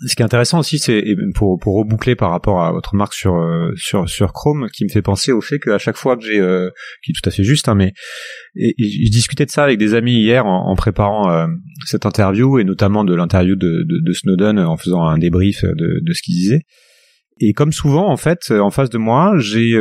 ce 0.00 0.16
qui 0.16 0.22
est 0.22 0.24
intéressant 0.24 0.58
aussi, 0.58 0.78
c'est 0.78 1.04
pour, 1.34 1.58
pour 1.58 1.76
reboucler 1.76 2.16
par 2.16 2.30
rapport 2.30 2.62
à 2.62 2.72
votre 2.72 2.96
marque 2.96 3.14
sur 3.14 3.36
euh, 3.36 3.70
sur 3.76 4.08
sur 4.08 4.32
Chrome, 4.32 4.68
qui 4.72 4.84
me 4.84 4.88
fait 4.88 5.02
penser 5.02 5.30
au 5.30 5.40
fait 5.40 5.58
qu'à 5.58 5.78
chaque 5.78 5.96
fois 5.96 6.16
que 6.16 6.24
j'ai, 6.24 6.40
euh, 6.40 6.68
qui 7.04 7.12
est 7.12 7.14
tout 7.14 7.28
à 7.28 7.30
fait 7.30 7.44
juste, 7.44 7.68
hein, 7.68 7.74
mais 7.74 7.92
et, 8.56 8.74
je 8.78 9.10
discutais 9.10 9.46
de 9.46 9.50
ça 9.50 9.62
avec 9.62 9.78
des 9.78 9.94
amis 9.94 10.14
hier 10.14 10.46
en, 10.46 10.74
préparant 10.74 11.30
euh, 11.30 11.46
cette 11.86 12.06
interview 12.06 12.58
et 12.58 12.64
notamment 12.64 13.04
de 13.04 13.14
l'interview 13.14 13.54
de, 13.54 13.84
de, 13.88 14.00
de, 14.04 14.12
Snowden 14.12 14.58
en 14.58 14.76
faisant 14.76 15.02
un 15.04 15.18
débrief 15.18 15.62
de, 15.62 16.00
de 16.02 16.12
ce 16.12 16.22
qu'il 16.22 16.34
disait. 16.34 16.62
Et 17.40 17.52
comme 17.52 17.72
souvent, 17.72 18.08
en 18.10 18.16
fait, 18.16 18.50
en 18.50 18.70
face 18.70 18.90
de 18.90 18.98
moi, 18.98 19.34
j'ai 19.38 19.72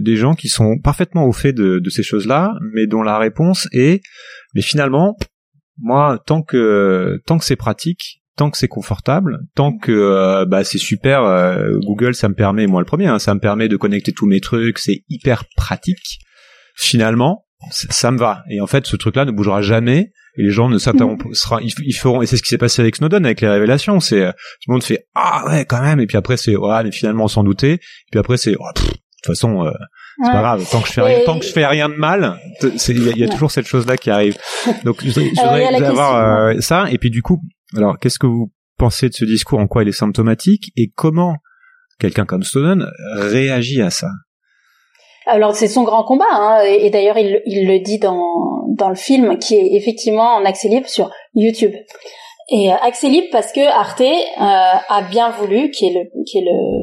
des 0.00 0.16
gens 0.16 0.34
qui 0.34 0.48
sont 0.48 0.78
parfaitement 0.82 1.26
au 1.26 1.32
fait 1.32 1.52
de, 1.52 1.78
de 1.78 1.90
ces 1.90 2.02
choses-là, 2.02 2.54
mais 2.74 2.88
dont 2.88 3.02
la 3.02 3.18
réponse 3.18 3.68
est, 3.72 4.02
mais 4.54 4.62
finalement, 4.62 5.16
moi, 5.80 6.20
tant 6.26 6.42
que 6.42 7.20
tant 7.24 7.38
que 7.38 7.44
c'est 7.44 7.56
pratique, 7.56 8.17
tant 8.38 8.50
que 8.50 8.56
c'est 8.56 8.68
confortable, 8.68 9.40
tant 9.54 9.76
que 9.76 9.92
euh, 9.92 10.46
bah, 10.46 10.62
c'est 10.64 10.78
super, 10.78 11.24
euh, 11.24 11.76
Google 11.82 12.14
ça 12.14 12.28
me 12.28 12.34
permet, 12.34 12.66
moi 12.66 12.80
le 12.80 12.86
premier, 12.86 13.08
hein, 13.08 13.18
ça 13.18 13.34
me 13.34 13.40
permet 13.40 13.68
de 13.68 13.76
connecter 13.76 14.12
tous 14.12 14.26
mes 14.26 14.40
trucs, 14.40 14.78
c'est 14.78 15.02
hyper 15.08 15.44
pratique. 15.56 16.20
Finalement, 16.76 17.44
ça 17.70 18.12
me 18.12 18.18
va. 18.18 18.44
Et 18.48 18.60
en 18.60 18.68
fait, 18.68 18.86
ce 18.86 18.94
truc-là 18.94 19.24
ne 19.24 19.32
bougera 19.32 19.60
jamais. 19.60 20.12
Et 20.36 20.42
les 20.44 20.50
gens 20.50 20.68
ne 20.68 20.78
s'interrompront, 20.78 21.30
ils, 21.60 21.96
feront. 21.96 22.22
Et 22.22 22.26
c'est 22.26 22.36
ce 22.36 22.42
qui 22.44 22.48
s'est 22.48 22.58
passé 22.58 22.80
avec 22.80 22.94
Snowden, 22.94 23.26
avec 23.26 23.40
les 23.40 23.48
révélations. 23.48 23.98
C'est 23.98 24.22
euh, 24.22 24.30
tout 24.30 24.68
le 24.68 24.74
monde 24.74 24.84
fait 24.84 25.08
ah 25.16 25.42
ouais 25.48 25.64
quand 25.64 25.82
même. 25.82 25.98
Et 25.98 26.06
puis 26.06 26.16
après 26.16 26.36
c'est 26.36 26.54
ouais 26.54 26.84
mais 26.84 26.92
finalement 26.92 27.24
on 27.24 27.28
s'en 27.28 27.42
doutait. 27.42 27.72
Et 27.72 28.10
puis 28.12 28.20
après 28.20 28.36
c'est 28.36 28.54
oh, 28.56 28.64
de 28.76 28.80
toute 28.82 29.00
façon. 29.26 29.68
c'est 30.22 30.30
pas 30.30 30.40
grave, 30.40 30.64
tant 30.70 30.80
que 30.80 30.86
je 30.86 30.92
fais 30.92 31.00
rien, 31.00 31.18
tant 31.24 31.40
que 31.40 31.44
je 31.44 31.50
fais 31.50 31.66
rien 31.66 31.88
de 31.88 31.96
mal, 31.96 32.38
il 32.62 33.18
y, 33.18 33.24
a, 33.24 33.28
toujours 33.28 33.50
cette 33.50 33.66
chose-là 33.66 33.96
qui 33.96 34.10
arrive. 34.10 34.36
Donc 34.84 35.04
je, 35.04 35.10
voudrais, 35.10 35.84
avoir 35.84 36.62
ça. 36.62 36.86
Et 36.92 36.98
puis 36.98 37.10
du 37.10 37.22
coup, 37.22 37.40
alors, 37.76 37.98
qu'est-ce 37.98 38.18
que 38.18 38.26
vous 38.26 38.50
pensez 38.78 39.08
de 39.08 39.14
ce 39.14 39.24
discours? 39.24 39.58
En 39.58 39.66
quoi 39.66 39.82
il 39.82 39.88
est 39.88 39.92
symptomatique? 39.92 40.70
Et 40.76 40.90
comment 40.94 41.34
quelqu'un 42.00 42.24
comme 42.24 42.42
Snowden 42.42 42.86
réagit 43.14 43.82
à 43.82 43.90
ça? 43.90 44.08
Alors 45.26 45.54
c'est 45.54 45.68
son 45.68 45.82
grand 45.82 46.04
combat, 46.04 46.24
hein, 46.30 46.62
et, 46.62 46.88
d'ailleurs 46.88 47.18
il, 47.18 47.42
le 47.44 47.78
dit 47.80 47.98
dans, 47.98 48.64
le 48.88 48.94
film 48.94 49.38
qui 49.38 49.56
est 49.56 49.74
effectivement 49.76 50.36
en 50.36 50.44
accès 50.46 50.68
libre 50.68 50.88
sur 50.88 51.10
YouTube. 51.34 51.74
Et 52.50 52.72
euh, 52.72 52.76
accès 52.76 53.10
libre 53.10 53.26
parce 53.30 53.52
que 53.52 53.60
Arte 53.60 54.00
euh, 54.00 54.06
a 54.38 55.02
bien 55.10 55.28
voulu, 55.28 55.70
qui 55.70 55.86
est 55.86 55.92
le 55.92 56.22
qui 56.24 56.38
est 56.38 56.44
le 56.46 56.82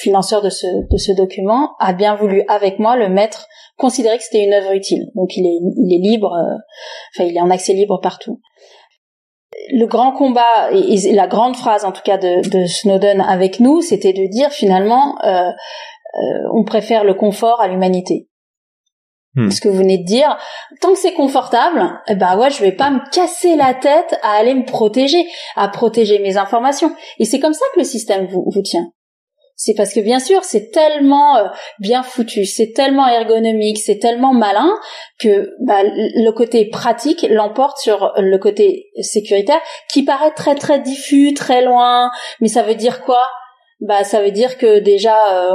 financeur 0.00 0.40
de 0.40 0.48
ce, 0.48 0.66
de 0.66 0.96
ce 0.96 1.12
document, 1.12 1.72
a 1.78 1.92
bien 1.92 2.16
voulu 2.16 2.42
avec 2.48 2.78
moi 2.78 2.96
le 2.96 3.10
mettre, 3.10 3.46
considérer 3.76 4.16
que 4.16 4.24
c'était 4.24 4.44
une 4.44 4.54
œuvre 4.54 4.72
utile. 4.72 5.10
Donc 5.14 5.36
il 5.36 5.44
est, 5.44 5.58
il 5.76 5.94
est 5.94 6.10
libre, 6.10 6.32
euh, 6.32 6.56
enfin 7.14 7.28
il 7.28 7.36
est 7.36 7.40
en 7.42 7.50
accès 7.50 7.74
libre 7.74 8.00
partout. 8.02 8.40
Le 9.72 9.86
grand 9.86 10.12
combat 10.12 10.70
et, 10.72 11.12
la 11.12 11.26
grande 11.26 11.56
phrase 11.56 11.84
en 11.84 11.92
tout 11.92 12.02
cas 12.02 12.18
de, 12.18 12.48
de 12.48 12.66
Snowden 12.66 13.20
avec 13.20 13.60
nous, 13.60 13.80
c'était 13.80 14.12
de 14.12 14.26
dire 14.26 14.50
finalement, 14.50 15.16
euh, 15.24 15.50
euh, 15.50 16.48
on 16.52 16.64
préfère 16.64 17.04
le 17.04 17.14
confort 17.14 17.60
à 17.60 17.68
l'humanité. 17.68 18.28
Hmm. 19.36 19.50
Ce 19.50 19.60
que 19.60 19.68
vous 19.68 19.78
venez 19.78 19.98
de 19.98 20.04
dire, 20.04 20.38
tant 20.80 20.92
que 20.92 20.98
c'est 20.98 21.14
confortable, 21.14 22.00
eh 22.06 22.14
ben 22.14 22.38
ouais, 22.38 22.50
je 22.50 22.62
vais 22.62 22.72
pas 22.72 22.90
me 22.90 23.00
casser 23.10 23.56
la 23.56 23.74
tête 23.74 24.16
à 24.22 24.32
aller 24.32 24.54
me 24.54 24.64
protéger, 24.64 25.26
à 25.56 25.68
protéger 25.68 26.20
mes 26.20 26.36
informations. 26.36 26.92
Et 27.18 27.24
c'est 27.24 27.40
comme 27.40 27.54
ça 27.54 27.64
que 27.74 27.80
le 27.80 27.84
système 27.84 28.26
vous, 28.26 28.44
vous 28.46 28.62
tient. 28.62 28.86
C'est 29.56 29.74
parce 29.74 29.94
que 29.94 30.00
bien 30.00 30.18
sûr, 30.18 30.42
c'est 30.42 30.70
tellement 30.70 31.36
euh, 31.36 31.44
bien 31.78 32.02
foutu, 32.02 32.44
c'est 32.44 32.72
tellement 32.72 33.06
ergonomique, 33.06 33.78
c'est 33.78 33.98
tellement 33.98 34.32
malin 34.32 34.70
que 35.20 35.50
bah, 35.60 35.82
le 35.84 36.30
côté 36.32 36.68
pratique 36.68 37.24
l'emporte 37.30 37.78
sur 37.78 38.12
le 38.16 38.36
côté 38.38 38.90
sécuritaire, 39.00 39.60
qui 39.92 40.02
paraît 40.04 40.32
très 40.32 40.56
très 40.56 40.80
diffus, 40.80 41.34
très 41.34 41.62
loin. 41.62 42.10
Mais 42.40 42.48
ça 42.48 42.62
veut 42.62 42.74
dire 42.74 43.02
quoi? 43.04 43.22
Bah, 43.80 44.02
ça 44.02 44.22
veut 44.22 44.32
dire 44.32 44.58
que 44.58 44.80
déjà 44.80 45.16
euh, 45.34 45.52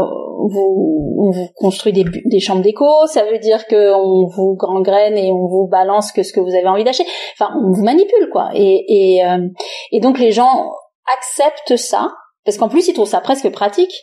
vous, 0.49 1.15
on 1.19 1.31
vous 1.31 1.49
construit 1.55 1.91
des, 1.91 2.05
des 2.25 2.39
chambres 2.39 2.61
d'écho, 2.61 2.85
ça 3.07 3.25
veut 3.25 3.39
dire 3.39 3.67
que 3.67 3.93
on 3.93 4.27
vous 4.27 4.55
gangrène 4.55 5.17
et 5.17 5.31
on 5.31 5.47
vous 5.47 5.67
balance 5.67 6.11
que 6.13 6.23
ce 6.23 6.31
que 6.31 6.39
vous 6.39 6.55
avez 6.55 6.67
envie 6.67 6.83
d'acheter. 6.85 7.05
Enfin, 7.33 7.51
on 7.65 7.71
vous 7.71 7.83
manipule 7.83 8.29
quoi. 8.31 8.49
Et 8.53 8.85
et, 8.87 9.25
euh, 9.25 9.47
et 9.91 9.99
donc 9.99 10.19
les 10.19 10.31
gens 10.31 10.71
acceptent 11.17 11.75
ça 11.75 12.11
parce 12.49 12.57
qu'en 12.57 12.69
plus, 12.69 12.87
ils 12.87 12.93
trouvent 12.93 13.07
ça 13.07 13.21
presque 13.21 13.47
pratique. 13.51 13.93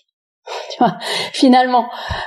tu 0.71 0.79
vois, 0.79 0.99
finalement. 1.33 1.87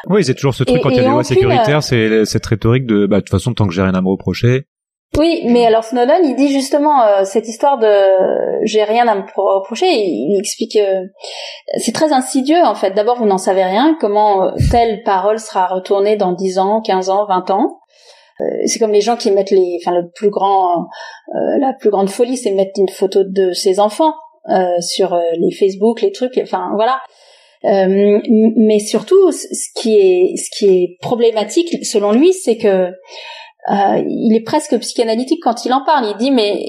Oui, 0.10 0.26
c'est 0.26 0.34
toujours 0.34 0.54
ce 0.54 0.66
truc 0.66 0.82
quand 0.82 0.90
il 0.90 0.98
y 0.98 1.00
a 1.00 1.04
des 1.04 1.10
lois 1.10 1.24
sécuritaires, 1.24 1.78
euh, 1.78 1.82
c'est 1.82 2.26
cette 2.26 2.46
rhétorique 2.46 2.86
de, 2.86 3.06
bah, 3.06 3.18
de 3.18 3.22
toute 3.22 3.30
façon, 3.30 3.54
tant 3.54 3.66
que 3.66 3.74
j'ai 3.74 3.82
rien 3.82 3.94
à 3.94 4.02
me 4.02 4.10
reprocher. 4.10 4.66
Oui, 5.18 5.44
mais 5.46 5.66
alors 5.66 5.86
Snowden, 5.86 6.26
il 6.26 6.36
dit 6.36 6.50
justement 6.50 7.02
euh, 7.04 7.24
cette 7.24 7.48
histoire 7.48 7.80
de 7.80 7.90
j'ai 8.66 8.84
rien 8.84 9.08
à 9.08 9.16
me 9.16 9.22
reprocher. 9.22 9.88
Il, 9.88 10.38
explique, 10.38 10.76
euh, 10.76 11.06
c'est 11.78 11.94
très 11.94 12.12
insidieux 12.12 12.62
en 12.66 12.76
fait. 12.76 12.92
D'abord, 12.92 13.16
vous 13.18 13.26
n'en 13.26 13.38
savez 13.38 13.64
rien. 13.64 13.96
Comment 14.02 14.52
telle 14.70 15.02
parole 15.04 15.40
sera 15.40 15.68
retournée 15.68 16.18
dans 16.18 16.34
10 16.34 16.60
ans, 16.60 16.82
15 16.82 17.10
ans, 17.10 17.26
20 17.26 17.52
ans? 17.52 17.80
C'est 18.66 18.80
comme 18.80 18.92
les 18.92 19.02
gens 19.02 19.16
qui 19.18 19.32
mettent 19.32 19.52
les, 19.52 19.80
enfin 19.82 19.94
le 19.98 20.10
plus 20.16 20.30
grand, 20.30 20.88
la 21.60 21.74
plus 21.74 21.90
grande 21.90 22.10
folie, 22.10 22.38
c'est 22.38 22.52
mettre 22.52 22.72
une 22.78 22.88
photo 22.88 23.24
de 23.26 23.52
ses 23.52 23.80
enfants 23.80 24.14
euh, 24.14 24.29
sur 24.82 25.14
euh, 25.14 25.22
les 25.38 25.52
Facebook, 25.52 26.02
les 26.02 26.12
trucs, 26.12 26.40
enfin 26.42 26.72
voilà. 26.76 27.00
Euh, 27.66 28.20
mais 28.56 28.80
surtout, 28.80 29.32
ce 29.32 29.82
qui 29.82 29.98
est 29.98 30.38
ce 30.38 30.50
qui 30.58 30.66
est 30.66 30.98
problématique, 31.02 31.86
selon 31.86 32.12
lui, 32.12 32.34
c'est 32.34 32.58
que 32.58 32.92
il 33.70 34.36
est 34.36 34.44
presque 34.44 34.78
psychanalytique 34.80 35.42
quand 35.44 35.66
il 35.66 35.74
en 35.74 35.84
parle. 35.84 36.08
Il 36.12 36.18
dit 36.18 36.32
mais 36.32 36.64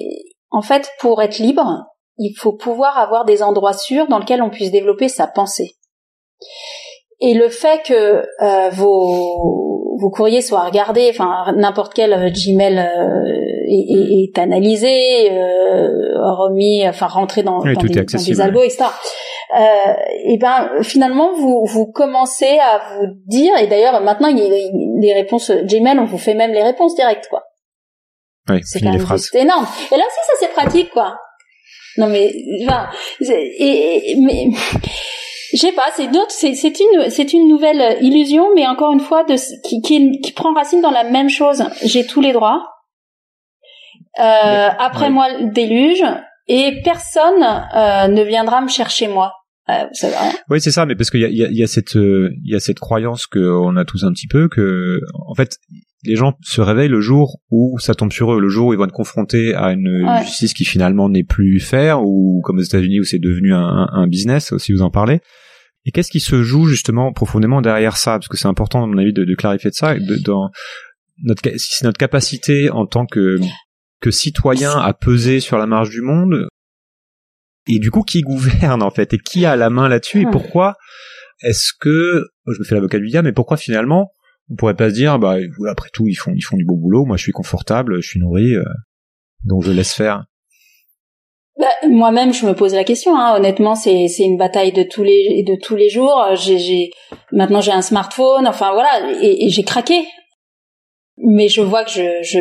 en 0.51 0.62
fait, 0.62 0.91
pour 1.01 1.23
être 1.23 1.39
libre, 1.39 1.85
il 2.18 2.35
faut 2.37 2.53
pouvoir 2.53 2.99
avoir 2.99 3.25
des 3.25 3.43
endroits 3.43 3.73
sûrs 3.73 4.09
dans 4.09 4.18
lesquels 4.18 4.43
on 4.43 4.51
puisse 4.51 4.71
développer 4.71 5.09
sa 5.09 5.27
pensée. 5.27 5.77
Et 7.21 7.35
le 7.35 7.49
fait 7.49 7.83
que 7.85 8.23
euh, 8.43 8.71
vos, 8.71 9.97
vos 10.01 10.11
courriers 10.11 10.41
soient 10.41 10.64
regardés, 10.64 11.11
enfin 11.11 11.53
n'importe 11.57 11.93
quel 11.93 12.33
Gmail 12.33 12.79
est, 13.68 14.33
est, 14.35 14.39
analysé, 14.39 15.31
euh, 15.31 15.89
remis, 16.35 16.89
enfin 16.89 17.07
rentré 17.07 17.43
dans, 17.43 17.59
dans, 17.59 17.64
des, 17.64 18.05
dans 18.05 18.23
des 18.23 18.41
algos, 18.41 18.62
etc. 18.62 18.87
Euh, 19.59 19.93
et 20.27 20.39
ben 20.39 20.71
finalement 20.83 21.33
vous 21.35 21.64
vous 21.66 21.91
commencez 21.91 22.59
à 22.61 22.81
vous 22.95 23.07
dire 23.27 23.57
et 23.57 23.66
d'ailleurs 23.66 24.01
maintenant 24.01 24.29
il 24.29 24.39
y 24.39 24.43
a 24.43 24.49
les 24.49 25.12
réponses 25.12 25.51
Gmail 25.51 25.99
on 25.99 26.05
vous 26.05 26.18
fait 26.18 26.35
même 26.35 26.53
les 26.53 26.62
réponses 26.62 26.95
directes 26.95 27.27
quoi. 27.29 27.43
Oui, 28.49 28.61
c'est 28.62 28.81
quand 28.81 28.93
même 28.93 29.05
juste 29.05 29.35
énorme. 29.35 29.66
Et 29.91 29.97
là 29.97 30.05
aussi 30.07 30.18
ça 30.27 30.33
c'est 30.39 30.53
pratique 30.53 30.91
quoi. 30.91 31.18
Non 31.97 32.07
mais 32.07 32.33
enfin 32.62 32.89
et, 33.29 34.16
mais 34.21 34.47
je 35.53 35.59
sais 35.59 35.72
pas, 35.72 35.86
c'est 35.96 36.09
d'autres, 36.09 36.30
c'est, 36.30 36.55
c'est 36.55 36.78
une, 36.80 37.11
c'est 37.11 37.32
une 37.32 37.48
nouvelle 37.48 37.98
illusion, 38.01 38.48
mais 38.55 38.66
encore 38.66 38.92
une 38.92 39.01
fois, 39.01 39.24
de, 39.24 39.34
qui, 39.66 39.80
qui, 39.82 40.20
qui 40.20 40.32
prend 40.32 40.53
racine 40.55 40.80
dans 40.80 40.90
la 40.90 41.05
même 41.05 41.28
chose. 41.28 41.64
J'ai 41.82 42.07
tous 42.07 42.20
les 42.20 42.32
droits, 42.32 42.62
euh, 44.18 44.68
après 44.78 45.09
moi 45.09 45.28
le 45.28 45.53
déluge 45.53 46.05
et 46.48 46.82
personne 46.82 47.42
euh, 47.42 48.09
ne 48.09 48.22
viendra 48.22 48.61
me 48.61 48.68
chercher 48.68 49.07
moi. 49.07 49.32
Euh, 49.71 49.85
oui, 50.49 50.61
c'est 50.61 50.71
ça, 50.71 50.87
mais 50.87 50.95
parce 50.95 51.11
qu'il 51.11 51.21
y 51.21 51.25
a, 51.25 51.29
y, 51.29 51.45
a, 51.45 51.51
y 51.51 51.62
a 51.62 51.66
cette 51.66 51.95
il 51.95 52.41
y 52.45 52.55
a 52.55 52.61
cette 52.61 52.79
croyance 52.79 53.27
qu'on 53.27 53.77
a 53.77 53.85
tous 53.85 54.05
un 54.05 54.12
petit 54.12 54.29
peu 54.29 54.49
que 54.49 55.01
en 55.14 55.35
fait 55.35 55.59
les 56.05 56.16
gens 56.16 56.37
se 56.43 56.61
réveillent 56.61 56.89
le 56.89 57.01
jour 57.01 57.41
où 57.51 57.79
ça 57.79 57.95
tombe 57.95 58.12
sur 58.12 58.33
eux, 58.33 58.41
le 58.41 58.49
jour 58.49 58.68
où 58.68 58.73
ils 58.73 58.79
vont 58.79 58.87
être 58.87 58.93
confrontés 58.93 59.55
à 59.55 59.73
une 59.73 60.07
justice 60.25 60.55
qui 60.55 60.64
finalement 60.64 61.09
n'est 61.09 61.25
plus 61.25 61.61
faire 61.61 62.03
ou 62.03 62.41
comme 62.43 62.59
aux 62.59 62.62
États-Unis 62.62 63.01
où 63.01 63.05
c'est 63.05 63.18
devenu 63.18 63.53
un, 63.53 63.89
un, 63.93 64.07
business 64.07 64.53
aussi 64.53 64.73
vous 64.73 64.83
en 64.83 64.91
parlez. 64.91 65.21
Et 65.85 65.93
qu'est-ce 65.93 66.11
qui 66.11 66.21
se 66.21 66.43
joue 66.43 66.66
justement 66.66 67.12
profondément 67.12 67.61
derrière 67.61 67.97
ça? 67.97 68.12
Parce 68.12 68.29
que 68.29 68.37
c'est 68.37 68.49
important 68.49 68.83
à 68.83 68.87
mon 68.87 68.99
avis 68.99 69.12
de, 69.12 69.25
de 69.25 69.35
clarifier 69.35 69.71
de 69.71 69.75
ça. 69.75 69.95
De, 69.95 70.16
dans 70.16 70.51
notre, 71.23 71.43
si 71.59 71.75
c'est 71.75 71.85
notre 71.85 71.99
capacité 71.99 72.71
en 72.71 72.87
tant 72.87 73.07
que 73.07 73.39
que 74.01 74.11
citoyen 74.11 74.73
a 74.73 74.95
pesé 74.95 75.41
sur 75.41 75.59
la 75.59 75.66
marge 75.66 75.91
du 75.91 76.01
monde 76.01 76.49
et 77.75 77.79
du 77.79 77.91
coup 77.91 78.03
qui 78.03 78.21
gouverne 78.23 78.83
en 78.83 78.91
fait? 78.91 79.14
Et 79.14 79.18
qui 79.18 79.47
a 79.47 79.57
la 79.57 79.71
main 79.71 79.89
là-dessus? 79.89 80.23
Et 80.23 80.27
pourquoi 80.27 80.77
est-ce 81.43 81.73
que 81.79 82.27
je 82.47 82.59
me 82.59 82.64
fais 82.64 82.75
l'avocat 82.75 82.99
du 82.99 83.09
diable 83.09 83.29
mais 83.29 83.33
pourquoi 83.33 83.57
finalement 83.57 84.12
on 84.51 84.57
pourrait 84.57 84.77
pas 84.77 84.91
se 84.91 84.95
dire 84.95 85.18
bah 85.18 85.37
après 85.68 85.89
tout 85.93 86.07
ils 86.07 86.14
font 86.14 86.33
ils 86.35 86.43
font 86.43 86.57
du 86.57 86.64
beau 86.64 86.77
boulot 86.77 87.05
moi 87.07 87.16
je 87.16 87.23
suis 87.23 87.33
confortable 87.33 88.03
je 88.03 88.09
suis 88.09 88.21
nourri 88.21 88.57
euh, 88.57 88.64
donc 89.45 89.62
je 89.64 89.73
laisse 89.73 89.95
faire? 89.95 90.25
Bah, 91.59 91.66
moi-même, 91.89 92.33
je 92.33 92.47
me 92.47 92.55
pose 92.55 92.75
la 92.75 92.85
question. 92.85 93.18
Hein. 93.18 93.37
Honnêtement, 93.37 93.75
c'est 93.75 94.09
c'est 94.09 94.23
une 94.23 94.39
bataille 94.39 94.73
de 94.73 94.83
tous 94.83 95.03
les 95.03 95.45
de 95.47 95.57
tous 95.57 95.77
les 95.77 95.91
jours. 95.91 96.25
J'ai 96.35 96.91
maintenant 97.33 97.61
j'ai 97.61 97.73
un 97.73 97.83
smartphone. 97.83 98.47
Enfin 98.47 98.73
voilà, 98.73 99.12
et, 99.21 99.45
et 99.45 99.51
j'ai 99.51 99.62
craqué. 99.62 100.07
Mais 101.18 101.49
je 101.49 101.61
vois 101.61 101.85
que 101.85 101.91
je 101.91 102.23
je 102.23 102.39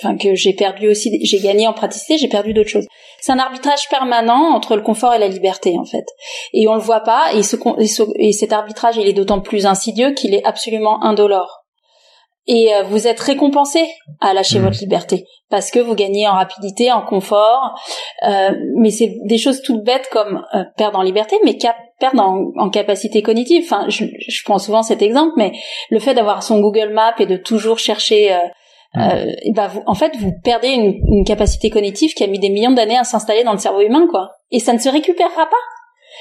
enfin 0.00 0.16
que 0.16 0.34
j'ai 0.34 0.52
perdu 0.52 0.88
aussi, 0.88 1.18
j'ai 1.22 1.40
gagné 1.40 1.66
en 1.66 1.72
praticité, 1.72 2.18
j'ai 2.18 2.28
perdu 2.28 2.52
d'autres 2.52 2.68
choses. 2.68 2.86
C'est 3.20 3.32
un 3.32 3.38
arbitrage 3.38 3.88
permanent 3.88 4.54
entre 4.54 4.76
le 4.76 4.82
confort 4.82 5.14
et 5.14 5.18
la 5.18 5.28
liberté 5.28 5.76
en 5.78 5.84
fait, 5.84 6.04
et 6.52 6.68
on 6.68 6.74
le 6.74 6.80
voit 6.80 7.00
pas. 7.00 7.32
Et, 7.34 7.42
ce, 7.42 7.56
et 8.16 8.32
cet 8.32 8.52
arbitrage, 8.52 8.96
il 8.96 9.08
est 9.08 9.12
d'autant 9.12 9.40
plus 9.40 9.66
insidieux 9.66 10.12
qu'il 10.12 10.34
est 10.34 10.44
absolument 10.44 11.02
indolore. 11.02 11.64
Et 12.48 12.74
euh, 12.74 12.82
vous 12.84 13.06
êtes 13.06 13.20
récompensé 13.20 13.86
à 14.20 14.32
lâcher 14.32 14.58
mmh. 14.58 14.62
votre 14.62 14.80
liberté 14.80 15.26
parce 15.50 15.70
que 15.70 15.78
vous 15.78 15.94
gagnez 15.94 16.26
en 16.26 16.32
rapidité, 16.32 16.90
en 16.90 17.02
confort. 17.02 17.78
Euh, 18.26 18.52
mais 18.76 18.90
c'est 18.90 19.18
des 19.24 19.38
choses 19.38 19.60
toutes 19.62 19.84
bêtes 19.84 20.08
comme 20.10 20.44
euh, 20.54 20.64
perdre 20.76 20.98
en 20.98 21.02
liberté, 21.02 21.36
mais 21.44 21.58
perdre 22.00 22.22
en, 22.22 22.70
capacité 22.70 23.22
cognitive. 23.22 23.64
Enfin, 23.64 23.86
je, 23.88 24.04
je, 24.26 24.44
prends 24.44 24.58
souvent 24.58 24.82
cet 24.82 25.02
exemple, 25.02 25.32
mais 25.36 25.52
le 25.90 25.98
fait 25.98 26.14
d'avoir 26.14 26.42
son 26.42 26.60
Google 26.60 26.90
Maps 26.92 27.14
et 27.18 27.26
de 27.26 27.36
toujours 27.36 27.78
chercher 27.78 28.34
euh, 28.96 29.00
euh, 29.00 29.32
bah 29.54 29.68
vous, 29.68 29.82
en 29.86 29.94
fait, 29.94 30.16
vous 30.16 30.32
perdez 30.42 30.68
une, 30.68 30.94
une, 31.08 31.24
capacité 31.24 31.68
cognitive 31.68 32.14
qui 32.14 32.24
a 32.24 32.26
mis 32.26 32.38
des 32.38 32.48
millions 32.48 32.70
d'années 32.70 32.96
à 32.96 33.04
s'installer 33.04 33.44
dans 33.44 33.52
le 33.52 33.58
cerveau 33.58 33.80
humain, 33.80 34.06
quoi. 34.10 34.30
Et 34.50 34.60
ça 34.60 34.72
ne 34.72 34.78
se 34.78 34.88
récupérera 34.88 35.46
pas. 35.46 35.56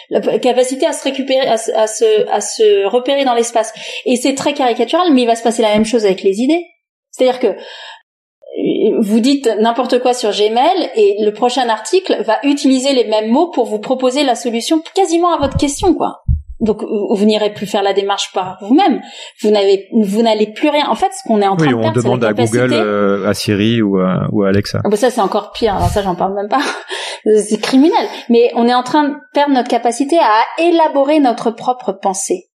La 0.09 0.19
capacité 0.39 0.85
à 0.85 0.93
se 0.93 1.03
récupérer, 1.03 1.47
à, 1.47 1.53
à 1.53 1.87
se, 1.87 2.29
à 2.29 2.41
se 2.41 2.85
repérer 2.87 3.23
dans 3.23 3.33
l'espace. 3.33 3.73
Et 4.05 4.15
c'est 4.17 4.35
très 4.35 4.53
caricatural, 4.53 5.13
mais 5.13 5.21
il 5.21 5.27
va 5.27 5.35
se 5.35 5.43
passer 5.43 5.61
la 5.61 5.73
même 5.73 5.85
chose 5.85 6.05
avec 6.05 6.23
les 6.23 6.41
idées. 6.41 6.65
C'est-à-dire 7.11 7.39
que 7.39 7.47
euh, 7.47 8.97
vous 8.99 9.19
dites 9.19 9.49
n'importe 9.59 9.99
quoi 9.99 10.13
sur 10.13 10.31
Gmail 10.31 10.91
et 10.95 11.17
le 11.23 11.31
prochain 11.31 11.69
article 11.69 12.21
va 12.23 12.39
utiliser 12.43 12.93
les 12.93 13.05
mêmes 13.05 13.31
mots 13.31 13.49
pour 13.49 13.65
vous 13.65 13.79
proposer 13.79 14.23
la 14.23 14.35
solution 14.35 14.81
quasiment 14.93 15.33
à 15.33 15.37
votre 15.37 15.57
question, 15.57 15.93
quoi. 15.93 16.23
Donc 16.59 16.81
vous 16.81 17.25
n'irez 17.25 17.53
plus 17.53 17.67
faire 17.67 17.83
la 17.83 17.93
démarche 17.93 18.31
par 18.33 18.57
vous-même. 18.61 19.01
Vous 19.41 19.51
n'avez, 19.51 19.87
vous 19.91 20.23
n'allez 20.23 20.47
plus 20.47 20.69
rien. 20.69 20.89
En 20.89 20.95
fait, 20.95 21.11
ce 21.11 21.27
qu'on 21.27 21.41
est 21.41 21.47
en 21.47 21.55
train 21.55 21.67
de 21.67 21.69
faire, 21.69 21.79
on 21.79 21.91
demande 21.91 22.23
à 22.23 22.33
Google, 22.33 22.73
euh, 22.73 23.27
à 23.27 23.33
Siri 23.33 23.81
ou 23.81 23.99
à, 23.99 24.27
ou 24.31 24.43
à 24.43 24.49
Alexa. 24.49 24.81
Ah 24.83 24.89
bah 24.89 24.97
ça 24.97 25.11
c'est 25.11 25.21
encore 25.21 25.51
pire. 25.51 25.75
Alors 25.75 25.89
ça 25.89 26.01
j'en 26.01 26.15
parle 26.15 26.33
même 26.33 26.49
pas. 26.49 26.61
c'est 27.35 27.61
criminel. 27.61 28.07
Mais 28.29 28.51
on 28.55 28.67
est 28.67 28.73
en 28.73 28.83
train 28.83 29.09
de 29.09 29.15
perdre 29.33 29.53
notre 29.53 29.69
capacité 29.69 30.17
à 30.17 30.61
élaborer 30.61 31.19
notre 31.19 31.51
propre 31.51 31.91
pensée. 31.91 32.49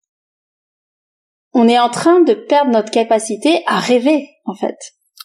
On 1.55 1.67
est 1.69 1.79
en 1.79 1.89
train 1.89 2.21
de 2.21 2.35
perdre 2.35 2.71
notre 2.71 2.91
capacité 2.91 3.63
à 3.67 3.79
rêver, 3.79 4.29
en 4.45 4.55
fait. 4.55 4.77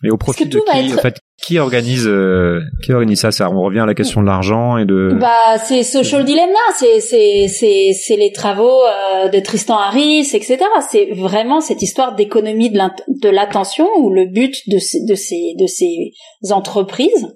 Et 0.04 0.10
au 0.10 0.18
profit 0.18 0.46
de 0.46 0.60
qui, 0.60 0.94
en 0.94 0.98
fait, 0.98 1.20
qui 1.42 1.60
organise, 1.60 2.08
euh, 2.08 2.62
qui 2.84 2.94
organise 2.94 3.20
ça, 3.20 3.32
ça 3.32 3.50
On 3.50 3.62
revient 3.62 3.80
à 3.80 3.86
la 3.86 3.94
question 3.94 4.22
de 4.22 4.28
l'argent 4.28 4.78
et 4.78 4.86
de. 4.86 5.18
Bah, 5.20 5.58
c'est 5.64 5.84
Social 5.84 6.26
Dilemma, 6.26 6.60
c'est 6.78 7.00
c'est 7.00 7.48
c'est 7.48 7.94
c'est 7.94 8.16
les 8.16 8.32
travaux 8.32 8.82
euh, 8.84 9.30
de 9.30 9.40
Tristan 9.40 9.78
Harris, 9.78 10.30
etc. 10.34 10.58
C'est 10.90 11.12
vraiment 11.14 11.62
cette 11.62 11.82
histoire 11.82 12.16
d'économie 12.16 12.70
de 12.70 13.30
l'attention 13.30 13.88
où 13.98 14.10
le 14.10 14.26
but 14.26 14.56
de 14.68 14.78
ces 14.78 15.06
de 15.06 15.16
ces 15.16 15.56
de 15.60 15.68
ces 15.68 16.14
entreprises 16.52 17.28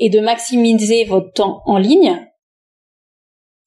est 0.00 0.10
de 0.10 0.20
maximiser 0.20 1.04
votre 1.04 1.32
temps 1.32 1.62
en 1.66 1.78
ligne 1.78 2.27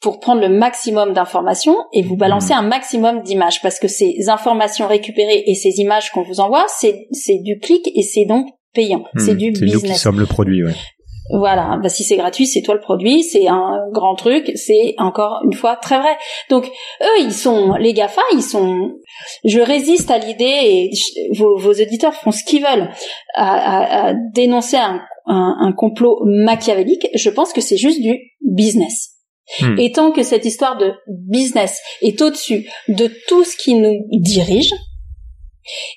pour 0.01 0.19
prendre 0.19 0.41
le 0.41 0.49
maximum 0.49 1.13
d'informations 1.13 1.77
et 1.93 2.01
vous 2.01 2.15
balancer 2.17 2.53
un 2.53 2.63
maximum 2.63 3.21
d'images 3.21 3.61
parce 3.61 3.79
que 3.79 3.87
ces 3.87 4.29
informations 4.29 4.87
récupérées 4.87 5.43
et 5.45 5.55
ces 5.55 5.79
images 5.79 6.11
qu'on 6.11 6.23
vous 6.23 6.39
envoie, 6.39 6.65
c'est 6.67 7.07
c'est 7.11 7.37
du 7.43 7.59
clic 7.59 7.87
et 7.95 8.01
c'est 8.01 8.25
donc 8.25 8.47
payant. 8.73 9.03
c'est 9.17 9.35
du 9.35 9.53
C'est 9.55 9.65
business. 9.65 9.83
nous 9.83 9.89
qui 9.93 9.99
sommes 9.99 10.19
le 10.19 10.25
produit, 10.25 10.63
ouais. 10.63 10.73
Voilà, 11.33 11.77
bah 11.81 11.87
si 11.87 12.03
c'est 12.03 12.17
gratuit, 12.17 12.45
c'est 12.45 12.61
toi 12.61 12.73
le 12.73 12.81
produit, 12.81 13.23
c'est 13.23 13.47
un 13.47 13.77
grand 13.93 14.15
truc, 14.15 14.51
c'est 14.55 14.95
encore 14.97 15.39
une 15.45 15.53
fois 15.53 15.77
très 15.77 15.97
vrai. 15.97 16.17
Donc 16.49 16.65
eux, 16.65 17.21
ils 17.21 17.31
sont 17.31 17.73
les 17.75 17.93
Gafa, 17.93 18.21
ils 18.33 18.41
sont. 18.41 18.95
Je 19.45 19.59
résiste 19.61 20.11
à 20.11 20.17
l'idée 20.17 20.43
et 20.63 20.89
je- 20.93 21.37
vos, 21.39 21.57
vos 21.57 21.71
auditeurs 21.71 22.15
font 22.15 22.31
ce 22.31 22.43
qu'ils 22.43 22.63
veulent 22.63 22.89
à, 23.35 23.53
à- 23.55 24.07
à 24.09 24.13
dénoncer 24.33 24.75
un, 24.77 24.99
un- 25.27 25.55
un 25.61 25.71
complot 25.73 26.19
machiavélique. 26.25 27.07
Je 27.15 27.29
pense 27.29 27.53
que 27.53 27.61
c'est 27.61 27.77
juste 27.77 28.01
du 28.01 28.17
business. 28.41 29.11
Hmm. 29.59 29.77
Et 29.77 29.91
tant 29.91 30.11
que 30.11 30.23
cette 30.23 30.45
histoire 30.45 30.77
de 30.77 30.93
business 31.07 31.79
est 32.01 32.21
au-dessus 32.21 32.69
de 32.87 33.11
tout 33.27 33.43
ce 33.43 33.57
qui 33.57 33.75
nous 33.75 34.05
dirige, 34.11 34.73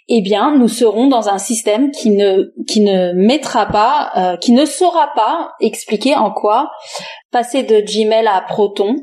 eh 0.09 0.21
bien, 0.21 0.57
nous 0.57 0.69
serons 0.69 1.07
dans 1.07 1.29
un 1.29 1.39
système 1.39 1.91
qui 1.91 2.11
ne 2.11 2.53
qui 2.67 2.81
ne 2.81 3.13
mettra 3.13 3.67
pas, 3.67 4.13
euh, 4.17 4.37
qui 4.37 4.53
ne 4.53 4.65
saura 4.67 5.13
pas 5.15 5.53
expliquer 5.61 6.15
en 6.17 6.31
quoi 6.31 6.71
passer 7.31 7.63
de 7.63 7.81
Gmail 7.81 8.27
à 8.27 8.41
Proton, 8.43 8.97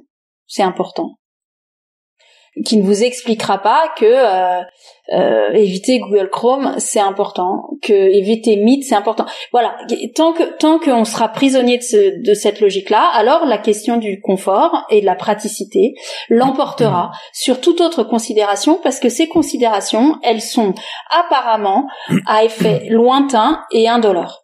c'est 0.48 0.64
important. 0.64 1.16
Qui 2.66 2.78
ne 2.78 2.84
vous 2.84 3.04
expliquera 3.04 3.60
pas 3.60 3.92
que 3.98 4.06
euh, 4.06 4.62
euh, 5.14 5.52
éviter 5.54 6.00
Google 6.00 6.30
Chrome, 6.32 6.76
c'est 6.78 7.00
important, 7.00 7.70
que 7.82 7.92
éviter 7.94 8.56
Meet, 8.58 8.84
c'est 8.84 8.96
important. 8.96 9.26
Voilà, 9.52 9.76
tant 10.16 10.34
que 10.34 10.58
tant 10.58 10.80
qu'on 10.80 11.06
sera 11.06 11.28
prisonnier 11.30 11.78
de, 11.78 11.84
ce- 11.84 12.22
de 12.26 12.34
cette 12.34 12.62
logique-là, 12.62 13.10
alors 13.14 13.46
la 13.46 13.58
question 13.58 13.98
du 13.98 14.22
confort 14.22 14.86
et 14.90 15.02
de 15.02 15.06
la 15.06 15.16
praticité 15.16 15.94
l'emportera 16.30 17.12
sur 17.34 17.60
toute 17.62 17.82
autre 17.82 18.04
considération 18.04 18.80
parce 18.82 19.00
que 19.00 19.10
ces 19.10 19.28
considérations, 19.28 20.18
elles 20.24 20.42
sont 20.42 20.74
apparemment 21.10 21.88
à 22.26 22.44
effet 22.44 22.88
lointain 22.90 23.62
et 23.72 23.88
indolore. 23.90 24.42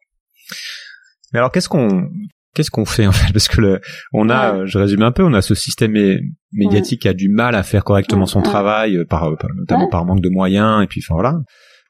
Mais 1.34 1.40
alors 1.40 1.52
qu'est-ce 1.52 1.70
qu'on 1.70 2.10
qu'est-ce 2.56 2.72
qu'on 2.72 2.86
fait 2.86 3.06
en 3.08 3.12
fait? 3.12 3.32
Parce 3.34 3.48
que 3.48 3.62
le, 3.62 3.82
on 4.14 4.30
a, 4.30 4.54
Ouais. 4.54 4.62
je 4.66 4.78
résume 4.80 5.04
un 5.04 5.12
peu, 5.12 5.24
on 5.24 5.34
a 5.34 5.42
ce 5.42 5.56
système 5.56 5.96
médiatique 6.52 7.06
a 7.06 7.14
du 7.14 7.30
mal 7.30 7.56
à 7.56 7.64
faire 7.64 7.84
correctement 7.84 8.26
son 8.26 8.42
travail, 8.42 8.98
euh, 8.98 9.06
par, 9.06 9.38
par- 9.38 9.50
notamment 9.56 9.90
par 9.90 10.06
manque 10.06 10.22
de 10.22 10.30
moyens, 10.30 10.84
et 10.84 10.88
puis 10.88 11.02
enfin 11.04 11.16
voilà. 11.16 11.38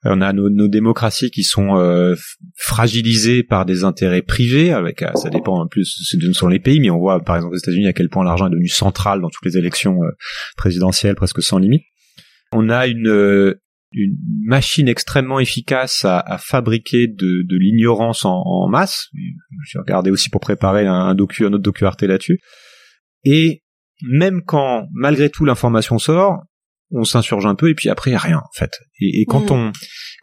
Euh, 0.06 0.12
On 0.16 0.22
a 0.22 0.32
nos, 0.32 0.50
nos 0.50 0.68
démocraties 0.68 1.32
qui 1.32 1.44
sont 1.44 1.76
euh, 1.78 2.16
fragilisées 2.56 3.44
par 3.44 3.66
des 3.66 3.84
intérêts 3.84 4.22
privés, 4.22 4.72
avec 4.72 5.02
euh, 5.02 5.10
ça 5.16 5.30
dépend 5.30 5.62
en 5.62 5.68
plus 5.68 5.86
ce 5.86 6.34
sont 6.34 6.48
les 6.48 6.60
pays, 6.60 6.80
mais 6.80 6.90
on 6.90 7.00
voit 7.00 7.20
par 7.20 7.36
exemple 7.36 7.56
aux 7.56 7.58
États-Unis 7.58 7.88
à 7.88 7.94
quel 7.94 8.10
point 8.10 8.24
l'argent 8.24 8.48
est 8.48 8.52
devenu 8.52 8.68
central 8.68 9.22
dans 9.22 9.30
toutes 9.30 9.46
les 9.46 9.58
élections 9.58 10.04
euh, 10.04 10.12
présidentielles, 10.56 11.16
presque 11.16 11.42
sans 11.42 11.58
limite. 11.58 11.82
On 12.52 12.70
a 12.70 12.88
une 12.88 13.56
une 13.94 14.18
machine 14.44 14.88
extrêmement 14.90 15.40
efficace 15.40 16.04
à, 16.04 16.20
à 16.20 16.38
fabriquer 16.38 17.08
de, 17.08 17.44
de 17.48 17.58
l'ignorance 17.58 18.26
en, 18.26 18.44
en 18.46 18.68
masse. 18.68 19.08
J'ai 19.66 19.80
regardé 19.80 20.12
aussi 20.12 20.30
pour 20.30 20.42
préparer 20.42 20.86
un, 20.86 20.94
un 20.94 21.16
docu, 21.16 21.46
un 21.46 21.54
autre 21.54 21.64
docu 21.64 21.86
là-dessus. 22.02 22.40
Et 23.24 23.64
même 24.04 24.42
quand, 24.46 24.88
malgré 24.94 25.30
tout, 25.30 25.46
l'information 25.46 25.98
sort, 26.00 26.38
on 26.92 27.04
s'insurge 27.04 27.46
un 27.46 27.56
peu 27.56 27.70
et 27.70 27.76
puis 27.76 27.90
après, 27.90 28.16
rien 28.16 28.38
en 28.38 28.50
fait. 28.58 28.72
Et, 29.02 29.22
et 29.22 29.26
quand 29.26 29.52
Mhm. 29.52 29.58
on 29.58 29.72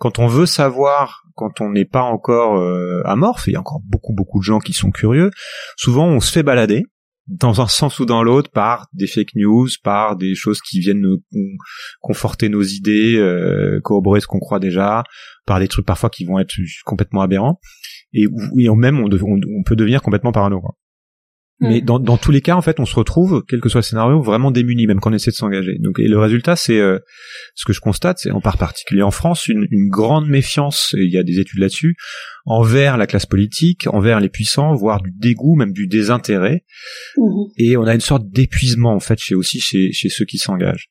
quand 0.01 0.18
on 0.18 0.27
veut 0.27 0.47
savoir, 0.47 1.22
quand 1.35 1.61
on 1.61 1.70
n'est 1.70 1.85
pas 1.85 2.03
encore 2.03 2.57
euh, 2.59 3.03
amorphe, 3.05 3.47
et 3.49 3.51
il 3.53 3.55
y 3.55 3.57
a 3.57 3.61
encore 3.61 3.81
beaucoup 3.85 4.12
beaucoup 4.14 4.39
de 4.41 4.45
gens 4.45 4.59
qui 4.61 4.72
sont 4.72 4.91
curieux, 4.91 5.31
souvent 5.77 6.07
on 6.09 6.20
se 6.20 6.33
fait 6.33 6.43
balader 6.43 6.83
dans 7.27 7.61
un 7.62 7.66
sens 7.68 8.01
ou 8.01 8.07
dans 8.07 8.22
l'autre 8.22 8.51
par 8.51 8.87
des 8.93 9.07
fake 9.07 9.31
news, 9.35 9.68
par 9.83 10.16
des 10.16 10.35
choses 10.35 10.61
qui 10.61 10.81
viennent 10.81 11.01
nous 11.01 11.18
con- 11.33 11.57
conforter 12.01 12.49
nos 12.51 12.62
idées, 12.62 13.16
euh, 13.16 13.81
corroborer 13.83 14.20
ce 14.20 14.27
qu'on 14.27 14.41
croit 14.41 14.59
déjà, 14.61 15.05
par 15.47 15.59
des 15.61 15.68
trucs 15.68 15.87
parfois 15.87 16.11
qui 16.11 16.25
vont 16.27 16.39
être 16.39 16.55
complètement 16.85 17.22
aberrants, 17.22 17.61
et, 18.12 18.27
où- 18.27 18.59
et 18.61 18.68
même 18.77 19.01
on, 19.01 19.09
on 19.11 19.62
peut 19.64 19.77
devenir 19.77 20.03
complètement 20.03 20.33
parano. 20.33 20.61
quoi. 20.61 20.75
Mais 21.61 21.80
Mm. 21.80 21.84
dans, 21.84 21.98
dans 21.98 22.16
tous 22.16 22.30
les 22.30 22.40
cas, 22.40 22.57
en 22.57 22.62
fait, 22.62 22.80
on 22.80 22.84
se 22.84 22.96
retrouve, 22.96 23.44
quel 23.48 23.61
que 23.61 23.68
soit 23.68 23.78
le 23.80 23.84
scénario, 23.84 24.20
vraiment 24.20 24.50
démunis, 24.50 24.86
même 24.86 25.00
quand 25.00 25.11
on 25.11 25.14
essaie 25.14 25.30
de 25.30 25.36
s'engager. 25.36 25.78
Donc, 25.78 25.98
et 25.98 26.09
le 26.09 26.18
résultat, 26.18 26.57
c'est 26.57 26.78
euh, 26.78 26.98
ce 27.55 27.64
que 27.64 27.72
je 27.72 27.80
constate, 27.80 28.18
c'est 28.18 28.30
en 28.30 28.40
par 28.40 28.59
particulier 28.59 29.02
en 29.02 29.11
France, 29.11 29.46
une, 29.46 29.66
une 29.70 29.88
grande 29.88 30.28
méfiance. 30.28 30.94
Et 30.98 31.05
il 31.05 31.12
y 31.12 31.18
a 31.18 31.22
des 31.22 31.38
études 31.38 31.61
là-dessus 31.61 31.96
envers 32.47 32.99
la 32.99 33.07
classe 33.07 33.24
politique, 33.24 33.86
envers 33.86 34.20
les 34.20 34.28
puissants, 34.28 34.74
voire 34.74 35.01
du 35.01 35.11
dégoût, 35.11 35.57
même 35.57 35.72
du 35.72 35.86
désintérêt. 35.86 36.64
Mhm. 37.16 37.47
Et 37.57 37.76
on 37.76 37.84
a 37.84 37.95
une 37.95 38.01
sorte 38.01 38.28
d'épuisement 38.28 38.95
en 38.95 39.01
fait 39.01 39.18
chez 39.18 39.34
aussi 39.34 39.61
chez, 39.61 39.92
chez 39.92 40.09
ceux 40.11 40.26
qui 40.26 40.36
s'engagent. 40.36 40.88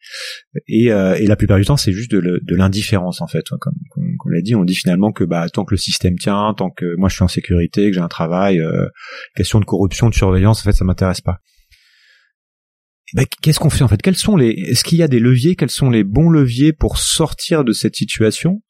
Et, 0.67 0.91
euh, 0.91 1.15
et 1.15 1.27
la 1.27 1.35
plupart 1.35 1.57
du 1.57 1.65
temps, 1.65 1.77
c'est 1.77 1.93
juste 1.93 2.11
de, 2.11 2.41
l'indifférence 2.55 3.21
en 3.21 3.27
fait. 3.27 3.45
Comme, 3.49 3.73
comme, 3.91 4.03
comme 4.17 4.31
on 4.31 4.35
l'a 4.35 4.41
dit, 4.41 4.55
on 4.55 4.63
dit 4.63 4.75
finalement 4.75 5.11
que 5.11 5.23
bah 5.23 5.47
tant 5.49 5.63
que 5.63 5.73
le 5.73 5.79
système 5.79 6.17
tient, 6.17 6.53
tant 6.57 6.71
que 6.71 6.95
moi 6.97 7.09
je 7.09 7.15
suis 7.15 7.23
en 7.23 7.27
sécurité, 7.27 7.89
que 7.89 7.93
j'ai 7.93 8.01
un 8.01 8.07
travail, 8.07 8.59
euh, 8.59 8.87
question 9.35 9.59
de 9.59 9.65
corruption, 9.65 10.09
de 10.09 10.15
surveillance, 10.15 10.61
en 10.61 10.63
fait, 10.63 10.73
ça 10.73 10.85
m'intéresse 10.85 11.21
pas. 11.21 11.37
Eh 13.13 13.17
ben, 13.17 13.25
qu'est-ce 13.41 13.59
qu'on 13.59 13.69
fait 13.69 13.83
en 13.83 13.87
fait? 13.87 14.01
Quels 14.01 14.15
sont 14.15 14.35
les 14.35 14.49
Est-ce 14.49 14.83
qu'il 14.83 14.97
y 14.97 15.03
a 15.03 15.07
des 15.07 15.19
leviers? 15.19 15.55
Quels 15.55 15.69
sont 15.69 15.91
les 15.91 16.03
bons 16.03 16.29
leviers 16.29 16.73
pour 16.73 16.97
sortir 16.97 17.63
de 17.63 17.71
cette 17.71 17.95
situation? 17.95 18.63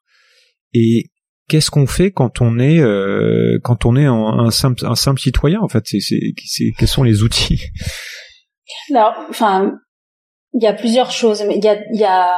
Et 0.73 1.11
qu'est-ce 1.53 1.69
qu'on 1.69 1.85
fait 1.85 2.11
quand 2.11 2.41
on 2.41 2.57
est 2.57 2.79
euh, 2.79 3.59
quand 3.63 3.85
on 3.85 3.95
est 3.95 4.05
un, 4.05 4.13
un 4.15 4.49
simple 4.49 4.83
un 4.87 4.95
simple 4.95 5.19
citoyen 5.19 5.59
en 5.61 5.67
fait? 5.67 5.83
C'est 5.85 5.99
c'est 5.99 6.33
c'est- 6.45 6.71
quels 6.77 6.87
sont 6.87 7.03
les 7.03 7.21
outils? 7.21 7.61
Alors, 8.89 9.13
enfin, 9.29 9.73
il 10.53 10.63
y 10.63 10.67
a 10.67 10.73
plusieurs 10.73 11.11
choses, 11.11 11.43
mais 11.47 11.57
il 11.57 11.63
y 11.63 11.67
a, 11.67 11.77
il 11.93 11.99
y 11.99 12.03
a 12.05 12.33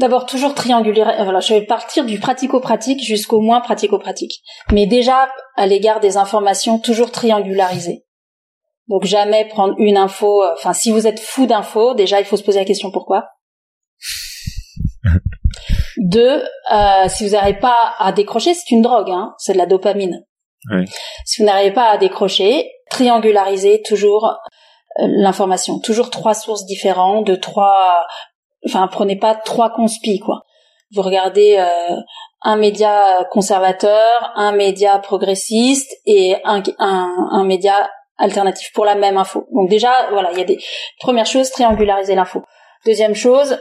d'abord 0.00 0.26
toujours 0.26 0.54
trianguler. 0.54 1.02
euh, 1.02 1.22
Voilà, 1.24 1.38
je 1.38 1.54
vais 1.54 1.64
partir 1.64 2.04
du 2.04 2.18
pratico-pratique 2.18 3.04
jusqu'au 3.04 3.40
moins 3.40 3.60
pratico-pratique. 3.60 4.40
Mais 4.72 4.86
déjà, 4.86 5.28
à 5.56 5.66
l'égard 5.68 6.00
des 6.00 6.16
informations, 6.16 6.80
toujours 6.80 7.12
triangulariser. 7.12 8.04
Donc 8.88 9.04
jamais 9.04 9.46
prendre 9.46 9.74
une 9.78 9.96
info. 9.96 10.42
euh, 10.42 10.54
Enfin, 10.54 10.72
si 10.72 10.90
vous 10.90 11.06
êtes 11.06 11.20
fou 11.20 11.46
d'infos, 11.46 11.94
déjà 11.94 12.18
il 12.20 12.26
faut 12.26 12.36
se 12.36 12.42
poser 12.42 12.58
la 12.58 12.64
question 12.64 12.90
pourquoi. 12.90 13.26
Deux, 15.98 16.44
euh, 16.72 17.08
si 17.08 17.26
vous 17.26 17.32
n'arrivez 17.32 17.58
pas 17.58 17.94
à 17.98 18.12
décrocher, 18.12 18.54
c'est 18.54 18.70
une 18.70 18.82
drogue, 18.82 19.10
hein, 19.10 19.34
c'est 19.38 19.52
de 19.52 19.58
la 19.58 19.66
dopamine. 19.66 20.24
Ouais. 20.70 20.84
Si 21.24 21.40
vous 21.40 21.46
n'arrivez 21.46 21.72
pas 21.72 21.90
à 21.90 21.98
décrocher, 21.98 22.70
triangularisez 22.90 23.82
toujours 23.82 24.24
euh, 24.26 25.06
l'information. 25.06 25.80
Toujours 25.80 26.10
trois 26.10 26.34
sources 26.34 26.66
différentes, 26.66 27.26
de 27.26 27.34
trois. 27.34 28.06
Enfin, 28.66 28.88
prenez 28.88 29.16
pas 29.16 29.34
trois 29.34 29.70
conspis, 29.70 30.20
quoi. 30.20 30.42
Vous 30.94 31.02
regardez 31.02 31.56
euh, 31.58 31.96
un 32.42 32.56
média 32.56 33.24
conservateur, 33.30 34.32
un 34.36 34.52
média 34.52 34.98
progressiste 34.98 35.92
et 36.06 36.36
un, 36.44 36.62
un, 36.78 37.14
un 37.30 37.44
média 37.44 37.90
alternatif 38.16 38.72
pour 38.72 38.84
la 38.84 38.94
même 38.94 39.16
info. 39.16 39.46
Donc 39.52 39.68
déjà, 39.68 39.92
voilà, 40.10 40.32
il 40.32 40.38
y 40.38 40.42
a 40.42 40.44
des 40.44 40.58
premières 41.00 41.26
choses, 41.26 41.50
triangulariser 41.50 42.14
l'info. 42.14 42.42
Deuxième 42.84 43.14
chose, 43.14 43.60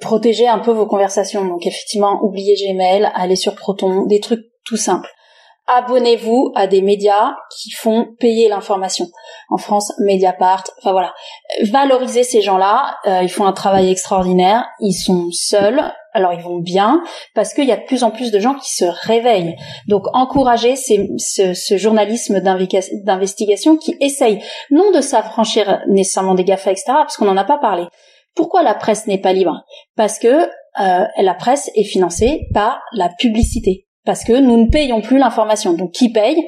protéger 0.00 0.48
un 0.48 0.58
peu 0.58 0.70
vos 0.70 0.86
conversations. 0.86 1.44
Donc 1.44 1.66
effectivement, 1.66 2.20
oubliez 2.22 2.54
Gmail, 2.54 3.10
allez 3.14 3.36
sur 3.36 3.54
Proton, 3.54 4.06
des 4.06 4.20
trucs 4.20 4.46
tout 4.64 4.76
simples. 4.76 5.08
Abonnez-vous 5.70 6.52
à 6.54 6.66
des 6.66 6.80
médias 6.80 7.36
qui 7.54 7.70
font 7.72 8.06
payer 8.18 8.48
l'information. 8.48 9.06
En 9.50 9.58
France, 9.58 9.92
Mediapart, 9.98 10.64
enfin 10.78 10.92
voilà. 10.92 11.12
Valorisez 11.70 12.22
ces 12.22 12.40
gens-là, 12.40 12.96
euh, 13.06 13.22
ils 13.22 13.28
font 13.28 13.44
un 13.44 13.52
travail 13.52 13.90
extraordinaire, 13.90 14.66
ils 14.80 14.94
sont 14.94 15.28
seuls, 15.30 15.92
alors 16.14 16.32
ils 16.32 16.40
vont 16.40 16.58
bien, 16.58 17.02
parce 17.34 17.52
qu'il 17.52 17.66
y 17.66 17.72
a 17.72 17.76
de 17.76 17.84
plus 17.84 18.02
en 18.02 18.10
plus 18.10 18.30
de 18.30 18.38
gens 18.38 18.54
qui 18.54 18.72
se 18.72 18.86
réveillent. 18.86 19.56
Donc 19.88 20.04
encouragez 20.14 20.74
ce, 20.74 21.52
ce 21.52 21.76
journalisme 21.76 22.40
d'investigation 22.40 23.76
qui 23.76 23.94
essaye 24.00 24.42
non 24.70 24.90
de 24.90 25.02
s'affranchir 25.02 25.82
nécessairement 25.86 26.34
des 26.34 26.44
GAFA, 26.44 26.70
etc., 26.70 26.84
parce 26.86 27.18
qu'on 27.18 27.26
n'en 27.26 27.36
a 27.36 27.44
pas 27.44 27.58
parlé. 27.58 27.84
Pourquoi 28.38 28.62
la 28.62 28.76
presse 28.76 29.08
n'est 29.08 29.20
pas 29.20 29.32
libre? 29.32 29.64
Parce 29.96 30.20
que 30.20 30.28
euh, 30.28 31.04
la 31.16 31.34
presse 31.34 31.72
est 31.74 31.82
financée 31.82 32.46
par 32.54 32.80
la 32.92 33.08
publicité. 33.18 33.88
Parce 34.04 34.22
que 34.22 34.32
nous 34.32 34.56
ne 34.56 34.70
payons 34.70 35.00
plus 35.00 35.18
l'information. 35.18 35.72
Donc 35.72 35.90
qui 35.90 36.12
paye? 36.12 36.38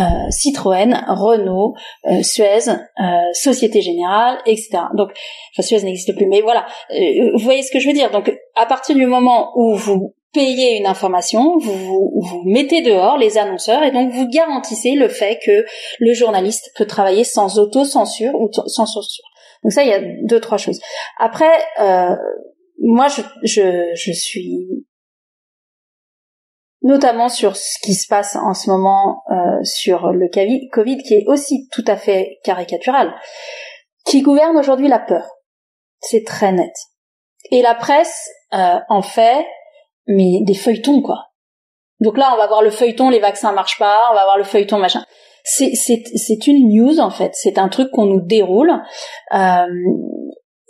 Euh, 0.00 0.02
Citroën, 0.30 1.04
Renault, 1.06 1.74
euh, 2.10 2.24
Suez, 2.24 2.68
euh, 2.68 3.04
Société 3.34 3.82
Générale, 3.82 4.38
etc. 4.46 4.78
Donc, 4.96 5.10
enfin 5.54 5.62
Suez 5.62 5.80
n'existe 5.84 6.16
plus, 6.16 6.26
mais 6.26 6.40
voilà. 6.40 6.66
Euh, 6.90 7.30
vous 7.34 7.44
voyez 7.44 7.62
ce 7.62 7.70
que 7.70 7.78
je 7.78 7.86
veux 7.86 7.94
dire? 7.94 8.10
Donc 8.10 8.36
à 8.56 8.66
partir 8.66 8.96
du 8.96 9.06
moment 9.06 9.52
où 9.54 9.76
vous 9.76 10.16
payez 10.32 10.76
une 10.76 10.86
information, 10.86 11.56
vous, 11.58 11.72
vous 11.72 12.10
vous 12.20 12.42
mettez 12.46 12.82
dehors 12.82 13.16
les 13.16 13.38
annonceurs 13.38 13.84
et 13.84 13.92
donc 13.92 14.10
vous 14.10 14.26
garantissez 14.28 14.96
le 14.96 15.08
fait 15.08 15.38
que 15.46 15.64
le 16.00 16.12
journaliste 16.14 16.72
peut 16.76 16.86
travailler 16.86 17.22
sans 17.22 17.60
auto-censure 17.60 18.34
ou 18.34 18.50
sans 18.52 18.86
censure. 18.86 19.27
Donc 19.62 19.72
ça, 19.72 19.82
il 19.82 19.88
y 19.88 19.92
a 19.92 20.00
deux, 20.24 20.40
trois 20.40 20.58
choses. 20.58 20.80
Après, 21.18 21.52
euh, 21.80 22.16
moi, 22.80 23.08
je, 23.08 23.22
je, 23.42 23.90
je 23.94 24.12
suis 24.12 24.86
notamment 26.82 27.28
sur 27.28 27.56
ce 27.56 27.78
qui 27.82 27.94
se 27.94 28.06
passe 28.08 28.36
en 28.36 28.54
ce 28.54 28.70
moment 28.70 29.22
euh, 29.30 29.62
sur 29.64 30.12
le 30.12 30.28
Covid, 30.72 31.02
qui 31.02 31.14
est 31.14 31.24
aussi 31.26 31.68
tout 31.72 31.84
à 31.86 31.96
fait 31.96 32.38
caricatural, 32.44 33.14
qui 34.04 34.22
gouverne 34.22 34.56
aujourd'hui 34.56 34.88
la 34.88 34.98
peur. 34.98 35.28
C'est 36.00 36.24
très 36.24 36.52
net. 36.52 36.72
Et 37.50 37.62
la 37.62 37.74
presse 37.74 38.30
euh, 38.54 38.78
en 38.88 39.02
fait, 39.02 39.44
mais 40.06 40.40
des 40.42 40.54
feuilletons 40.54 41.02
quoi. 41.02 41.24
Donc 42.00 42.16
là, 42.16 42.30
on 42.32 42.36
va 42.36 42.46
voir 42.46 42.62
le 42.62 42.70
feuilleton, 42.70 43.10
les 43.10 43.18
vaccins 43.18 43.52
marchent 43.52 43.78
pas, 43.78 44.08
on 44.10 44.14
va 44.14 44.24
voir 44.24 44.38
le 44.38 44.44
feuilleton 44.44 44.78
machin. 44.78 45.04
C'est 45.50 45.72
c'est 45.74 46.46
une 46.46 46.68
news 46.68 47.00
en 47.00 47.10
fait. 47.10 47.30
C'est 47.32 47.58
un 47.58 47.68
truc 47.68 47.90
qu'on 47.90 48.06
nous 48.06 48.20
déroule. 48.20 48.72
Euh, 49.34 49.66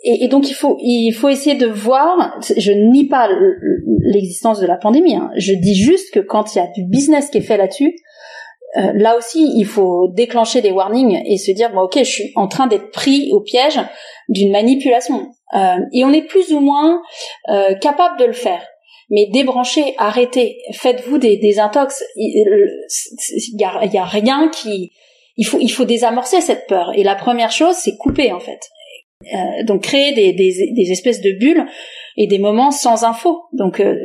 et, 0.01 0.23
et, 0.23 0.27
donc 0.29 0.49
il 0.49 0.53
faut 0.53 0.77
il 0.79 1.11
faut 1.11 1.27
essayer 1.27 1.57
de 1.57 1.65
voir. 1.65 2.39
Je 2.41 2.71
nie 2.71 3.07
pas 3.07 3.29
l'existence 4.01 4.59
de 4.61 4.67
la 4.67 4.77
pandémie. 4.77 5.15
Hein. 5.15 5.31
Je 5.35 5.53
dis 5.53 5.75
juste 5.75 6.13
que 6.13 6.19
quand 6.21 6.55
il 6.55 6.59
y 6.59 6.61
a 6.61 6.67
du 6.67 6.85
business 6.85 7.29
qui 7.29 7.39
est 7.39 7.41
fait 7.41 7.57
là-dessus, 7.57 7.93
euh, 8.77 8.91
là 8.95 9.17
aussi 9.17 9.51
il 9.55 9.65
faut 9.65 10.09
déclencher 10.13 10.61
des 10.61 10.71
warnings 10.71 11.21
et 11.25 11.37
se 11.37 11.51
dire 11.51 11.71
bon 11.73 11.81
ok 11.81 11.97
je 11.97 12.03
suis 12.03 12.31
en 12.35 12.47
train 12.47 12.67
d'être 12.67 12.91
pris 12.91 13.31
au 13.33 13.41
piège 13.41 13.79
d'une 14.29 14.51
manipulation. 14.51 15.27
Euh, 15.55 15.77
et 15.91 16.05
on 16.05 16.13
est 16.13 16.21
plus 16.21 16.53
ou 16.53 16.59
moins 16.59 17.01
euh, 17.49 17.73
capable 17.75 18.19
de 18.19 18.25
le 18.25 18.33
faire 18.33 18.61
mais 19.09 19.27
débranchez, 19.31 19.95
arrêtez, 19.97 20.57
faites-vous 20.73 21.17
des, 21.17 21.37
des 21.37 21.59
intox. 21.59 22.03
Il 22.15 22.85
y 23.59 23.63
a, 23.63 23.85
y 23.85 23.97
a, 23.97 24.05
rien 24.05 24.49
qui, 24.49 24.91
il 25.35 25.45
faut, 25.45 25.57
il 25.59 25.69
faut 25.69 25.85
désamorcer 25.85 26.41
cette 26.41 26.67
peur. 26.67 26.91
Et 26.95 27.03
la 27.03 27.15
première 27.15 27.51
chose, 27.51 27.75
c'est 27.75 27.97
couper 27.97 28.31
en 28.31 28.39
fait. 28.39 28.59
Euh, 29.33 29.63
donc 29.65 29.83
créer 29.83 30.13
des, 30.13 30.31
des, 30.31 30.71
des, 30.73 30.91
espèces 30.91 31.19
de 31.19 31.37
bulles 31.37 31.65
et 32.15 32.27
des 32.27 32.39
moments 32.39 32.71
sans 32.71 33.03
info. 33.03 33.41
Donc 33.51 33.81
euh, 33.81 33.95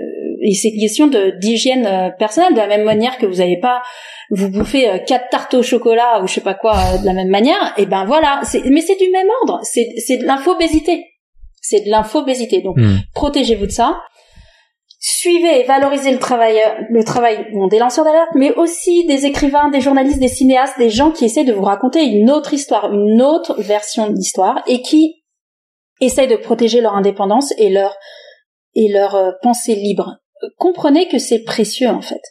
et 0.42 0.54
c'est 0.54 0.70
une 0.70 0.80
question 0.80 1.06
de 1.06 1.38
d'hygiène 1.38 1.86
euh, 1.86 2.10
personnelle 2.10 2.52
de 2.52 2.58
la 2.58 2.66
même 2.66 2.82
manière 2.82 3.18
que 3.18 3.26
vous 3.26 3.36
n'allez 3.36 3.60
pas 3.60 3.82
vous 4.30 4.50
bouffer 4.50 4.88
euh, 4.88 4.98
quatre 4.98 5.28
tartes 5.30 5.54
au 5.54 5.62
chocolat 5.62 6.20
ou 6.22 6.26
je 6.26 6.34
sais 6.34 6.40
pas 6.40 6.54
quoi 6.54 6.98
de 6.98 7.06
la 7.06 7.12
même 7.12 7.28
manière. 7.28 7.74
Et 7.76 7.86
ben 7.86 8.04
voilà, 8.06 8.42
mais 8.64 8.80
c'est 8.80 8.98
du 8.98 9.10
même 9.10 9.28
ordre. 9.42 9.60
C'est 9.62 9.88
c'est 10.04 10.16
de 10.16 10.24
l'infobésité. 10.24 11.04
C'est 11.60 11.84
de 11.84 11.90
l'infobésité. 11.90 12.60
Donc 12.60 12.76
hmm. 12.76 12.96
protégez-vous 13.14 13.66
de 13.66 13.72
ça 13.72 14.00
suivez 15.06 15.60
et 15.60 15.64
valorisez 15.64 16.12
le 16.12 16.18
travail, 16.18 16.58
le 16.88 17.04
travail 17.04 17.46
des 17.68 17.78
lanceurs 17.78 18.06
d'alerte, 18.06 18.30
mais 18.34 18.54
aussi 18.54 19.04
des 19.06 19.26
écrivains, 19.26 19.68
des 19.68 19.82
journalistes, 19.82 20.18
des 20.18 20.28
cinéastes, 20.28 20.78
des 20.78 20.88
gens 20.88 21.10
qui 21.10 21.26
essaient 21.26 21.44
de 21.44 21.52
vous 21.52 21.62
raconter 21.62 22.04
une 22.04 22.30
autre 22.30 22.54
histoire, 22.54 22.90
une 22.90 23.20
autre 23.20 23.60
version 23.60 24.08
de 24.08 24.14
l'histoire, 24.14 24.62
et 24.66 24.80
qui 24.80 25.22
essayent 26.00 26.28
de 26.28 26.36
protéger 26.36 26.80
leur 26.80 26.94
indépendance 26.94 27.52
et 27.58 27.68
leur 27.68 27.94
et 28.74 28.88
leur 28.90 29.14
euh, 29.14 29.32
pensée 29.42 29.74
libre. 29.74 30.16
Comprenez 30.56 31.06
que 31.08 31.18
c'est 31.18 31.44
précieux 31.44 31.90
en 31.90 32.00
fait. 32.00 32.22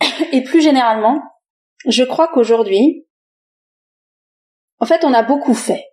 Et 0.32 0.42
plus 0.42 0.62
généralement, 0.62 1.20
je 1.86 2.04
crois 2.04 2.28
qu'aujourd'hui, 2.28 3.06
en 4.78 4.86
fait, 4.86 5.04
on 5.04 5.12
a 5.12 5.22
beaucoup 5.22 5.54
fait. 5.54 5.84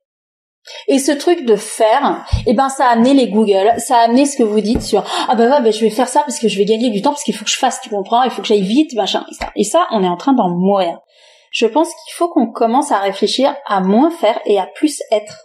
Et 0.87 0.99
ce 0.99 1.11
truc 1.11 1.45
de 1.45 1.55
faire, 1.55 2.25
eh 2.47 2.53
ben 2.53 2.69
ça 2.69 2.87
a 2.87 2.91
amené 2.91 3.13
les 3.13 3.27
Google, 3.27 3.73
ça 3.79 3.97
a 3.97 4.03
amené 4.03 4.25
ce 4.25 4.37
que 4.37 4.43
vous 4.43 4.61
dites 4.61 4.81
sur 4.81 5.03
ah 5.27 5.35
ben 5.35 5.51
ouais, 5.51 5.61
ben, 5.61 5.73
je 5.73 5.81
vais 5.81 5.89
faire 5.89 6.07
ça 6.07 6.21
parce 6.21 6.39
que 6.39 6.47
je 6.47 6.57
vais 6.57 6.65
gagner 6.65 6.89
du 6.89 7.01
temps 7.01 7.11
parce 7.11 7.23
qu'il 7.23 7.35
faut 7.35 7.43
que 7.43 7.51
je 7.51 7.57
fasse, 7.57 7.81
tu 7.81 7.89
comprends, 7.89 8.23
il 8.23 8.31
faut 8.31 8.41
que 8.41 8.47
j'aille 8.47 8.61
vite, 8.61 8.93
machin. 8.95 9.25
Et 9.29 9.33
ça, 9.33 9.51
et 9.55 9.63
ça, 9.63 9.87
on 9.91 10.03
est 10.03 10.07
en 10.07 10.17
train 10.17 10.33
d'en 10.33 10.49
mourir. 10.49 10.99
Je 11.51 11.65
pense 11.65 11.89
qu'il 11.89 12.13
faut 12.15 12.29
qu'on 12.29 12.51
commence 12.51 12.91
à 12.91 12.99
réfléchir 12.99 13.55
à 13.67 13.81
moins 13.81 14.09
faire 14.09 14.39
et 14.45 14.57
à 14.57 14.67
plus 14.67 15.01
être. 15.11 15.43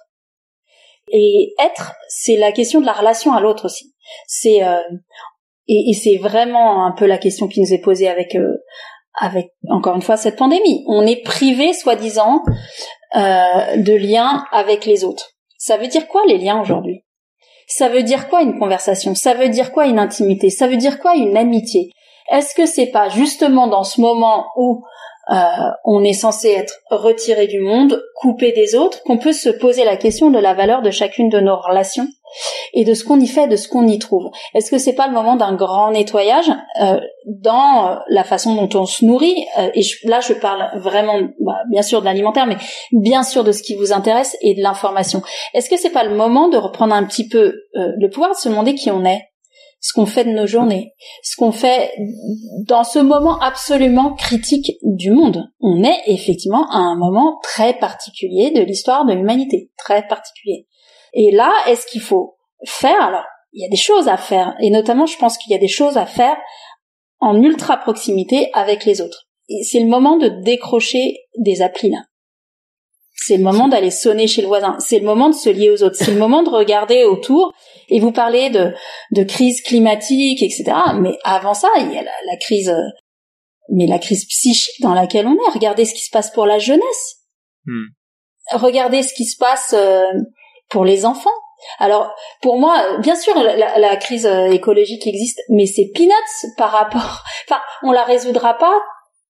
Et 1.11 1.55
être, 1.63 1.95
c'est 2.09 2.37
la 2.37 2.53
question 2.53 2.81
de 2.81 2.87
la 2.87 2.93
relation 2.93 3.33
à 3.33 3.41
l'autre 3.41 3.65
aussi. 3.65 3.93
C'est 4.27 4.63
euh, 4.63 4.81
et, 5.67 5.91
et 5.91 5.95
c'est 5.95 6.17
vraiment 6.17 6.87
un 6.87 6.93
peu 6.93 7.07
la 7.07 7.19
question 7.19 7.49
qui 7.49 7.61
nous 7.61 7.73
est 7.73 7.81
posée 7.81 8.09
avec 8.09 8.35
euh, 8.37 8.57
avec 9.21 9.51
encore 9.69 9.97
une 9.97 10.03
fois 10.03 10.17
cette 10.17 10.37
pandémie. 10.37 10.85
On 10.87 11.07
est 11.07 11.23
privé, 11.23 11.73
soi-disant, 11.73 12.43
de 13.15 13.95
liens 13.95 14.45
avec 14.53 14.85
les 14.85 15.05
autres. 15.05 15.31
Ça 15.59 15.77
veut 15.77 15.89
dire 15.89 16.09
quoi 16.09 16.23
les 16.27 16.39
liens 16.39 16.61
aujourd'hui? 16.61 17.05
Ça 17.67 17.89
veut 17.89 18.03
dire 18.03 18.29
quoi 18.29 18.43
une 18.43 18.59
conversation? 18.59 19.15
Ça 19.15 19.35
veut 19.35 19.51
dire 19.51 19.73
quoi 19.73 19.87
une 19.87 19.99
intimité? 19.99 20.49
Ça 20.51 20.69
veut 20.69 20.77
dire 20.77 20.99
quoi 21.01 21.15
une 21.15 21.37
amitié? 21.37 21.91
Est-ce 22.31 22.55
que 22.55 22.67
c'est 22.67 22.87
pas 22.87 23.09
justement 23.09 23.67
dans 23.67 23.85
ce 23.85 24.01
moment 24.01 24.47
où 24.57 24.83
euh, 25.31 25.35
on 25.85 26.03
est 26.03 26.15
censé 26.15 26.49
être 26.49 26.79
retiré 26.91 27.47
du 27.47 27.61
monde, 27.61 28.03
coupé 28.17 28.53
des 28.53 28.75
autres, 28.75 29.03
qu'on 29.03 29.19
peut 29.19 29.35
se 29.35 29.51
poser 29.51 29.85
la 29.85 29.97
question 29.97 30.31
de 30.31 30.39
la 30.39 30.55
valeur 30.55 30.81
de 30.81 30.91
chacune 30.91 31.29
de 31.29 31.41
nos 31.41 31.57
relations? 31.57 32.09
Et 32.73 32.85
de 32.85 32.95
ce 32.95 33.05
qu'on 33.05 33.21
y 33.21 33.27
fait, 33.27 33.49
de 33.49 33.57
ce 33.57 33.69
qu'on 33.69 33.87
y 33.87 33.99
trouve. 33.99 34.31
Est-ce 34.55 34.71
que 34.71 34.79
c'est 34.79 34.95
pas 34.95 35.07
le 35.07 35.15
moment 35.15 35.37
d'un 35.37 35.55
grand 35.55 35.91
nettoyage 35.91 36.51
euh, 36.81 37.01
dans 37.27 37.89
euh, 37.89 37.97
la 38.09 38.25
façon 38.25 38.55
dont 38.55 38.81
on 38.81 38.87
se 38.87 39.05
nourrit 39.05 39.47
euh, 39.59 39.71
Et 39.75 39.83
là, 40.05 40.21
je 40.21 40.33
parle 40.33 40.71
vraiment, 40.81 41.19
bah, 41.41 41.57
bien 41.71 41.83
sûr, 41.83 42.01
de 42.01 42.07
l'alimentaire, 42.07 42.47
mais 42.47 42.57
bien 42.93 43.23
sûr 43.23 43.45
de 43.45 43.53
ce 43.53 43.63
qui 43.63 43.75
vous 43.75 43.93
intéresse 43.93 44.37
et 44.41 44.55
de 44.55 44.63
l'information. 44.63 45.23
Est-ce 45.55 45.71
que 45.71 45.77
c'est 45.77 45.91
pas 45.91 46.05
le 46.05 46.15
moment 46.15 46.49
de 46.49 46.57
reprendre 46.57 46.95
un 46.95 47.05
petit 47.05 47.29
peu 47.29 47.55
le 47.75 48.09
pouvoir 48.09 48.31
de 48.31 48.37
se 48.37 48.49
demander 48.49 48.75
qui 48.75 48.91
on 48.91 49.05
est 49.05 49.23
ce 49.81 49.93
qu'on 49.93 50.07
fait 50.07 50.25
de 50.25 50.31
nos 50.31 50.47
journées, 50.47 50.95
ce 51.23 51.37
qu'on 51.37 51.53
fait 51.53 51.93
dans 52.67 52.83
ce 52.83 52.99
moment 52.99 53.39
absolument 53.39 54.15
critique 54.15 54.73
du 54.83 55.13
monde? 55.13 55.45
On 55.61 55.85
est 55.85 56.03
effectivement 56.07 56.69
à 56.71 56.79
un 56.79 56.97
moment 56.97 57.39
très 57.43 57.75
particulier 57.75 58.51
de 58.51 58.63
l'histoire 58.63 59.05
de 59.07 59.13
l'humanité, 59.13 59.71
très 59.79 60.07
particulier. 60.07 60.67
Et 61.13 61.31
là, 61.31 61.53
est-ce 61.67 61.87
qu'il 61.87 62.01
faut 62.01 62.37
faire? 62.65 63.01
Alors, 63.03 63.25
il 63.53 63.63
y 63.63 63.67
a 63.67 63.71
des 63.71 63.77
choses 63.77 64.09
à 64.09 64.17
faire, 64.17 64.55
et 64.61 64.71
notamment, 64.71 65.07
je 65.07 65.17
pense 65.19 65.39
qu'il 65.39 65.53
y 65.53 65.57
a 65.57 65.59
des 65.59 65.69
choses 65.69 65.97
à 65.97 66.07
faire 66.07 66.37
en 67.21 67.43
ultra 67.43 67.77
proximité 67.77 68.51
avec 68.53 68.85
les 68.85 69.01
autres. 69.01 69.27
Et 69.49 69.63
c'est 69.65 69.81
le 69.81 69.87
moment 69.87 70.17
de 70.17 70.29
décrocher 70.29 71.17
des 71.39 71.63
applis 71.63 71.91
là. 71.91 72.05
C'est 73.21 73.37
le 73.37 73.43
moment 73.43 73.67
d'aller 73.67 73.91
sonner 73.91 74.29
chez 74.29 74.43
le 74.43 74.47
voisin. 74.47 74.77
C'est 74.79 75.01
le 75.01 75.05
moment 75.05 75.29
de 75.29 75.35
se 75.35 75.49
lier 75.49 75.71
aux 75.71 75.83
autres. 75.83 75.97
C'est 75.97 76.13
le 76.13 76.19
moment 76.19 76.45
de 76.45 76.51
regarder 76.51 77.05
autour. 77.05 77.53
Et 77.89 77.99
vous 77.99 78.13
parlez 78.13 78.49
de, 78.49 78.73
de 79.11 79.23
crise 79.25 79.61
climatique, 79.61 80.41
etc. 80.41 80.73
Mais 81.01 81.19
avant 81.25 81.53
ça, 81.53 81.69
il 81.79 81.93
y 81.93 81.99
a 81.99 82.03
la, 82.03 82.37
crise, 82.41 82.73
mais 83.71 83.87
la 83.89 83.99
crise 83.99 84.25
psychique 84.27 84.81
dans 84.81 84.95
laquelle 84.95 85.27
on 85.27 85.35
est. 85.35 85.53
Regardez 85.53 85.85
ce 85.85 85.95
qui 85.95 86.03
se 86.03 86.11
passe 86.11 86.31
pour 86.31 86.47
la 86.47 86.61
jeunesse. 86.61 87.25
Hmm. 87.67 87.87
Regardez 88.53 89.03
ce 89.03 89.13
qui 89.13 89.25
se 89.25 89.37
passe 89.37 89.75
euh, 89.77 90.13
pour 90.69 90.85
les 90.85 91.05
enfants. 91.05 91.31
Alors, 91.79 92.15
pour 92.41 92.59
moi, 92.59 92.99
bien 93.01 93.17
sûr, 93.17 93.35
la, 93.35 93.97
crise 93.97 94.27
euh, 94.27 94.51
écologique 94.51 95.07
existe, 95.07 95.41
mais 95.49 95.67
c'est 95.67 95.91
peanuts 95.95 96.53
par 96.57 96.71
rapport. 96.71 97.25
Enfin, 97.49 97.61
on 97.83 97.93
la 97.93 98.05
résoudra 98.05 98.55
pas 98.55 98.79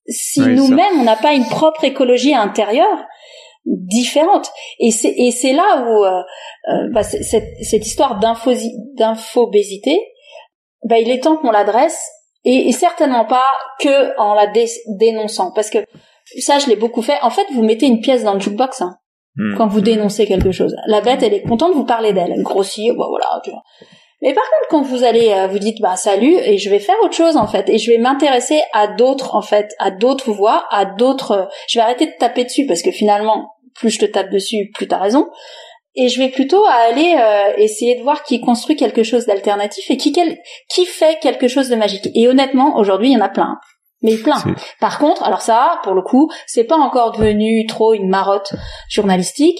si 0.08 0.40
nous-mêmes 0.40 1.00
on 1.00 1.04
n'a 1.04 1.16
pas 1.16 1.34
une 1.34 1.46
propre 1.46 1.84
écologie 1.84 2.34
intérieure 2.34 3.04
différente. 3.64 4.50
Et 4.78 4.90
c'est 4.90 5.14
et 5.16 5.30
c'est 5.30 5.52
là 5.52 5.84
où 5.86 6.04
euh, 6.04 6.22
euh 6.68 6.88
bah, 6.92 7.02
cette, 7.02 7.48
cette 7.62 7.86
histoire 7.86 8.18
d'infobésité, 8.18 10.00
bah, 10.84 10.98
il 10.98 11.10
est 11.10 11.22
temps 11.22 11.36
qu'on 11.36 11.50
l'adresse 11.50 12.00
et, 12.44 12.68
et, 12.68 12.72
certainement 12.72 13.26
pas 13.26 13.44
que 13.80 14.18
en 14.18 14.34
la 14.34 14.46
dénonçant, 14.98 15.52
parce 15.52 15.70
que 15.70 15.78
ça, 16.38 16.58
je 16.58 16.68
l'ai 16.68 16.76
beaucoup 16.76 17.02
fait. 17.02 17.18
En 17.22 17.30
fait, 17.30 17.46
vous 17.52 17.62
mettez 17.62 17.86
une 17.86 18.00
pièce 18.00 18.22
dans 18.24 18.34
le 18.34 18.40
jukebox. 18.40 18.82
Hein. 18.82 18.96
Hmm. 19.38 19.54
quand 19.56 19.68
vous 19.68 19.80
dénoncez 19.80 20.26
quelque 20.26 20.50
chose. 20.50 20.74
La 20.88 21.00
bête, 21.00 21.22
elle 21.22 21.32
est 21.32 21.42
contente 21.42 21.70
de 21.70 21.76
vous 21.76 21.84
parler 21.84 22.12
d'elle, 22.12 22.32
elle 22.34 22.42
grossit, 22.42 22.92
bah 22.96 23.06
voilà. 23.08 23.40
Tu 23.44 23.50
vois. 23.50 23.62
Mais 24.20 24.34
par 24.34 24.42
contre, 24.42 24.68
quand 24.68 24.82
vous 24.82 25.04
allez, 25.04 25.30
euh, 25.30 25.46
vous 25.46 25.60
dites, 25.60 25.80
bah 25.80 25.94
salut, 25.94 26.34
et 26.34 26.58
je 26.58 26.68
vais 26.68 26.80
faire 26.80 26.96
autre 27.04 27.14
chose 27.14 27.36
en 27.36 27.46
fait, 27.46 27.68
et 27.68 27.78
je 27.78 27.88
vais 27.88 27.98
m'intéresser 27.98 28.60
à 28.72 28.88
d'autres 28.88 29.36
en 29.36 29.42
fait, 29.42 29.70
à 29.78 29.92
d'autres 29.92 30.32
voix, 30.32 30.66
à 30.70 30.86
d'autres. 30.86 31.48
Je 31.68 31.78
vais 31.78 31.84
arrêter 31.84 32.06
de 32.06 32.14
taper 32.18 32.44
dessus 32.44 32.66
parce 32.66 32.82
que 32.82 32.90
finalement, 32.90 33.52
plus 33.76 33.90
je 33.90 34.00
te 34.00 34.06
tape 34.06 34.30
dessus, 34.30 34.70
plus 34.74 34.88
t'as 34.88 34.98
raison. 34.98 35.28
Et 35.94 36.08
je 36.08 36.18
vais 36.20 36.30
plutôt 36.30 36.64
aller 36.64 37.16
euh, 37.16 37.52
essayer 37.58 37.96
de 37.96 38.02
voir 38.02 38.24
qui 38.24 38.40
construit 38.40 38.74
quelque 38.74 39.04
chose 39.04 39.26
d'alternatif 39.26 39.88
et 39.88 39.96
qui, 39.96 40.12
qui 40.12 40.84
fait 40.84 41.18
quelque 41.20 41.48
chose 41.48 41.68
de 41.68 41.76
magique. 41.76 42.08
Et 42.14 42.28
honnêtement, 42.28 42.76
aujourd'hui, 42.76 43.10
il 43.10 43.14
y 43.14 43.16
en 43.16 43.24
a 43.24 43.28
plein 43.28 43.56
mais 44.02 44.16
plein. 44.16 44.36
Par 44.80 44.98
contre, 44.98 45.22
alors 45.24 45.40
ça, 45.40 45.80
pour 45.82 45.94
le 45.94 46.02
coup, 46.02 46.30
c'est 46.46 46.64
pas 46.64 46.76
encore 46.76 47.12
devenu 47.12 47.66
trop 47.66 47.94
une 47.94 48.08
marotte 48.08 48.54
journalistique. 48.88 49.58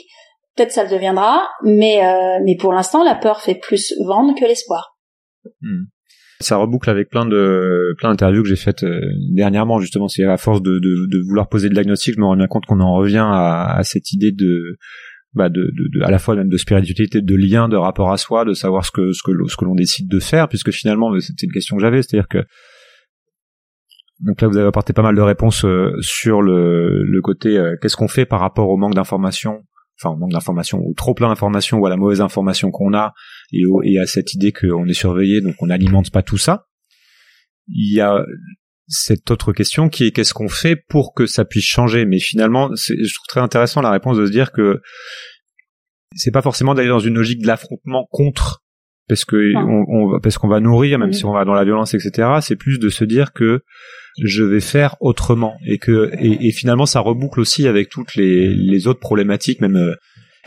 Peut-être 0.57 0.73
ça 0.73 0.85
le 0.85 0.91
deviendra, 0.91 1.49
mais 1.63 2.05
euh, 2.05 2.39
mais 2.45 2.57
pour 2.57 2.73
l'instant, 2.73 3.05
la 3.05 3.15
peur 3.15 3.41
fait 3.41 3.55
plus 3.55 3.95
vendre 4.07 4.35
que 4.39 4.45
l'espoir. 4.45 4.97
Hmm. 5.61 5.85
Ça 6.41 6.57
reboucle 6.57 6.89
avec 6.89 7.09
plein 7.11 7.27
de 7.27 7.95
plein 7.99 8.11
d'interviews 8.11 8.43
que 8.43 8.49
j'ai 8.49 8.57
faites 8.57 8.85
euh, 8.85 9.01
dernièrement 9.35 9.81
justement. 9.81 10.09
C'est 10.09 10.25
à 10.25 10.37
force 10.37 10.63
de, 10.63 10.79
de, 10.79 11.07
de, 11.09 11.23
vouloir 11.27 11.49
poser 11.49 11.69
le 11.69 11.75
diagnostic, 11.75 12.15
je 12.15 12.21
me 12.21 12.27
rends 12.27 12.37
bien 12.37 12.47
compte 12.47 12.67
qu'on 12.67 12.81
en 12.81 12.95
revient 12.95 13.25
à, 13.25 13.77
à 13.77 13.83
cette 13.83 14.13
idée 14.13 14.31
de 14.31 14.79
bah 15.35 15.49
de, 15.49 15.71
de, 15.73 16.03
à 16.03 16.11
la 16.11 16.19
fois 16.19 16.37
même 16.37 16.49
de 16.49 16.57
spiritualité, 16.57 17.21
de 17.21 17.35
lien, 17.35 17.69
de 17.69 17.77
rapport 17.77 18.11
à 18.11 18.17
soi, 18.17 18.45
de 18.45 18.55
savoir 18.55 18.85
ce 18.85 18.91
que 18.91 19.13
ce 19.13 19.23
que 19.25 19.33
ce 19.49 19.57
que 19.57 19.65
l'on 19.65 19.75
décide 19.75 20.09
de 20.09 20.21
faire, 20.21 20.49
puisque 20.49 20.71
finalement 20.71 21.11
c'était 21.21 21.47
une 21.47 21.53
question 21.53 21.77
que 21.77 21.83
j'avais, 21.83 22.03
c'est-à-dire 22.03 22.29
que 22.29 22.39
donc 24.21 24.41
là, 24.41 24.49
vous 24.49 24.57
avez 24.57 24.67
apporté 24.67 24.93
pas 24.93 25.03
mal 25.03 25.15
de 25.15 25.21
réponses 25.21 25.65
euh, 25.65 25.93
sur 26.01 26.43
le, 26.43 27.03
le 27.05 27.21
côté 27.23 27.57
euh, 27.57 27.77
qu'est-ce 27.81 27.97
qu'on 27.97 28.09
fait 28.09 28.27
par 28.27 28.41
rapport 28.41 28.69
au 28.69 28.77
manque 28.77 28.95
d'information, 28.95 29.65
enfin 30.01 30.15
au 30.15 30.17
manque 30.17 30.33
d'information, 30.33 30.81
ou 30.81 30.93
trop 30.95 31.15
plein 31.15 31.29
d'informations, 31.29 31.79
ou 31.79 31.87
à 31.87 31.91
la 31.91 31.97
mauvaise 31.97 32.21
information 32.21 32.71
qu'on 32.71 32.95
a, 32.95 33.13
et, 33.53 33.63
et 33.85 33.99
à 33.99 34.07
cette 34.07 34.35
idée 34.35 34.53
qu'on 34.53 34.87
est 34.87 34.93
surveillé, 34.93 35.41
donc 35.41 35.55
on 35.61 35.67
n'alimente 35.67 36.11
pas 36.11 36.23
tout 36.23 36.39
ça. 36.39 36.67
il 37.69 37.95
y 37.95 38.01
a 38.01 38.25
cette 38.89 39.31
autre 39.31 39.53
question 39.53 39.89
qui 39.89 40.05
est 40.05 40.13
qu'est-ce 40.13 40.33
qu'on 40.33 40.49
fait 40.49 40.77
pour 40.89 41.13
que 41.15 41.27
ça 41.27 41.45
puisse 41.45 41.67
changer? 41.67 42.07
Mais 42.07 42.19
finalement, 42.19 42.71
je 42.75 43.15
trouve 43.15 43.27
très 43.29 43.41
intéressant 43.41 43.83
la 43.83 43.91
réponse 43.91 44.17
de 44.17 44.27
se 44.27 44.33
dire 44.33 44.51
que 44.51 44.81
c'est 46.17 46.31
pas 46.31 46.43
forcément 46.43 46.75
d'aller 46.75 46.89
dans 46.89 46.99
une 46.99 47.15
logique 47.15 47.43
de 47.43 47.47
l'affrontement 47.47 48.09
contre 48.11 48.65
parce 49.09 49.25
que 49.25 49.55
on, 49.57 50.21
parce 50.21 50.39
qu'on 50.39 50.49
va 50.49 50.61
nourrir 50.61 50.99
même 50.99 51.11
mm. 51.11 51.15
si 51.15 51.25
on 51.25 51.33
va 51.33 51.45
dans 51.45 51.55
la 51.55 51.65
violence 51.65 51.95
etc 51.95 52.29
c'est 52.41 52.57
plus 52.57 52.79
de 52.79 52.89
se 52.89 53.05
dire 53.05 53.33
que 53.33 53.63
je 54.23 54.43
vais 54.43 54.61
faire 54.61 54.97
autrement 55.01 55.57
et 55.67 55.79
que 55.79 56.11
et, 56.19 56.53
finalement 56.53 56.87
ça 56.87 57.01
reboucle 57.01 57.41
aussi 57.41 57.67
avec 57.67 57.89
toutes 57.89 58.15
les, 58.15 58.55
les 58.55 58.87
autres 58.87 59.01
problématiques 59.01 59.61
même 59.61 59.77
euh, 59.77 59.95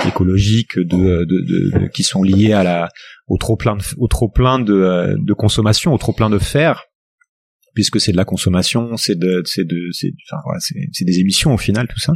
écologiques 0.08 0.78
de, 0.78 1.26
de, 1.26 1.80
de, 1.80 1.88
qui 1.88 2.04
sont 2.04 2.24
liées 2.24 2.54
à 2.54 2.64
la 2.64 2.90
au 3.28 3.38
trop 3.38 3.56
plein 3.56 3.76
de, 3.76 3.84
au 3.98 4.08
trop 4.08 4.30
plein 4.30 4.60
de, 4.60 4.74
euh, 4.74 5.16
de 5.18 5.34
consommation 5.34 5.94
au 5.94 5.98
trop 5.98 6.14
plein 6.14 6.30
de 6.30 6.40
fer 6.40 6.84
puisque 7.74 8.00
c'est 8.00 8.12
de 8.12 8.18
la 8.18 8.26
consommation 8.26 8.98
c'est 8.98 9.18
de 9.18 9.42
c'est 9.46 9.66
de 9.66 9.90
c'est 9.92 10.12
enfin 10.30 10.42
voilà, 10.46 10.60
c'est 10.60 11.06
des 11.06 11.20
émissions 11.20 11.54
au 11.54 11.58
final 11.58 11.88
tout 11.88 12.00
ça. 12.00 12.14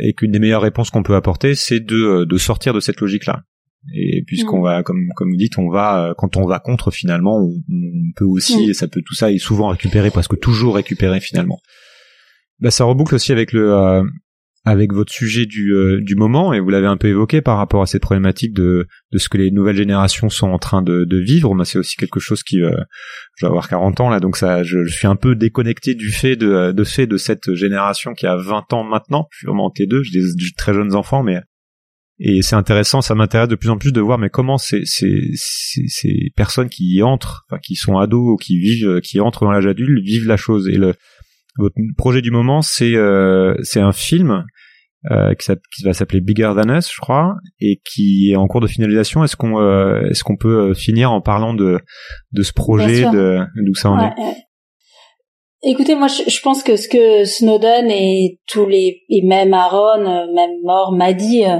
Et 0.00 0.14
qu'une 0.14 0.32
des 0.32 0.38
meilleures 0.38 0.62
réponses 0.62 0.90
qu'on 0.90 1.02
peut 1.02 1.14
apporter 1.14 1.54
c'est 1.54 1.80
de 1.80 1.96
euh, 1.96 2.26
de 2.26 2.38
sortir 2.38 2.72
de 2.72 2.80
cette 2.80 3.00
logique 3.00 3.26
là 3.26 3.42
et 3.94 4.22
puisqu'on 4.26 4.60
mm. 4.60 4.64
va, 4.64 4.82
comme 4.82 5.08
comme 5.16 5.30
vous 5.30 5.36
dites, 5.36 5.58
on 5.58 5.68
va 5.68 6.06
euh, 6.06 6.14
quand 6.16 6.36
on 6.36 6.46
va 6.46 6.60
contre 6.60 6.90
finalement, 6.90 7.38
on, 7.38 7.52
peut 8.14 8.24
aussi, 8.24 8.66
mm. 8.66 8.70
et 8.70 8.74
ça 8.74 8.88
peut 8.88 9.02
tout 9.04 9.14
ça 9.14 9.32
est 9.32 9.38
souvent 9.38 9.68
récupérer, 9.68 10.10
presque 10.10 10.38
toujours 10.38 10.76
récupérer 10.76 11.20
finalement. 11.20 11.60
Bah, 12.60 12.70
ça 12.70 12.84
reboucle 12.84 13.14
aussi 13.14 13.32
avec 13.32 13.52
le 13.52 13.72
euh, 13.72 14.04
avec 14.64 14.92
votre 14.92 15.12
sujet 15.12 15.46
du 15.46 15.74
euh, 15.74 16.00
du 16.00 16.14
moment 16.14 16.52
et 16.52 16.60
vous 16.60 16.70
l'avez 16.70 16.86
un 16.86 16.96
peu 16.96 17.08
évoqué 17.08 17.40
par 17.40 17.56
rapport 17.56 17.82
à 17.82 17.86
cette 17.86 18.02
problématique 18.02 18.52
de 18.52 18.86
de 19.10 19.18
ce 19.18 19.28
que 19.28 19.36
les 19.36 19.50
nouvelles 19.50 19.76
générations 19.76 20.28
sont 20.28 20.50
en 20.50 20.58
train 20.58 20.82
de, 20.82 21.04
de 21.04 21.16
vivre. 21.18 21.52
Moi, 21.52 21.64
c'est 21.64 21.80
aussi 21.80 21.96
quelque 21.96 22.20
chose 22.20 22.44
qui, 22.44 22.58
je 22.58 23.44
vais 23.44 23.48
avoir 23.48 23.68
40 23.68 24.00
ans 24.00 24.10
là, 24.10 24.20
donc 24.20 24.36
ça, 24.36 24.62
je, 24.62 24.86
suis 24.86 25.08
un 25.08 25.16
peu 25.16 25.34
déconnecté 25.34 25.96
du 25.96 26.12
fait 26.12 26.36
de 26.36 26.70
de 26.70 26.84
fait 26.84 27.08
de 27.08 27.16
cette 27.16 27.52
génération 27.54 28.14
qui 28.14 28.28
a 28.28 28.36
20 28.36 28.72
ans 28.74 28.84
maintenant. 28.84 29.26
Je 29.32 29.38
suis 29.38 29.46
vraiment 29.48 29.66
en 29.66 29.70
T2, 29.70 30.02
j'ai 30.04 30.20
des 30.20 30.52
très 30.56 30.72
jeunes 30.72 30.94
enfants, 30.94 31.24
mais 31.24 31.40
et 32.18 32.42
c'est 32.42 32.56
intéressant, 32.56 33.00
ça 33.00 33.14
m'intéresse 33.14 33.48
de 33.48 33.56
plus 33.56 33.70
en 33.70 33.78
plus 33.78 33.92
de 33.92 34.00
voir 34.00 34.18
mais 34.18 34.30
comment 34.30 34.58
ces, 34.58 34.84
ces, 34.84 35.30
ces, 35.34 36.32
personnes 36.36 36.68
qui 36.68 36.84
y 36.94 37.02
entrent, 37.02 37.44
enfin 37.48 37.58
qui 37.60 37.74
sont 37.74 37.98
ados 37.98 38.34
ou 38.34 38.36
qui 38.36 38.58
vivent, 38.58 39.00
qui 39.00 39.20
entrent 39.20 39.44
dans 39.44 39.50
l'âge 39.50 39.66
adulte, 39.66 40.04
vivent 40.04 40.28
la 40.28 40.36
chose. 40.36 40.68
Et 40.68 40.76
le 40.76 40.94
votre 41.58 41.76
projet 41.96 42.22
du 42.22 42.30
moment, 42.30 42.62
c'est 42.62 42.94
euh, 42.94 43.54
c'est 43.62 43.80
un 43.80 43.92
film 43.92 44.44
euh, 45.10 45.34
qui, 45.34 45.50
qui, 45.74 45.84
va 45.84 45.94
s'appeler 45.94 46.20
Bigger 46.20 46.52
Than 46.54 46.76
Us, 46.76 46.92
je 46.94 47.00
crois, 47.00 47.34
et 47.60 47.80
qui 47.84 48.30
est 48.30 48.36
en 48.36 48.46
cours 48.46 48.60
de 48.60 48.68
finalisation. 48.68 49.24
Est-ce 49.24 49.34
qu'on 49.34 49.58
euh, 49.58 50.02
est-ce 50.08 50.22
qu'on 50.22 50.36
peut 50.36 50.70
euh, 50.70 50.74
finir 50.74 51.10
en 51.10 51.20
parlant 51.20 51.54
de 51.54 51.80
de 52.30 52.42
ce 52.42 52.52
projet, 52.52 53.02
de 53.10 53.40
d'où 53.56 53.74
ça 53.74 53.90
en 53.90 54.00
est? 54.00 54.12
Écoutez, 55.64 55.94
moi, 55.94 56.08
je, 56.08 56.40
pense 56.42 56.64
que 56.64 56.74
ce 56.74 56.88
que 56.88 57.24
Snowden 57.24 57.88
et 57.88 58.40
tous 58.48 58.66
les 58.66 59.04
et 59.08 59.22
même 59.22 59.54
Aaron, 59.54 60.04
euh, 60.04 60.26
même 60.34 60.50
Mort 60.64 60.90
m'a 60.90 61.12
dit, 61.12 61.44
euh, 61.44 61.58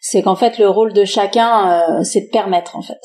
c'est 0.00 0.22
qu'en 0.22 0.34
fait 0.34 0.58
le 0.58 0.68
rôle 0.68 0.92
de 0.92 1.04
chacun, 1.04 1.70
euh, 1.70 2.02
c'est 2.02 2.22
de 2.22 2.30
permettre 2.32 2.74
en 2.74 2.82
fait. 2.82 2.98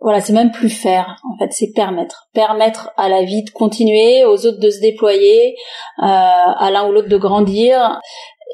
Voilà, 0.00 0.20
c'est 0.20 0.32
même 0.32 0.52
plus 0.52 0.70
faire, 0.70 1.16
en 1.28 1.36
fait, 1.36 1.52
c'est 1.52 1.72
permettre, 1.74 2.28
permettre 2.32 2.92
à 2.96 3.08
la 3.08 3.24
vie 3.24 3.42
de 3.42 3.50
continuer, 3.50 4.24
aux 4.24 4.46
autres 4.46 4.60
de 4.60 4.70
se 4.70 4.80
déployer, 4.80 5.56
à 5.98 6.70
l'un 6.72 6.88
ou 6.88 6.92
l'autre 6.92 7.08
de 7.08 7.16
grandir. 7.16 7.98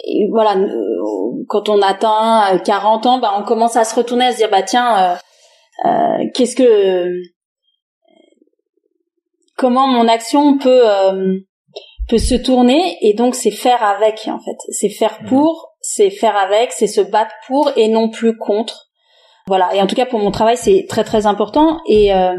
Et 0.07 0.27
voilà, 0.33 0.57
quand 1.49 1.69
on 1.69 1.83
atteint 1.83 2.59
40 2.65 3.05
ans, 3.05 3.19
bah, 3.19 3.35
on 3.39 3.43
commence 3.43 3.77
à 3.77 3.85
se 3.85 3.95
retourner, 3.95 4.25
à 4.25 4.33
se 4.33 4.39
dire 4.39 4.49
bah 4.51 4.63
tiens, 4.63 5.19
qu'est-ce 6.33 6.57
que 6.57 7.11
comment 9.65 9.87
mon 9.87 10.09
action 10.09 10.59
peut 10.59 10.83
euh, 10.87 11.39
peut 12.11 12.19
se 12.19 12.35
tourner 12.35 12.99
et 13.01 13.15
donc 13.15 13.35
c'est 13.35 13.51
faire 13.51 13.83
avec 13.83 14.29
en 14.29 14.39
fait. 14.39 14.59
C'est 14.69 14.91
faire 14.91 15.19
mmh. 15.23 15.27
pour 15.27 15.73
c'est 15.81 16.11
faire 16.11 16.37
avec 16.37 16.71
c'est 16.71 16.87
se 16.87 17.01
battre 17.01 17.33
pour 17.47 17.73
et 17.75 17.89
non 17.89 18.11
plus 18.11 18.37
contre. 18.37 18.91
Voilà. 19.47 19.75
Et 19.75 19.81
en 19.81 19.87
tout 19.87 19.97
cas 19.97 20.05
pour 20.05 20.21
mon 20.21 20.31
travail 20.31 20.59
c'est 20.59 20.85
très 20.87 21.03
très 21.03 21.25
important 21.25 21.79
et 21.89 22.13
euh, 22.13 22.37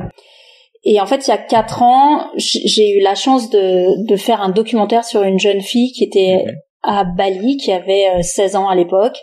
et 0.84 1.02
en 1.02 1.08
fait 1.08 1.26
il 1.26 1.32
y 1.32 1.34
a 1.34 1.40
quatre 1.40 1.82
ans 1.82 2.30
j'ai 2.38 2.92
eu 2.92 3.02
la 3.02 3.16
chance 3.16 3.50
de 3.50 4.08
de 4.08 4.16
faire 4.18 4.44
un 4.44 4.50
documentaire 4.50 5.04
sur 5.04 5.24
une 5.24 5.40
jeune 5.40 5.62
fille 5.62 5.94
qui 5.94 6.04
était 6.04 6.46
à 6.84 7.06
Bali 7.06 7.58
qui 7.58 7.72
avait 7.72 8.22
16 8.22 8.54
euh, 8.54 8.60
ans 8.60 8.70
à 8.70 8.76
l'époque 8.76 9.18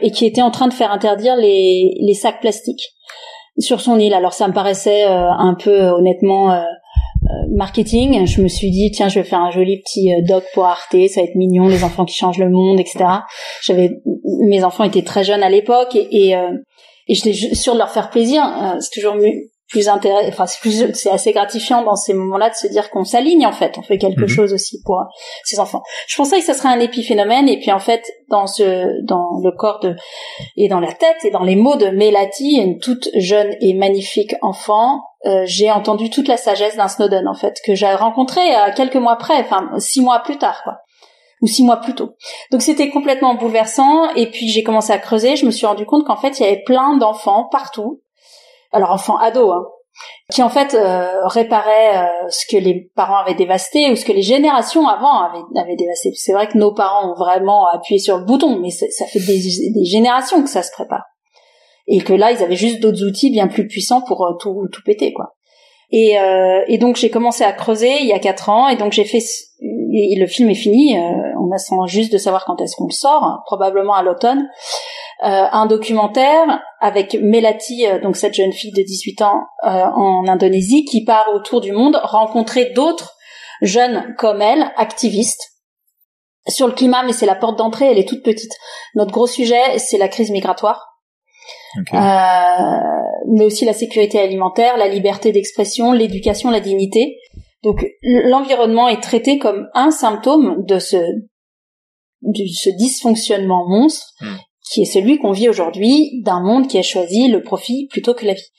et 0.00 0.10
qui 0.10 0.24
était 0.24 0.40
en 0.40 0.50
train 0.50 0.68
de 0.68 0.72
faire 0.72 0.90
interdire 0.90 1.36
les 1.36 1.98
les 2.00 2.14
sacs 2.14 2.40
plastiques 2.40 2.94
sur 3.58 3.82
son 3.82 3.98
île. 3.98 4.14
Alors 4.14 4.32
ça 4.32 4.48
me 4.48 4.54
paraissait 4.54 5.04
un 5.04 5.54
peu 5.54 5.88
honnêtement 5.90 6.52
euh, 6.52 6.62
marketing, 7.50 8.26
je 8.26 8.40
me 8.40 8.48
suis 8.48 8.70
dit 8.70 8.90
tiens 8.90 9.08
je 9.08 9.18
vais 9.20 9.24
faire 9.24 9.40
un 9.40 9.50
joli 9.50 9.80
petit 9.80 10.12
euh, 10.12 10.20
doc 10.26 10.44
pour 10.54 10.66
Arte, 10.66 10.96
ça 11.08 11.20
va 11.20 11.26
être 11.26 11.34
mignon, 11.34 11.68
les 11.68 11.84
enfants 11.84 12.04
qui 12.04 12.16
changent 12.16 12.38
le 12.38 12.50
monde, 12.50 12.80
etc. 12.80 13.04
J'avais 13.62 13.90
mes 14.46 14.64
enfants 14.64 14.84
étaient 14.84 15.02
très 15.02 15.24
jeunes 15.24 15.42
à 15.42 15.48
l'époque 15.48 15.96
et, 15.96 16.36
euh, 16.36 16.52
et 17.08 17.14
j'étais 17.14 17.32
sûre 17.32 17.74
de 17.74 17.78
leur 17.78 17.90
faire 17.90 18.10
plaisir. 18.10 18.42
c'est 18.80 18.90
toujours 18.90 19.14
mieux 19.14 19.32
plus 19.68 19.88
intéressant, 19.88 20.28
enfin 20.28 20.46
c'est 20.46 20.60
plus, 20.60 20.92
c'est 20.94 21.10
assez 21.10 21.32
gratifiant 21.32 21.82
dans 21.82 21.96
ces 21.96 22.14
moments-là 22.14 22.50
de 22.50 22.54
se 22.54 22.68
dire 22.68 22.88
qu'on 22.90 23.04
s'aligne 23.04 23.46
en 23.46 23.52
fait, 23.52 23.76
on 23.78 23.82
fait 23.82 23.98
quelque 23.98 24.22
mhm. 24.22 24.28
chose 24.28 24.52
aussi 24.52 24.80
pour 24.84 25.02
ses 25.44 25.58
enfants. 25.58 25.82
Je 26.06 26.16
pensais 26.16 26.38
que 26.38 26.44
ça 26.44 26.54
serait 26.54 26.68
un 26.68 26.78
épiphénomène 26.78 27.48
et 27.48 27.58
puis 27.58 27.72
en 27.72 27.80
fait 27.80 28.04
dans 28.28 28.46
ce, 28.46 29.04
dans 29.04 29.40
le 29.42 29.50
corps 29.50 29.80
de 29.80 29.96
et 30.56 30.68
dans 30.68 30.80
la 30.80 30.92
tête 30.92 31.24
et 31.24 31.30
dans 31.30 31.42
les 31.42 31.56
mots 31.56 31.76
de 31.76 31.88
Melati, 31.88 32.58
une 32.58 32.78
toute 32.78 33.08
jeune 33.16 33.54
et 33.60 33.74
magnifique 33.74 34.34
enfant, 34.40 35.00
euh, 35.24 35.42
j'ai 35.46 35.70
entendu 35.70 36.10
toute 36.10 36.28
la 36.28 36.36
sagesse 36.36 36.76
d'un 36.76 36.88
Snowden 36.88 37.26
en 37.26 37.34
fait 37.34 37.56
que 37.64 37.74
j'ai 37.74 37.92
rencontré 37.92 38.40
euh, 38.40 38.70
quelques 38.76 38.96
mois 38.96 39.14
après, 39.14 39.38
enfin 39.40 39.68
six 39.78 40.00
mois 40.00 40.20
plus 40.20 40.38
tard 40.38 40.62
quoi 40.62 40.78
ou 41.42 41.46
six 41.46 41.64
mois 41.64 41.76
plus 41.76 41.94
tôt. 41.94 42.14
Donc 42.50 42.62
c'était 42.62 42.88
complètement 42.88 43.34
bouleversant 43.34 44.10
et 44.14 44.30
puis 44.30 44.48
j'ai 44.48 44.62
commencé 44.62 44.92
à 44.92 44.98
creuser, 44.98 45.36
je 45.36 45.44
me 45.44 45.50
suis 45.50 45.66
rendu 45.66 45.84
compte 45.84 46.06
qu'en 46.06 46.16
fait 46.16 46.38
il 46.38 46.44
y 46.44 46.46
avait 46.46 46.62
plein 46.64 46.96
d'enfants 46.96 47.48
partout 47.50 48.00
alors 48.72 48.90
enfants 48.90 49.18
ados, 49.18 49.52
hein, 49.52 49.64
qui 50.30 50.42
en 50.42 50.48
fait 50.48 50.74
euh, 50.74 51.26
réparaient 51.26 51.98
euh, 51.98 52.28
ce 52.28 52.46
que 52.50 52.60
les 52.60 52.90
parents 52.94 53.18
avaient 53.18 53.34
dévasté 53.34 53.90
ou 53.90 53.96
ce 53.96 54.04
que 54.04 54.12
les 54.12 54.22
générations 54.22 54.88
avant 54.88 55.20
avaient, 55.22 55.60
avaient 55.60 55.76
dévasté. 55.76 56.12
C'est 56.14 56.32
vrai 56.32 56.48
que 56.48 56.58
nos 56.58 56.72
parents 56.72 57.10
ont 57.10 57.14
vraiment 57.14 57.66
appuyé 57.68 57.98
sur 57.98 58.18
le 58.18 58.24
bouton, 58.24 58.58
mais 58.58 58.70
ça 58.70 59.06
fait 59.06 59.20
des, 59.20 59.84
générations 59.84 60.42
que 60.42 60.50
ça 60.50 60.62
se 60.62 60.72
prépare. 60.72 61.04
Et 61.86 62.00
que 62.00 62.12
là, 62.12 62.32
ils 62.32 62.42
avaient 62.42 62.56
juste 62.56 62.80
d'autres 62.80 63.04
outils 63.04 63.30
bien 63.30 63.46
plus 63.46 63.68
puissants 63.68 64.02
pour 64.02 64.26
euh, 64.26 64.32
tout, 64.40 64.66
tout 64.72 64.82
péter, 64.84 65.12
quoi. 65.12 65.34
Et, 65.92 66.16
et 66.66 66.78
donc 66.78 66.96
j'ai 66.96 67.10
commencé 67.10 67.44
à 67.44 67.52
creuser 67.52 67.98
il 68.00 68.08
y 68.08 68.12
a 68.12 68.18
quatre 68.18 68.48
ans, 68.48 68.66
et 68.66 68.74
donc 68.74 68.90
j'ai 68.92 69.04
fait. 69.04 69.20
Et 69.60 70.16
le 70.18 70.26
film 70.26 70.50
est 70.50 70.56
fini. 70.56 70.98
on 70.98 71.48
attend 71.52 71.86
juste 71.86 72.12
de 72.12 72.18
savoir 72.18 72.44
quand 72.44 72.60
est-ce 72.60 72.74
qu'on 72.74 72.88
le 72.88 72.92
sort, 72.92 73.44
probablement 73.46 73.94
à 73.94 74.02
l'automne. 74.02 74.48
Euh, 75.22 75.46
un 75.50 75.64
documentaire 75.64 76.60
avec 76.78 77.14
Melati, 77.14 77.86
euh, 77.86 77.98
donc 78.00 78.16
cette 78.16 78.34
jeune 78.34 78.52
fille 78.52 78.72
de 78.72 78.82
18 78.82 79.22
ans 79.22 79.44
euh, 79.64 79.68
en 79.68 80.28
Indonésie, 80.28 80.84
qui 80.84 81.04
part 81.04 81.28
autour 81.34 81.62
du 81.62 81.72
monde 81.72 81.98
rencontrer 82.02 82.72
d'autres 82.74 83.16
jeunes 83.62 84.14
comme 84.18 84.42
elle, 84.42 84.70
activistes, 84.76 85.54
sur 86.48 86.66
le 86.66 86.74
climat, 86.74 87.02
mais 87.02 87.14
c'est 87.14 87.24
la 87.24 87.34
porte 87.34 87.56
d'entrée, 87.56 87.86
elle 87.86 87.98
est 87.98 88.06
toute 88.06 88.22
petite. 88.22 88.52
Notre 88.94 89.10
gros 89.10 89.26
sujet, 89.26 89.78
c'est 89.78 89.96
la 89.96 90.08
crise 90.08 90.30
migratoire. 90.30 90.86
mais 91.92 93.44
aussi 93.44 93.64
la 93.64 93.72
sécurité 93.72 94.20
alimentaire, 94.20 94.76
la 94.76 94.88
liberté 94.88 95.32
d'expression, 95.32 95.92
l'éducation, 95.92 96.50
la 96.50 96.60
dignité. 96.60 97.16
Donc 97.62 97.86
l'environnement 98.02 98.88
est 98.88 99.02
traité 99.02 99.38
comme 99.38 99.66
un 99.72 99.90
symptôme 99.90 100.62
de 100.66 100.78
ce, 100.78 100.98
de 102.20 102.44
ce 102.54 102.68
dysfonctionnement 102.76 103.66
monstre 103.66 104.12
hmm 104.20 104.36
qui 104.70 104.82
est 104.82 104.86
celui 104.86 105.18
qu'on 105.18 105.32
vit 105.32 105.48
aujourd'hui 105.48 106.20
d'un 106.22 106.40
monde 106.40 106.66
qui 106.66 106.78
a 106.78 106.82
choisi 106.82 107.28
le 107.28 107.42
profit 107.42 107.86
plutôt 107.90 108.14
que 108.14 108.26
la 108.26 108.34
vie. 108.34 108.50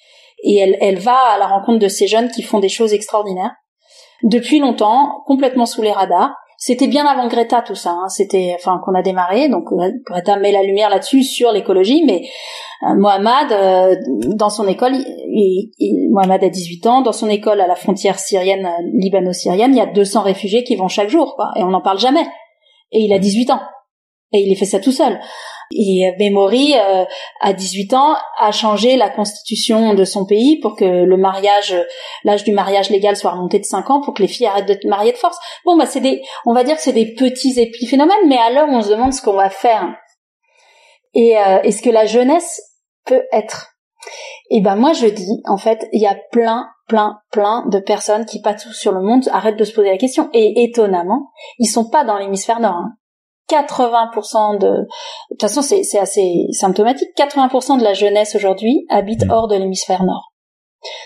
Et 0.44 0.58
elle, 0.58 0.78
elle 0.82 1.00
va 1.00 1.18
à 1.18 1.38
la 1.38 1.48
rencontre 1.48 1.80
de 1.80 1.88
ces 1.88 2.08
jeunes 2.08 2.30
qui 2.30 2.44
font 2.44 2.60
des 2.60 2.70
choses 2.70 2.94
extraordinaires. 2.94 3.56
Depuis 4.24 4.60
longtemps, 4.60 5.24
complètement 5.26 5.66
sous 5.66 5.82
les 5.82 5.92
radars. 5.92 6.34
C'était 6.60 6.88
bien 6.88 7.06
avant 7.06 7.28
Greta 7.28 7.62
tout 7.62 7.76
ça. 7.76 7.92
Hein. 7.92 8.08
C'était, 8.10 8.56
enfin, 8.56 8.80
qu'on 8.84 8.96
a 8.96 9.04
démarré. 9.04 9.48
Donc 9.48 9.66
Greta 10.06 10.38
met 10.38 10.52
la 10.52 10.64
lumière 10.64 10.90
là-dessus 10.90 11.24
sur 11.24 11.52
l'écologie. 11.52 12.04
Mais 12.06 12.22
euh, 12.84 12.96
Mohamed, 12.96 13.52
euh, 13.52 13.96
dans 14.36 14.50
son 14.50 14.68
école, 14.68 14.94
Mohamed 16.12 16.44
a 16.44 16.50
18 16.50 16.88
ans. 16.88 17.02
Dans 17.02 17.12
son 17.12 17.30
école 17.30 17.62
à 17.62 17.68
la 17.68 17.76
frontière 17.76 18.18
syrienne, 18.18 18.66
euh, 18.66 18.90
libano-syrienne, 18.94 19.74
il 19.74 19.78
y 19.78 19.82
a 19.82 19.86
200 19.86 20.24
réfugiés 20.24 20.64
qui 20.64 20.76
vont 20.76 20.88
chaque 20.88 21.10
jour, 21.10 21.36
quoi. 21.36 21.52
Et 21.58 21.64
on 21.64 21.70
n'en 21.70 21.82
parle 21.82 22.00
jamais. 22.00 22.26
Et 22.92 23.02
il 23.02 23.14
a 23.14 23.20
18 23.20 23.52
ans. 23.52 23.62
Et 24.34 24.40
il 24.40 24.52
est 24.52 24.56
fait 24.56 24.66
ça 24.66 24.80
tout 24.80 24.92
seul. 24.92 25.20
Et 25.72 26.12
Memory, 26.18 26.76
euh, 26.76 27.04
à 27.42 27.54
18 27.54 27.94
ans, 27.94 28.16
a 28.40 28.52
changé 28.52 28.96
la 28.96 29.10
constitution 29.10 29.94
de 29.94 30.06
son 30.06 30.26
pays 30.26 30.60
pour 30.60 30.76
que 30.76 30.86
le 30.86 31.18
mariage, 31.18 31.76
l'âge 32.24 32.44
du 32.44 32.52
mariage 32.52 32.90
légal 32.90 33.18
soit 33.18 33.32
remonté 33.32 33.60
de 33.60 33.66
5 33.66 33.90
ans 33.90 34.02
pour 34.02 34.14
que 34.14 34.22
les 34.22 34.28
filles 34.28 34.48
arrêtent 34.48 34.68
de 34.68 34.88
marier 34.88 35.12
de 35.12 35.18
force. 35.18 35.38
Bon, 35.66 35.76
bah, 35.78 35.86
c'est 35.86 36.00
des, 36.00 36.22
on 36.46 36.54
va 36.54 36.64
dire 36.64 36.76
que 36.76 36.82
c'est 36.82 36.94
des 36.94 37.14
petits 37.14 37.60
épiphénomènes, 37.60 38.28
mais 38.28 38.38
alors 38.38 38.70
on 38.70 38.82
se 38.82 38.90
demande 38.90 39.14
ce 39.14 39.22
qu'on 39.22 39.34
va 39.34 39.50
faire. 39.50 39.94
Et, 41.14 41.38
euh, 41.38 41.62
est-ce 41.64 41.82
que 41.82 41.90
la 41.90 42.06
jeunesse 42.06 42.62
peut 43.06 43.24
être? 43.32 43.74
Et 44.50 44.62
ben 44.62 44.76
moi 44.76 44.94
je 44.94 45.08
dis, 45.08 45.42
en 45.46 45.58
fait, 45.58 45.88
il 45.92 46.02
y 46.02 46.08
a 46.08 46.16
plein, 46.32 46.68
plein, 46.88 47.20
plein 47.32 47.66
de 47.68 47.80
personnes 47.80 48.26
qui 48.26 48.42
partout 48.42 48.72
sur 48.72 48.94
le 48.94 49.02
monde 49.02 49.28
arrêtent 49.32 49.58
de 49.58 49.64
se 49.64 49.74
poser 49.74 49.90
la 49.90 49.98
question. 49.98 50.30
Et 50.34 50.64
étonnamment, 50.64 51.32
ils 51.60 51.68
sont 51.68 51.90
pas 51.90 52.06
dans 52.06 52.18
l'hémisphère 52.18 52.60
nord. 52.60 52.76
Hein. 52.76 52.94
80% 53.50 54.60
de, 54.60 54.68
de 54.68 54.86
toute 55.32 55.42
façon, 55.42 55.62
c'est, 55.62 55.84
c'est 55.84 56.00
assez 56.00 56.48
symptomatique. 56.52 57.10
80% 57.18 57.80
de 57.80 57.84
la 57.84 57.94
jeunesse 57.94 58.36
aujourd'hui 58.36 58.86
habite 58.90 59.26
Mm. 59.26 59.32
hors 59.32 59.48
de 59.48 59.56
l'hémisphère 59.56 60.04
nord. 60.04 60.32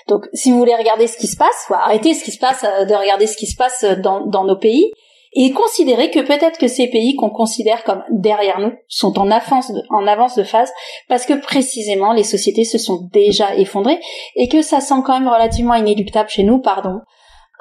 Donc, 0.07 0.27
si 0.33 0.51
vous 0.51 0.57
voulez 0.57 0.75
regarder 0.75 1.07
ce 1.07 1.17
qui 1.17 1.27
se 1.27 1.37
passe, 1.37 1.65
faut 1.67 1.73
arrêter 1.73 2.13
ce 2.13 2.23
qui 2.23 2.31
se 2.31 2.39
passe, 2.39 2.63
euh, 2.63 2.85
de 2.85 2.93
regarder 2.93 3.27
ce 3.27 3.37
qui 3.37 3.47
se 3.47 3.55
passe 3.55 3.83
dans, 4.03 4.25
dans 4.25 4.43
nos 4.43 4.57
pays 4.57 4.91
et 5.33 5.51
considérer 5.51 6.11
que 6.11 6.19
peut-être 6.19 6.57
que 6.59 6.67
ces 6.67 6.87
pays 6.87 7.15
qu'on 7.15 7.29
considère 7.29 7.85
comme 7.85 8.03
derrière 8.09 8.59
nous 8.59 8.73
sont 8.89 9.17
en 9.17 9.31
avance 9.31 9.71
de, 9.71 9.81
en 9.89 10.05
avance 10.05 10.35
de 10.35 10.43
phase 10.43 10.69
parce 11.07 11.25
que 11.25 11.33
précisément 11.33 12.11
les 12.11 12.25
sociétés 12.25 12.65
se 12.65 12.77
sont 12.77 13.07
déjà 13.13 13.55
effondrées 13.55 13.99
et 14.35 14.49
que 14.49 14.61
ça 14.61 14.81
semble 14.81 15.03
quand 15.03 15.17
même 15.17 15.29
relativement 15.29 15.75
inéluctable 15.75 16.29
chez 16.29 16.43
nous, 16.43 16.59
pardon. 16.59 16.99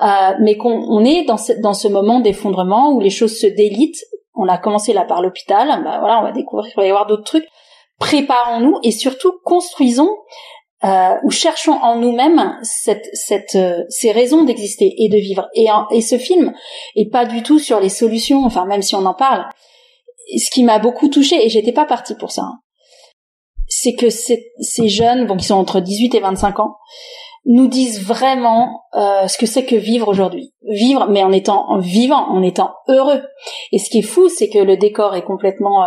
Euh, 0.02 0.32
mais 0.40 0.56
qu'on 0.56 0.82
on 0.88 1.04
est 1.04 1.24
dans 1.24 1.36
ce, 1.36 1.52
dans 1.60 1.74
ce 1.74 1.86
moment 1.86 2.20
d'effondrement 2.20 2.90
où 2.92 3.00
les 3.00 3.10
choses 3.10 3.38
se 3.38 3.46
délitent. 3.46 4.02
On 4.43 4.49
a 4.49 4.57
commencé 4.57 4.95
là 4.95 5.05
par 5.05 5.20
l'hôpital, 5.20 5.68
bah 5.84 5.99
voilà, 6.01 6.18
on 6.18 6.22
va 6.22 6.32
découvrir 6.32 6.66
qu'il 6.66 6.80
va 6.80 6.86
y 6.86 6.88
avoir 6.88 7.07
d'autres 7.07 7.24
trucs. 7.24 7.47
Préparons-nous 7.99 8.78
et 8.82 8.91
surtout 8.91 9.34
construisons 9.45 10.09
euh, 10.82 11.14
ou 11.24 11.30
cherchons 11.30 11.74
en 11.74 11.97
nous-mêmes 11.97 12.59
cette, 12.62 13.07
cette, 13.12 13.55
euh, 13.55 13.84
ces 13.91 14.12
raisons 14.12 14.45
d'exister 14.45 14.95
et 14.97 15.11
de 15.11 15.18
vivre. 15.18 15.47
Et, 15.55 16.01
ce 16.01 16.16
film 16.16 16.55
est 16.97 17.11
pas 17.11 17.26
du 17.26 17.43
tout 17.43 17.59
sur 17.59 17.80
les 17.80 17.91
solutions, 17.91 18.47
enfin 18.47 18.64
même 18.64 18.80
si 18.80 18.95
on 18.95 19.05
en 19.05 19.12
parle. 19.12 19.45
Ce 20.38 20.51
qui 20.51 20.64
m'a 20.64 20.78
beaucoup 20.78 21.09
touchée, 21.09 21.45
et 21.45 21.51
j'étais 21.51 21.72
pas 21.72 21.84
partie 21.84 22.14
pour 22.14 22.30
ça, 22.30 22.43
hein, 22.43 22.61
c'est 23.68 23.93
que 23.93 24.09
ces, 24.09 24.53
ces 24.61 24.88
jeunes, 24.88 25.26
bon, 25.26 25.36
qui 25.36 25.45
sont 25.45 25.57
entre 25.57 25.80
18 25.80 26.14
et 26.14 26.20
25 26.20 26.61
ans, 26.61 26.76
nous 27.47 27.68
disent 27.68 28.05
vraiment 28.05 28.82
euh, 28.95 29.26
ce 29.26 29.38
que 29.38 29.47
c'est 29.47 29.64
que 29.64 29.76
vivre 29.76 30.09
aujourd'hui. 30.09 30.53
Vivre, 30.68 31.07
mais 31.09 31.22
en 31.22 31.32
étant 31.32 31.78
vivant, 31.78 32.28
en 32.28 32.43
étant 32.43 32.70
heureux. 32.88 33.22
Et 33.72 33.78
ce 33.78 33.91
qui 33.91 33.99
est 33.99 34.03
fou, 34.03 34.28
c'est 34.28 34.49
que 34.49 34.59
le 34.59 34.76
décor 34.76 35.14
est 35.14 35.24
complètement 35.24 35.84
euh, 35.84 35.86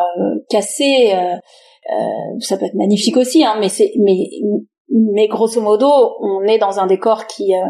cassé. 0.49 1.13
euh, 1.13 1.35
euh, 1.91 2.39
ça 2.39 2.57
peut 2.57 2.65
être 2.65 2.75
magnifique 2.75 3.17
aussi, 3.17 3.43
hein, 3.43 3.57
mais 3.59 3.69
c'est 3.69 3.91
mais 3.99 4.29
mais 4.89 5.27
grosso 5.27 5.59
modo, 5.61 5.89
on 6.21 6.43
est 6.43 6.57
dans 6.57 6.79
un 6.79 6.87
décor 6.87 7.27
qui 7.27 7.53
euh, 7.55 7.65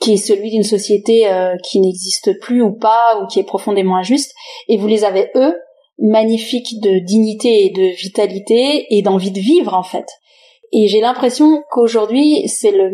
qui 0.00 0.14
est 0.14 0.18
celui 0.18 0.50
d'une 0.50 0.62
société 0.62 1.28
euh, 1.28 1.56
qui 1.64 1.80
n'existe 1.80 2.38
plus 2.40 2.62
ou 2.62 2.72
pas 2.72 3.20
ou 3.20 3.26
qui 3.26 3.40
est 3.40 3.44
profondément 3.44 3.96
injuste. 3.96 4.32
Et 4.68 4.76
vous 4.76 4.86
les 4.86 5.04
avez 5.04 5.30
eux 5.34 5.54
magnifiques 5.98 6.80
de 6.80 7.04
dignité 7.04 7.66
et 7.66 7.70
de 7.70 7.94
vitalité 7.96 8.86
et 8.90 9.02
d'envie 9.02 9.30
de 9.30 9.40
vivre 9.40 9.74
en 9.74 9.82
fait. 9.84 10.06
Et 10.72 10.88
j'ai 10.88 11.00
l'impression 11.00 11.62
qu'aujourd'hui, 11.70 12.48
c'est 12.48 12.72
le, 12.72 12.90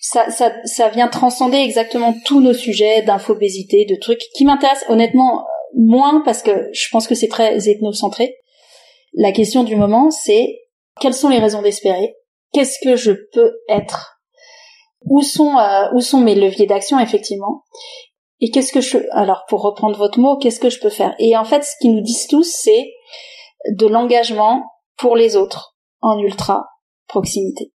ça, 0.00 0.30
ça, 0.30 0.52
ça 0.64 0.88
vient 0.88 1.08
transcender 1.08 1.58
exactement 1.58 2.14
tous 2.24 2.40
nos 2.40 2.54
sujets 2.54 3.02
d'infobésité, 3.02 3.84
de 3.84 3.96
trucs 3.96 4.22
qui 4.34 4.44
m'intéressent 4.44 4.88
honnêtement 4.90 5.44
moins 5.74 6.22
parce 6.24 6.42
que 6.42 6.68
je 6.72 6.88
pense 6.90 7.06
que 7.06 7.14
c'est 7.14 7.28
très 7.28 7.68
ethnocentré. 7.68 8.36
La 9.14 9.32
question 9.32 9.64
du 9.64 9.76
moment, 9.76 10.10
c'est 10.10 10.58
quelles 11.00 11.14
sont 11.14 11.28
les 11.28 11.38
raisons 11.38 11.62
d'espérer? 11.62 12.14
Qu'est-ce 12.52 12.78
que 12.82 12.96
je 12.96 13.12
peux 13.32 13.52
être? 13.68 14.20
Où 15.04 15.22
sont 15.22 15.56
euh, 15.58 15.88
où 15.94 16.00
sont 16.00 16.20
mes 16.20 16.34
leviers 16.34 16.66
d'action 16.66 16.98
effectivement? 16.98 17.62
Et 18.40 18.50
qu'est-ce 18.50 18.72
que 18.72 18.80
je 18.80 18.98
alors 19.12 19.44
pour 19.48 19.62
reprendre 19.62 19.96
votre 19.96 20.18
mot, 20.18 20.36
qu'est-ce 20.36 20.60
que 20.60 20.70
je 20.70 20.80
peux 20.80 20.90
faire? 20.90 21.14
Et 21.18 21.36
en 21.36 21.44
fait, 21.44 21.64
ce 21.64 21.72
qu'ils 21.80 21.94
nous 21.94 22.02
disent 22.02 22.26
tous, 22.28 22.44
c'est 22.44 22.90
de 23.70 23.86
l'engagement 23.86 24.62
pour 24.96 25.16
les 25.16 25.36
autres 25.36 25.76
en 26.00 26.18
ultra 26.18 26.66
proximité. 27.08 27.72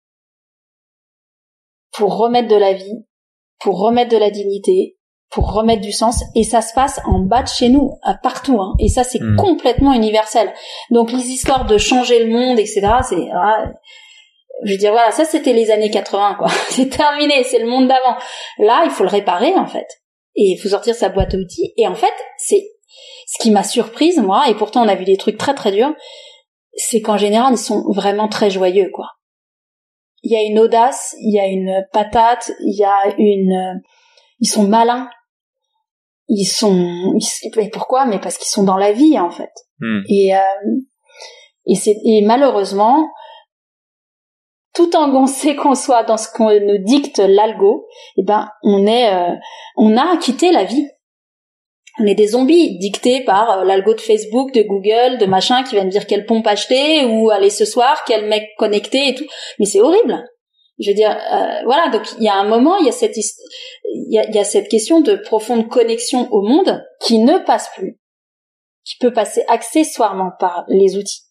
Pour 1.92 2.16
remettre 2.16 2.48
de 2.48 2.56
la 2.56 2.72
vie, 2.72 3.04
pour 3.58 3.78
remettre 3.80 4.10
de 4.10 4.16
la 4.16 4.30
dignité, 4.30 4.96
pour 5.30 5.52
remettre 5.52 5.80
du 5.80 5.92
sens, 5.92 6.22
et 6.34 6.44
ça 6.44 6.60
se 6.60 6.74
passe 6.74 7.00
en 7.06 7.20
bas 7.20 7.42
de 7.42 7.48
chez 7.48 7.70
nous, 7.70 7.92
à 8.02 8.14
partout, 8.14 8.60
hein. 8.60 8.74
et 8.78 8.88
ça 8.88 9.02
c'est 9.02 9.20
Mm. 9.20 9.36
complètement 9.36 9.94
universel. 9.94 10.52
Donc 10.90 11.10
les 11.10 11.30
histoires 11.30 11.64
de 11.64 11.78
changer 11.78 12.24
le 12.24 12.30
monde, 12.30 12.58
etc., 12.58 12.80
c'est, 13.08 13.28
ah, 13.34 13.64
je 14.64 14.72
veux 14.72 14.78
dire 14.78 14.92
voilà, 14.92 15.10
ça 15.10 15.24
c'était 15.24 15.54
les 15.54 15.70
années 15.70 15.90
80, 15.90 16.36
quoi. 16.38 16.48
c'est 16.70 16.88
terminé, 16.90 17.44
c'est 17.44 17.58
le 17.58 17.66
monde 17.66 17.88
d'avant. 17.88 18.16
Là, 18.58 18.82
il 18.84 18.90
faut 18.90 19.04
le 19.04 19.08
réparer 19.08 19.54
en 19.54 19.66
fait, 19.66 19.86
et 20.36 20.52
il 20.52 20.58
faut 20.58 20.68
sortir 20.68 20.94
sa 20.94 21.08
boîte 21.08 21.34
à 21.34 21.38
outils. 21.38 21.72
Et 21.78 21.86
en 21.86 21.94
fait, 21.94 22.12
c'est 22.36 22.62
ce 23.26 23.42
qui 23.42 23.50
m'a 23.50 23.62
surprise 23.64 24.18
moi, 24.18 24.48
et 24.48 24.54
pourtant 24.54 24.84
on 24.84 24.88
a 24.88 24.94
vu 24.94 25.04
des 25.06 25.16
trucs 25.16 25.38
très 25.38 25.54
très 25.54 25.72
durs, 25.72 25.94
c'est 26.74 27.00
qu'en 27.00 27.16
général 27.16 27.54
ils 27.54 27.58
sont 27.58 27.84
vraiment 27.90 28.28
très 28.28 28.50
joyeux, 28.50 28.90
quoi. 28.92 29.06
Il 30.22 30.32
y 30.32 30.36
a 30.36 30.42
une 30.42 30.58
audace, 30.58 31.16
il 31.20 31.34
y 31.34 31.40
a 31.40 31.46
une 31.46 31.84
patate, 31.92 32.52
il 32.60 32.78
y 32.78 32.84
a 32.84 33.14
une, 33.18 33.80
ils 34.38 34.48
sont 34.48 34.64
malins, 34.64 35.08
ils 36.28 36.44
sont, 36.44 37.18
et 37.56 37.70
pourquoi? 37.70 38.06
Mais 38.06 38.20
parce 38.20 38.38
qu'ils 38.38 38.48
sont 38.48 38.64
dans 38.64 38.76
la 38.76 38.92
vie 38.92 39.18
en 39.18 39.30
fait. 39.30 39.52
Hmm. 39.80 40.00
Et 40.08 40.34
euh, 40.34 40.70
et 41.66 41.74
c'est 41.74 41.96
et 42.04 42.22
malheureusement, 42.22 43.08
tout 44.74 44.94
engoncé 44.96 45.56
qu'on 45.56 45.74
soit 45.74 46.04
dans 46.04 46.16
ce 46.16 46.28
qu'on 46.32 46.50
nous 46.50 46.78
dicte 46.78 47.18
l'algo, 47.18 47.86
eh 48.16 48.22
ben 48.22 48.48
on 48.62 48.86
est, 48.86 49.12
euh, 49.12 49.34
on 49.76 49.96
a 49.96 50.16
quitté 50.16 50.52
la 50.52 50.64
vie. 50.64 50.88
On 52.00 52.06
est 52.06 52.14
des 52.14 52.28
zombies 52.28 52.78
dictés 52.78 53.22
par 53.24 53.50
euh, 53.50 53.64
l'algo 53.64 53.94
de 53.94 54.00
Facebook, 54.00 54.52
de 54.54 54.62
Google, 54.62 55.18
de 55.18 55.26
machin 55.26 55.62
qui 55.62 55.76
va 55.76 55.84
me 55.84 55.90
dire 55.90 56.06
quelle 56.06 56.26
pompe 56.26 56.46
acheter 56.46 57.04
ou 57.04 57.30
aller 57.30 57.50
ce 57.50 57.64
soir, 57.64 58.02
quel 58.06 58.26
mec 58.28 58.44
connecté 58.56 59.08
et 59.08 59.14
tout. 59.14 59.26
Mais 59.58 59.66
c'est 59.66 59.80
horrible. 59.80 60.24
Je 60.78 60.90
veux 60.90 60.94
dire, 60.94 61.10
euh, 61.10 61.62
voilà. 61.64 61.88
Donc 61.88 62.02
il 62.18 62.24
y 62.24 62.28
a 62.28 62.34
un 62.34 62.48
moment, 62.48 62.76
il 62.78 62.86
y 62.86 62.88
a 62.88 62.92
cette, 62.92 63.16
il 63.16 64.14
y 64.14 64.18
a, 64.18 64.30
y 64.30 64.38
a 64.38 64.44
cette 64.44 64.68
question 64.68 65.00
de 65.00 65.16
profonde 65.16 65.68
connexion 65.68 66.28
au 66.32 66.42
monde 66.42 66.82
qui 67.00 67.18
ne 67.18 67.38
passe 67.38 67.68
plus, 67.76 68.00
qui 68.84 68.96
peut 68.98 69.12
passer 69.12 69.44
accessoirement 69.48 70.30
par 70.38 70.64
les 70.68 70.96
outils, 70.96 71.22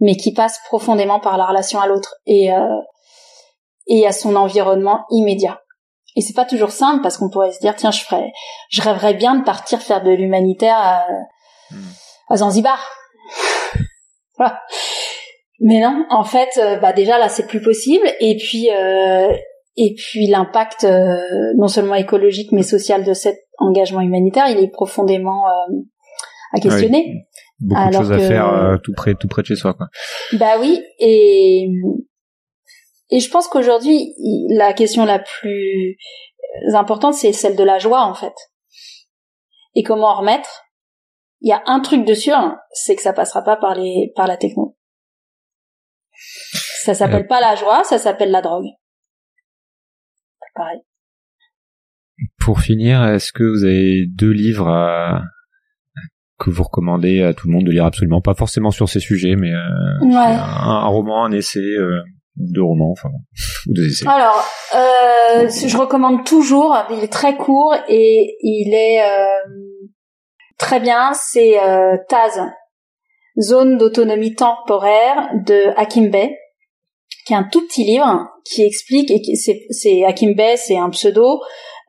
mais 0.00 0.16
qui 0.16 0.32
passe 0.32 0.58
profondément 0.66 1.20
par 1.20 1.38
la 1.38 1.46
relation 1.46 1.80
à 1.80 1.86
l'autre 1.86 2.16
et 2.26 2.52
euh, 2.52 2.66
et 3.88 4.06
à 4.06 4.12
son 4.12 4.36
environnement 4.36 5.04
immédiat. 5.10 5.62
Et 6.18 6.20
c'est 6.20 6.34
pas 6.34 6.44
toujours 6.44 6.72
simple 6.72 7.00
parce 7.00 7.16
qu'on 7.16 7.30
pourrait 7.30 7.52
se 7.52 7.60
dire 7.60 7.76
tiens 7.76 7.92
je 7.92 8.02
ferais, 8.02 8.32
je 8.70 8.82
rêverais 8.82 9.14
bien 9.14 9.36
de 9.36 9.44
partir 9.44 9.80
faire 9.80 10.02
de 10.02 10.10
l'humanitaire 10.10 10.76
à, 10.76 11.06
à 12.28 12.36
Zanzibar. 12.36 12.84
voilà. 14.36 14.60
Mais 15.60 15.80
non, 15.80 16.04
en 16.10 16.24
fait, 16.24 16.48
euh, 16.58 16.76
bah 16.76 16.92
déjà 16.92 17.18
là 17.18 17.28
c'est 17.28 17.46
plus 17.46 17.62
possible. 17.62 18.04
Et 18.18 18.36
puis 18.36 18.68
euh, 18.68 19.32
et 19.76 19.94
puis 19.96 20.26
l'impact 20.26 20.82
euh, 20.82 21.20
non 21.56 21.68
seulement 21.68 21.94
écologique 21.94 22.50
mais 22.50 22.64
social 22.64 23.04
de 23.04 23.12
cet 23.12 23.38
engagement 23.58 24.00
humanitaire, 24.00 24.48
il 24.48 24.58
est 24.58 24.72
profondément 24.72 25.44
euh, 25.46 25.76
à 26.52 26.58
questionner. 26.58 27.28
Beaucoup 27.60 27.80
Alors 27.80 28.02
de 28.02 28.06
choses 28.06 28.12
à 28.12 28.18
faire 28.18 28.78
tout 28.82 28.92
près, 28.92 29.14
tout 29.14 29.28
près 29.28 29.42
de 29.42 29.46
chez 29.46 29.56
soi, 29.56 29.74
quoi. 29.74 29.86
Bah 30.32 30.56
oui, 30.60 30.82
et 30.98 31.68
et 33.10 33.20
je 33.20 33.30
pense 33.30 33.48
qu'aujourd'hui 33.48 34.14
la 34.50 34.72
question 34.72 35.04
la 35.04 35.18
plus 35.18 35.96
importante 36.74 37.14
c'est 37.14 37.32
celle 37.32 37.56
de 37.56 37.64
la 37.64 37.78
joie 37.78 38.02
en 38.02 38.14
fait. 38.14 38.34
Et 39.74 39.82
comment 39.82 40.08
en 40.08 40.18
remettre? 40.20 40.64
Il 41.40 41.48
y 41.48 41.52
a 41.52 41.62
un 41.66 41.80
truc 41.80 42.04
de 42.04 42.14
sûr, 42.14 42.36
c'est 42.72 42.96
que 42.96 43.02
ça 43.02 43.12
passera 43.12 43.42
pas 43.44 43.56
par 43.56 43.74
les 43.76 44.12
par 44.16 44.26
la 44.26 44.36
techno. 44.36 44.76
Ça 46.82 46.94
s'appelle 46.94 47.26
pas 47.28 47.40
la 47.40 47.54
joie, 47.54 47.84
ça 47.84 47.98
s'appelle 47.98 48.30
la 48.30 48.42
drogue. 48.42 48.66
Pareil. 50.54 50.80
Pour 52.40 52.60
finir, 52.60 53.04
est-ce 53.04 53.32
que 53.32 53.44
vous 53.44 53.62
avez 53.64 54.06
deux 54.08 54.32
livres 54.32 54.66
à- 54.68 55.22
que 56.40 56.50
vous 56.50 56.64
recommandez 56.64 57.22
à 57.22 57.34
tout 57.34 57.46
le 57.46 57.52
monde 57.52 57.64
de 57.66 57.70
lire? 57.70 57.84
Absolument 57.84 58.20
Pas 58.20 58.34
forcément 58.34 58.72
sur 58.72 58.88
ces 58.88 58.98
sujets, 59.00 59.36
mais 59.36 59.52
euh, 59.52 60.00
Ouais. 60.02 60.14
un, 60.16 60.40
un 60.40 60.86
roman, 60.86 61.24
un 61.24 61.30
essai, 61.32 61.60
euh, 61.60 62.02
deux 62.38 62.62
romans, 62.62 62.92
enfin, 62.92 63.10
ou 63.68 63.74
deux 63.74 63.86
essais. 63.86 64.06
Alors, 64.08 64.44
euh, 64.74 65.48
je 65.48 65.76
recommande 65.76 66.24
toujours. 66.24 66.76
Il 66.90 67.02
est 67.02 67.12
très 67.12 67.36
court 67.36 67.74
et 67.88 68.36
il 68.42 68.74
est 68.74 69.02
euh, 69.02 69.26
très 70.58 70.80
bien. 70.80 71.12
C'est 71.14 71.60
euh, 71.60 71.96
Taz, 72.08 72.40
zone 73.40 73.76
d'autonomie 73.76 74.34
temporaire 74.34 75.30
de 75.46 75.72
Hakim 75.76 76.10
Bey, 76.10 76.36
qui 77.26 77.32
est 77.32 77.36
un 77.36 77.48
tout 77.50 77.66
petit 77.66 77.84
livre 77.84 78.28
qui 78.44 78.64
explique 78.64 79.10
et 79.10 79.20
qui 79.20 79.36
c'est, 79.36 80.04
Hakim 80.04 80.34
Bey, 80.34 80.56
c'est 80.56 80.78
un 80.78 80.90
pseudo 80.90 81.40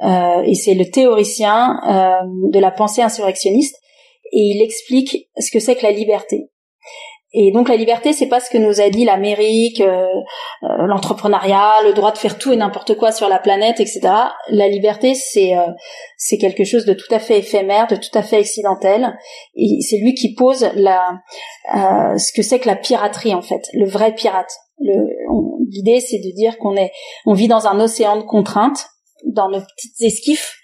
euh, 0.02 0.42
et 0.44 0.56
c'est 0.56 0.74
le 0.74 0.90
théoricien 0.90 1.80
euh, 1.88 2.50
de 2.52 2.60
la 2.60 2.72
pensée 2.72 3.02
insurrectionniste 3.02 3.76
et 4.32 4.40
il 4.40 4.62
explique 4.62 5.30
ce 5.38 5.52
que 5.52 5.60
c'est 5.60 5.76
que 5.76 5.84
la 5.84 5.92
liberté. 5.92 6.50
Et 7.32 7.52
donc 7.52 7.70
la 7.70 7.76
liberté, 7.76 8.12
c'est 8.12 8.28
pas 8.28 8.40
ce 8.40 8.50
que 8.50 8.58
nous 8.58 8.82
a 8.82 8.90
dit 8.90 9.06
l'Amérique, 9.06 9.82
euh, 9.82 10.08
euh, 10.64 10.88
l'entrepreneuriat, 10.88 11.84
le 11.84 11.94
droit 11.94 12.12
de 12.12 12.18
faire 12.18 12.40
tout 12.40 12.52
et 12.52 12.56
n'importe 12.56 12.96
quoi 12.96 13.12
sur 13.12 13.30
la 13.30 13.38
planète, 13.38 13.80
etc. 13.80 14.02
La 14.50 14.68
liberté, 14.68 15.14
c'est 15.14 15.56
euh, 15.56 15.68
c'est 16.18 16.40
quelque 16.40 16.64
chose 16.64 16.86
de 16.86 16.94
tout 16.94 17.14
à 17.14 17.20
fait 17.20 17.38
éphémère, 17.38 17.86
de 17.86 17.96
tout 17.96 18.10
à 18.16 18.24
fait 18.24 18.38
accidentel. 18.38 19.16
Et 19.56 19.80
c'est 19.82 19.98
lui 19.98 20.16
qui 20.16 20.34
pose 20.34 20.72
la 20.74 21.20
euh, 21.76 22.18
ce 22.18 22.34
que 22.34 22.42
c'est 22.42 22.60
que 22.60 22.68
la 22.68 22.76
piraterie 22.76 23.36
en 23.36 23.44
fait, 23.44 23.62
le 23.74 23.88
vrai 23.88 24.16
pirate. 24.16 24.52
L'idée, 24.80 26.00
c'est 26.00 26.18
de 26.18 26.34
dire 26.36 26.58
qu'on 26.58 26.76
est, 26.76 26.92
on 27.28 27.34
vit 27.34 27.48
dans 27.48 27.68
un 27.68 27.80
océan 27.80 28.18
de 28.18 28.24
contraintes, 28.24 28.88
dans 29.26 29.50
nos 29.50 29.60
petites 29.60 30.02
esquifs, 30.02 30.56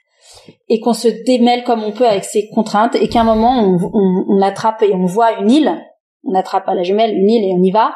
et 0.70 0.80
qu'on 0.80 0.94
se 0.94 1.10
démêle 1.26 1.64
comme 1.64 1.84
on 1.84 1.92
peut 1.92 2.08
avec 2.08 2.24
ces 2.24 2.48
contraintes, 2.48 2.96
et 2.96 3.10
qu'à 3.10 3.22
un 3.22 3.26
moment, 3.26 3.60
on, 3.60 3.78
on, 3.94 4.26
on 4.30 4.42
attrape 4.42 4.82
et 4.84 4.94
on 4.94 5.06
voit 5.06 5.34
une 5.34 5.52
île, 5.52 5.86
on 6.26 6.36
attrape 6.36 6.68
à 6.68 6.74
la 6.74 6.84
jumelle 6.84 7.16
une 7.16 7.30
île 7.30 7.44
et 7.44 7.54
on 7.54 7.64
y 7.64 7.72
va, 7.72 7.94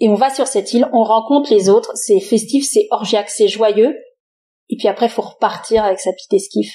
et 0.00 0.08
on 0.08 0.14
va 0.14 0.30
sur 0.30 0.46
cette 0.46 0.72
île, 0.72 0.88
on 0.92 1.04
rencontre 1.04 1.52
les 1.52 1.68
autres, 1.68 1.92
c'est 1.94 2.20
festif, 2.20 2.66
c'est 2.68 2.88
orgiaque, 2.90 3.28
c'est 3.28 3.48
joyeux, 3.48 3.94
et 4.70 4.76
puis 4.76 4.88
après, 4.88 5.08
faut 5.08 5.22
repartir 5.22 5.84
avec 5.84 6.00
sa 6.00 6.12
petite 6.12 6.32
esquif 6.32 6.72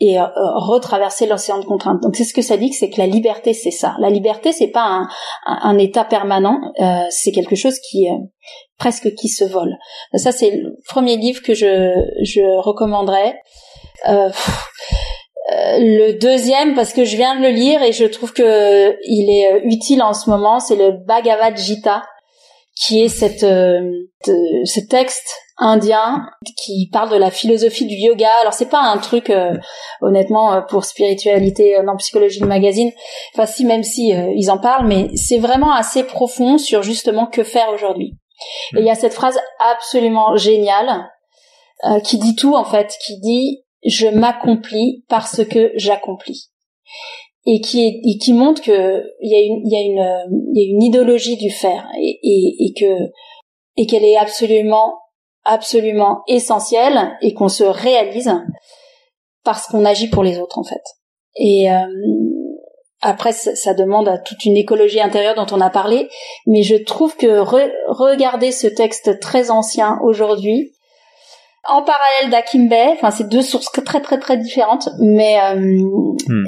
et 0.00 0.18
euh, 0.18 0.26
retraverser 0.34 1.26
l'océan 1.26 1.58
de 1.58 1.64
contraintes. 1.64 2.02
Donc 2.02 2.16
c'est 2.16 2.24
ce 2.24 2.34
que 2.34 2.42
ça 2.42 2.56
dit, 2.56 2.72
c'est 2.72 2.90
que 2.90 2.98
la 2.98 3.06
liberté, 3.06 3.54
c'est 3.54 3.70
ça. 3.70 3.94
La 4.00 4.10
liberté, 4.10 4.52
c'est 4.52 4.68
pas 4.68 4.84
un, 4.84 5.08
un, 5.46 5.78
état 5.78 6.04
permanent, 6.04 6.58
euh, 6.80 7.04
c'est 7.10 7.30
quelque 7.30 7.54
chose 7.54 7.78
qui 7.78 8.08
euh, 8.08 8.16
presque 8.76 9.14
qui 9.14 9.28
se 9.28 9.44
vole. 9.44 9.76
Ça, 10.16 10.32
c'est 10.32 10.50
le 10.50 10.76
premier 10.88 11.16
livre 11.16 11.42
que 11.42 11.54
je, 11.54 11.94
je 12.22 12.60
recommanderais. 12.60 13.38
Euh, 15.52 15.78
le 15.78 16.18
deuxième, 16.18 16.74
parce 16.74 16.92
que 16.92 17.04
je 17.04 17.16
viens 17.16 17.36
de 17.36 17.42
le 17.42 17.50
lire 17.50 17.82
et 17.82 17.92
je 17.92 18.04
trouve 18.04 18.32
que 18.32 18.96
il 19.06 19.30
est 19.30 19.62
utile 19.64 20.02
en 20.02 20.14
ce 20.14 20.30
moment, 20.30 20.58
c'est 20.58 20.76
le 20.76 20.92
Bhagavad 21.06 21.56
Gita 21.56 22.02
qui 22.76 23.02
est 23.02 23.08
cette, 23.08 23.44
euh, 23.44 23.80
ce 24.26 24.80
texte 24.80 25.40
indien 25.56 26.26
qui 26.56 26.88
parle 26.92 27.10
de 27.10 27.16
la 27.16 27.30
philosophie 27.30 27.86
du 27.86 27.94
yoga. 27.94 28.30
Alors 28.40 28.52
c'est 28.52 28.68
pas 28.68 28.80
un 28.80 28.98
truc 28.98 29.30
euh, 29.30 29.56
honnêtement 30.00 30.52
euh, 30.52 30.60
pour 30.62 30.84
spiritualité 30.84 31.78
dans 31.86 31.96
psychologie 31.96 32.40
de 32.40 32.46
magazine. 32.46 32.90
Enfin 33.32 33.46
si 33.46 33.64
même 33.64 33.84
si 33.84 34.08
ils 34.08 34.50
en 34.50 34.58
parlent, 34.58 34.88
mais 34.88 35.08
c'est 35.14 35.38
vraiment 35.38 35.72
assez 35.72 36.02
profond 36.02 36.58
sur 36.58 36.82
justement 36.82 37.26
que 37.26 37.44
faire 37.44 37.70
aujourd'hui. 37.72 38.16
Et 38.76 38.80
il 38.80 38.84
y 38.84 38.90
a 38.90 38.96
cette 38.96 39.14
phrase 39.14 39.38
absolument 39.60 40.36
géniale 40.36 41.08
qui 42.02 42.18
dit 42.18 42.34
tout 42.34 42.56
en 42.56 42.64
fait, 42.64 42.96
qui 43.04 43.20
dit 43.20 43.63
je 43.84 44.06
m'accomplis 44.06 45.04
parce 45.08 45.44
que 45.44 45.72
j'accomplis. 45.76 46.50
Et 47.46 47.60
qui 47.60 47.84
est, 47.84 48.00
et 48.04 48.16
qui 48.18 48.32
montre 48.32 48.62
que 48.62 49.04
il 49.20 49.30
y 49.30 49.36
a 49.36 49.40
une 49.40 49.68
y 49.68 49.76
a 49.76 49.80
une 49.80 50.54
y 50.54 50.60
a 50.60 50.64
une 50.64 50.82
idéologie 50.82 51.36
du 51.36 51.50
faire 51.50 51.86
et, 52.00 52.18
et, 52.22 52.54
et 52.58 52.72
que 52.72 53.10
et 53.76 53.86
qu'elle 53.86 54.04
est 54.04 54.16
absolument 54.16 54.94
absolument 55.44 56.22
essentielle 56.26 57.12
et 57.20 57.34
qu'on 57.34 57.50
se 57.50 57.64
réalise 57.64 58.32
parce 59.44 59.66
qu'on 59.66 59.84
agit 59.84 60.08
pour 60.08 60.22
les 60.22 60.38
autres 60.38 60.58
en 60.58 60.64
fait. 60.64 60.82
Et 61.36 61.70
euh, 61.70 61.80
après 63.02 63.32
ça, 63.32 63.74
demande 63.74 64.08
à 64.08 64.16
toute 64.16 64.46
une 64.46 64.56
écologie 64.56 65.00
intérieure 65.00 65.34
dont 65.34 65.54
on 65.54 65.60
a 65.60 65.68
parlé 65.68 66.08
mais 66.46 66.62
je 66.62 66.76
trouve 66.76 67.14
que 67.16 67.40
regarder 67.40 68.52
ce 68.52 68.68
texte 68.68 69.20
très 69.20 69.50
ancien 69.50 69.98
aujourd'hui 70.02 70.72
en 71.66 71.82
parallèle 71.82 72.30
d'Akimbe, 72.30 72.72
enfin 72.92 73.10
c'est 73.10 73.28
deux 73.28 73.42
sources 73.42 73.70
très 73.84 74.00
très 74.00 74.18
très 74.18 74.36
différentes, 74.36 74.88
mais 75.00 75.38
euh, 75.40 75.56
hmm. 75.56 76.44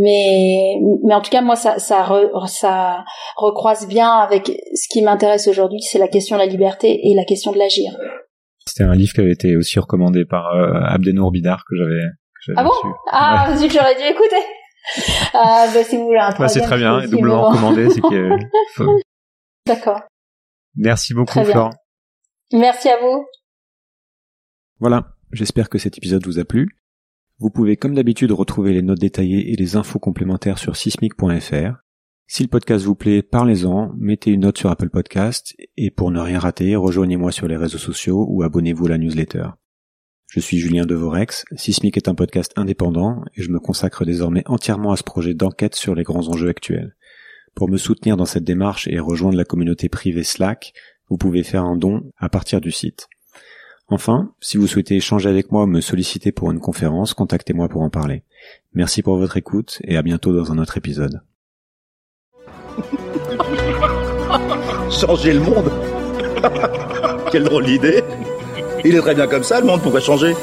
mais 0.00 0.76
mais 1.04 1.14
en 1.14 1.20
tout 1.20 1.30
cas 1.30 1.40
moi 1.40 1.56
ça 1.56 1.78
ça 1.78 2.06
ça 2.46 3.04
recroise 3.36 3.86
bien 3.88 4.10
avec 4.10 4.46
ce 4.74 4.88
qui 4.90 5.02
m'intéresse 5.02 5.48
aujourd'hui 5.48 5.80
c'est 5.80 5.98
la 5.98 6.08
question 6.08 6.36
de 6.36 6.40
la 6.40 6.46
liberté 6.46 7.00
et 7.08 7.14
la 7.14 7.24
question 7.24 7.52
de 7.52 7.58
l'agir. 7.58 7.92
C'était 8.66 8.84
un 8.84 8.94
livre 8.94 9.12
qui 9.12 9.20
avait 9.20 9.32
été 9.32 9.56
aussi 9.56 9.78
recommandé 9.78 10.24
par 10.24 10.54
euh, 10.54 10.72
Abdenour 10.86 11.30
Bidar 11.30 11.64
que 11.68 11.76
j'avais 11.76 12.56
ah 12.56 12.64
bon 12.64 12.70
ah 13.10 13.46
que 13.50 13.72
j'aurais 13.72 13.96
dû 13.96 14.02
écouter. 14.02 14.42
Ah 15.32 15.66
bah 15.72 15.82
si 15.82 15.96
vous 15.96 16.04
voulez 16.04 16.18
un 16.18 16.30
bah, 16.38 16.46
c'est 16.46 16.60
très 16.60 16.76
bien 16.76 17.00
et 17.00 17.08
doublement 17.08 17.48
recommandé 17.48 17.88
c'est 17.88 18.02
que 18.02 18.28
d'accord. 19.66 20.00
Merci 20.76 21.14
beaucoup 21.14 21.42
Flore 21.42 21.70
merci 22.52 22.88
à 22.88 22.98
vous 23.00 23.24
voilà 24.80 25.16
j'espère 25.32 25.68
que 25.68 25.78
cet 25.78 25.98
épisode 25.98 26.26
vous 26.26 26.38
a 26.38 26.44
plu 26.44 26.68
vous 27.40 27.50
pouvez 27.50 27.76
comme 27.76 27.94
d'habitude 27.94 28.30
retrouver 28.30 28.72
les 28.72 28.82
notes 28.82 29.00
détaillées 29.00 29.52
et 29.52 29.56
les 29.56 29.74
infos 29.74 29.98
complémentaires 29.98 30.58
sur 30.58 30.76
sismic.fr. 30.76 31.82
Si 32.26 32.42
le 32.44 32.48
podcast 32.48 32.84
vous 32.84 32.94
plaît, 32.94 33.22
parlez-en, 33.22 33.92
mettez 33.98 34.30
une 34.30 34.42
note 34.42 34.56
sur 34.56 34.70
Apple 34.70 34.88
Podcast 34.88 35.52
et 35.76 35.90
pour 35.90 36.12
ne 36.12 36.20
rien 36.20 36.38
rater, 36.38 36.76
rejoignez-moi 36.76 37.32
sur 37.32 37.48
les 37.48 37.56
réseaux 37.56 37.78
sociaux 37.78 38.24
ou 38.30 38.44
abonnez-vous 38.44 38.86
à 38.86 38.90
la 38.90 38.98
newsletter. 38.98 39.48
Je 40.28 40.40
suis 40.40 40.58
Julien 40.58 40.86
Devorex, 40.86 41.44
Sismic 41.56 41.96
est 41.96 42.08
un 42.08 42.14
podcast 42.14 42.52
indépendant 42.56 43.22
et 43.36 43.42
je 43.42 43.50
me 43.50 43.60
consacre 43.60 44.04
désormais 44.04 44.44
entièrement 44.46 44.92
à 44.92 44.96
ce 44.96 45.04
projet 45.04 45.34
d'enquête 45.34 45.74
sur 45.74 45.96
les 45.96 46.04
grands 46.04 46.28
enjeux 46.28 46.48
actuels. 46.48 46.96
Pour 47.56 47.68
me 47.68 47.76
soutenir 47.76 48.16
dans 48.16 48.26
cette 48.26 48.44
démarche 48.44 48.86
et 48.88 49.00
rejoindre 49.00 49.36
la 49.36 49.44
communauté 49.44 49.88
privée 49.88 50.24
Slack, 50.24 50.72
vous 51.10 51.18
pouvez 51.18 51.42
faire 51.42 51.64
un 51.64 51.76
don 51.76 52.12
à 52.16 52.28
partir 52.28 52.60
du 52.60 52.70
site. 52.70 53.08
Enfin, 53.88 54.32
si 54.40 54.56
vous 54.56 54.66
souhaitez 54.66 54.96
échanger 54.96 55.28
avec 55.28 55.52
moi 55.52 55.64
ou 55.64 55.66
me 55.66 55.80
solliciter 55.80 56.32
pour 56.32 56.50
une 56.50 56.60
conférence, 56.60 57.12
contactez-moi 57.12 57.68
pour 57.68 57.82
en 57.82 57.90
parler. 57.90 58.22
Merci 58.72 59.02
pour 59.02 59.18
votre 59.18 59.36
écoute 59.36 59.78
et 59.84 59.96
à 59.96 60.02
bientôt 60.02 60.34
dans 60.34 60.52
un 60.52 60.58
autre 60.58 60.78
épisode. 60.78 61.20
Changer 64.90 65.34
le 65.34 65.40
monde? 65.40 65.70
Quelle 67.30 67.44
drôle 67.44 67.66
d'idée 67.66 68.02
Il 68.84 68.94
est 68.94 69.00
très 69.00 69.14
bien 69.14 69.26
comme 69.26 69.44
ça 69.44 69.60
le 69.60 69.66
monde, 69.66 69.82
pourquoi 69.82 70.00
changer? 70.00 70.34